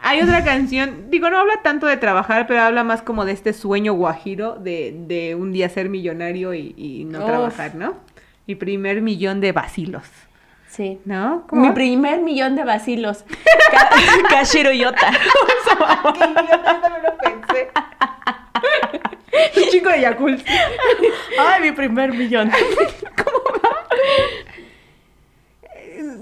Hay 0.00 0.20
otra 0.22 0.44
canción, 0.44 1.10
digo, 1.10 1.28
no 1.30 1.38
habla 1.38 1.60
tanto 1.62 1.86
de 1.86 1.96
trabajar, 1.96 2.46
pero 2.46 2.60
habla 2.62 2.84
más 2.84 3.02
como 3.02 3.24
de 3.24 3.32
este 3.32 3.52
sueño 3.52 3.94
guajiro 3.94 4.54
de, 4.54 4.94
de 5.06 5.34
un 5.34 5.52
día 5.52 5.68
ser 5.68 5.88
millonario 5.88 6.54
y, 6.54 6.72
y 6.76 7.04
no 7.04 7.18
Uf. 7.18 7.26
trabajar, 7.26 7.74
¿no? 7.74 7.96
Mi 8.46 8.54
primer 8.54 9.02
millón 9.02 9.40
de 9.40 9.52
vacilos, 9.52 10.04
Sí. 10.78 11.00
¿no? 11.04 11.42
¿Cómo 11.48 11.62
Mi 11.62 11.68
va? 11.68 11.74
primer 11.74 12.20
millón 12.20 12.54
de 12.54 12.62
vacilos. 12.62 13.24
Kashiro 14.30 14.70
Yota. 14.70 15.10
Me 15.10 15.18
lo 17.02 17.16
pensé. 17.18 17.68
Un 19.56 19.62
chico 19.70 19.88
de 19.90 20.00
Yakult. 20.02 20.46
Ay, 21.36 21.62
mi 21.62 21.72
primer 21.72 22.12
millón. 22.12 22.52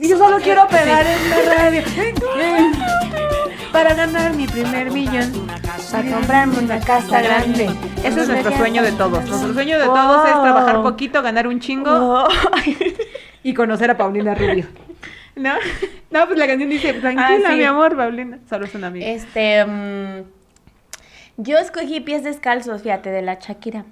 Yo 0.00 0.16
solo 0.16 0.38
quiero 0.40 0.66
pegar 0.68 1.04
en 1.06 1.30
la 1.30 1.54
radio. 1.54 1.82
Para 3.72 3.92
ganar 3.92 4.32
mi 4.32 4.46
primer 4.46 4.90
millón. 4.90 5.46
Para 5.92 6.10
comprarme 6.10 6.58
una 6.60 6.80
casa 6.80 7.20
grande. 7.20 7.68
Ese 8.02 8.22
es 8.22 8.28
nuestro 8.28 8.56
sueño 8.56 8.82
de 8.82 8.92
todos. 8.92 9.22
Nuestro 9.26 9.52
sueño 9.52 9.78
de 9.78 9.84
todos 9.84 10.26
es 10.26 10.32
trabajar 10.32 10.82
poquito, 10.82 11.20
ganar 11.20 11.46
un 11.46 11.60
chingo 11.60 11.90
Oh. 11.90 12.26
y 13.48 13.54
conocer 13.54 13.90
a 13.90 13.96
Paulina 13.96 14.34
Rubio. 14.34 14.66
¿No? 15.36 15.54
No, 16.10 16.26
pues 16.26 16.38
la 16.38 16.46
canción 16.46 16.70
dice, 16.70 16.94
tranquila, 16.94 17.28
Ah, 17.48 17.50
sí. 17.50 17.56
mi 17.58 17.64
amor, 17.64 17.96
Paulina. 17.96 18.38
Solo 18.48 18.64
es 18.64 18.74
una 18.74 18.88
amiga. 18.88 19.06
Este. 19.06 19.64
mm, 19.64 20.22
yo 21.36 21.58
escogí 21.58 22.00
pies 22.00 22.24
descalzos, 22.24 22.82
fíjate, 22.82 23.10
de 23.10 23.22
la 23.22 23.34
Shakira. 23.34 23.84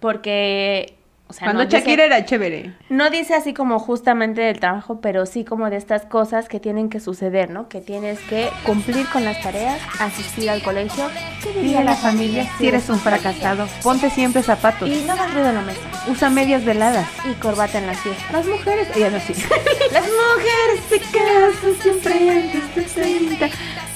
Porque. 0.00 0.96
O 1.30 1.32
sea, 1.32 1.44
Cuando 1.46 1.62
no 1.62 1.68
dice- 1.68 1.78
Shakira 1.78 2.06
era 2.06 2.24
chévere. 2.24 2.72
No 2.88 3.08
dice 3.08 3.34
así 3.34 3.54
como 3.54 3.78
justamente 3.78 4.40
del 4.40 4.58
trabajo, 4.58 5.00
pero 5.00 5.26
sí 5.26 5.44
como 5.44 5.70
de 5.70 5.76
estas 5.76 6.04
cosas 6.06 6.48
que 6.48 6.58
tienen 6.58 6.90
que 6.90 6.98
suceder, 6.98 7.50
¿no? 7.50 7.68
Que 7.68 7.80
tienes 7.80 8.18
que 8.22 8.48
cumplir 8.66 9.06
con 9.10 9.24
las 9.24 9.40
tareas, 9.40 9.80
asistir 10.00 10.50
al 10.50 10.60
colegio. 10.60 11.08
¿Qué 11.40 11.78
a 11.78 11.84
la 11.84 11.94
familia 11.94 12.50
si 12.58 12.66
eres 12.66 12.88
un 12.88 12.98
fracasado. 12.98 13.68
Ponte 13.84 14.10
siempre 14.10 14.42
zapatos. 14.42 14.88
Y 14.88 15.04
no 15.06 15.12
hagas 15.12 15.32
ruido 15.32 15.50
en 15.50 15.54
la 15.54 15.62
mesa. 15.62 15.80
Usa 16.08 16.30
medias 16.30 16.64
veladas. 16.64 17.06
Y 17.30 17.34
corbata 17.34 17.78
en 17.78 17.86
la 17.86 17.94
fiesta. 17.94 18.24
Las 18.32 18.46
mujeres, 18.46 18.88
ella 18.96 19.10
no 19.10 19.20
sí. 19.20 19.32
Las 19.92 20.02
mujeres 20.04 20.84
se 20.88 20.98
casan 20.98 21.74
siempre 21.80 22.30
antes 22.30 22.74
de 22.74 23.02
30. 23.02 23.48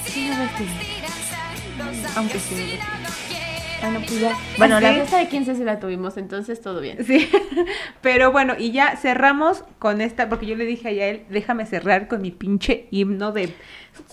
Sí, 0.06 0.30
no. 0.30 1.84
Aunque 2.16 2.38
sí. 2.38 2.78
Ah, 3.84 3.90
no, 3.90 3.98
pues 3.98 4.18
ya. 4.18 4.32
Bueno, 4.56 4.80
la 4.80 4.94
fiesta 4.94 5.18
de 5.18 5.28
15 5.28 5.56
sí 5.56 5.62
la 5.62 5.78
tuvimos, 5.78 6.16
entonces 6.16 6.62
todo 6.62 6.80
bien. 6.80 7.04
Sí, 7.04 7.30
pero 8.00 8.32
bueno, 8.32 8.54
y 8.58 8.72
ya 8.72 8.96
cerramos 8.96 9.62
con 9.78 10.00
esta, 10.00 10.30
porque 10.30 10.46
yo 10.46 10.56
le 10.56 10.64
dije 10.64 10.88
a 10.88 10.92
Yael, 10.92 11.24
déjame 11.28 11.66
cerrar 11.66 12.08
con 12.08 12.22
mi 12.22 12.30
pinche 12.30 12.88
himno 12.90 13.32
de 13.32 13.52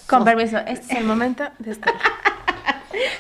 Con 0.08 0.26
permiso, 0.26 0.58
este 0.58 0.94
es 0.94 1.00
el 1.00 1.06
momento 1.06 1.46
de 1.60 1.72
estar. 1.72 1.94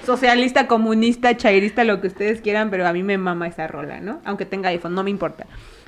socialista, 0.06 0.68
comunista, 0.68 1.38
chairista, 1.38 1.86
lo 1.86 2.02
que 2.02 2.08
ustedes 2.08 2.42
quieran, 2.42 2.70
pero 2.70 2.86
a 2.86 2.92
mí 2.92 3.02
me 3.02 3.18
mama 3.18 3.48
esa 3.48 3.68
rola, 3.68 4.02
¿no? 4.02 4.20
Aunque 4.26 4.46
tenga 4.46 4.70
iPhone, 4.70 4.94
no 4.94 5.04
me 5.04 5.10
importa. 5.10 5.46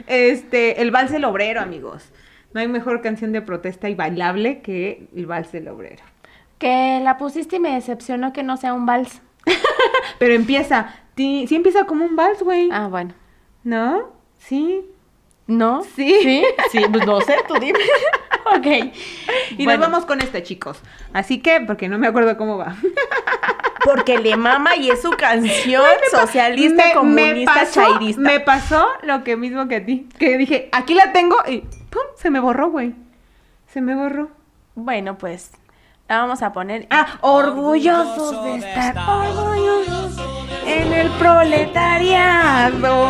Este, 0.07 0.81
el 0.81 0.91
vals 0.91 1.11
del 1.11 1.25
obrero, 1.25 1.59
amigos. 1.59 2.05
No 2.53 2.61
hay 2.61 2.69
mejor 2.69 3.01
canción 3.01 3.33
de 3.33 3.41
protesta 3.41 3.89
y 3.89 3.95
bailable 3.95 4.61
que 4.61 5.07
el 5.13 5.25
vals 5.25 5.51
del 5.51 5.67
obrero. 5.67 6.03
Que 6.57 7.01
la 7.03 7.17
pusiste 7.17 7.57
y 7.57 7.59
me 7.59 7.73
decepcionó 7.73 8.31
que 8.31 8.43
no 8.43 8.55
sea 8.55 8.73
un 8.73 8.85
vals. 8.85 9.21
Pero 10.19 10.33
empieza, 10.33 10.93
sí 11.15 11.47
empieza 11.51 11.85
como 11.85 12.05
un 12.05 12.15
vals, 12.15 12.41
güey. 12.43 12.69
Ah, 12.71 12.87
bueno. 12.87 13.13
¿No? 13.63 14.11
Sí. 14.39 14.81
¿No? 15.47 15.83
Sí. 15.95 16.15
Sí, 16.21 16.43
sí, 16.71 16.79
pues 16.91 17.05
no 17.05 17.19
sé, 17.21 17.35
tú 17.47 17.55
dime. 17.59 17.79
ok. 18.57 18.93
Y 19.57 19.65
Bueno, 19.65 19.81
nos 19.81 19.91
vamos 19.91 20.05
con 20.05 20.21
esta, 20.21 20.41
chicos. 20.43 20.79
Así 21.13 21.39
que, 21.41 21.61
porque 21.61 21.89
no 21.89 21.97
me 21.97 22.07
acuerdo 22.07 22.37
cómo 22.37 22.57
va. 22.57 22.75
Porque 23.85 24.17
le 24.17 24.37
mama 24.37 24.77
y 24.77 24.89
es 24.89 25.01
su 25.01 25.11
canción 25.11 25.83
socialista, 26.09 26.85
Me- 26.87 26.93
comunista, 26.93 27.53
me 27.53 27.59
pasó, 27.59 27.81
chairista. 27.81 28.21
Me 28.21 28.39
pasó 28.39 28.87
lo 29.01 29.25
que 29.25 29.35
mismo 29.35 29.67
que 29.67 29.75
a 29.75 29.85
ti. 29.85 30.07
Que 30.17 30.37
dije, 30.37 30.69
aquí 30.71 30.93
la 30.93 31.11
tengo 31.11 31.35
y 31.49 31.57
¡pum! 31.89 32.03
Se 32.15 32.29
me 32.29 32.39
borró, 32.39 32.69
güey. 32.71 32.95
Se 33.67 33.81
me 33.81 33.93
borró. 33.93 34.29
Bueno, 34.75 35.17
pues 35.17 35.51
la 36.07 36.17
vamos 36.19 36.41
a 36.41 36.51
poner. 36.53 36.87
Ah, 36.89 37.17
orgullosos 37.21 38.43
de 38.43 38.55
estar 38.57 38.97
orgullosos 38.97 40.17
en 40.65 40.93
el 40.93 41.09
proletariado. 41.11 43.07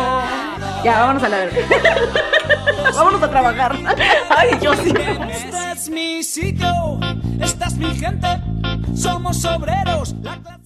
Ya, 0.84 1.00
vámonos 1.00 1.22
a 1.22 1.28
la 1.28 1.36
verga. 1.38 1.58
vámonos 2.94 3.22
a 3.22 3.30
trabajar. 3.30 3.76
Ay, 4.30 4.58
yo 4.60 4.74
sí. 4.74 4.92
Este 5.30 5.72
es 5.72 5.88
mi 5.88 6.22
sitio, 6.22 7.00
esta 7.40 7.66
es 7.66 7.74
mi 7.74 7.94
gente, 7.94 8.28
somos 8.94 9.44
obreros, 9.44 10.14
la 10.22 10.36
clase- 10.36 10.63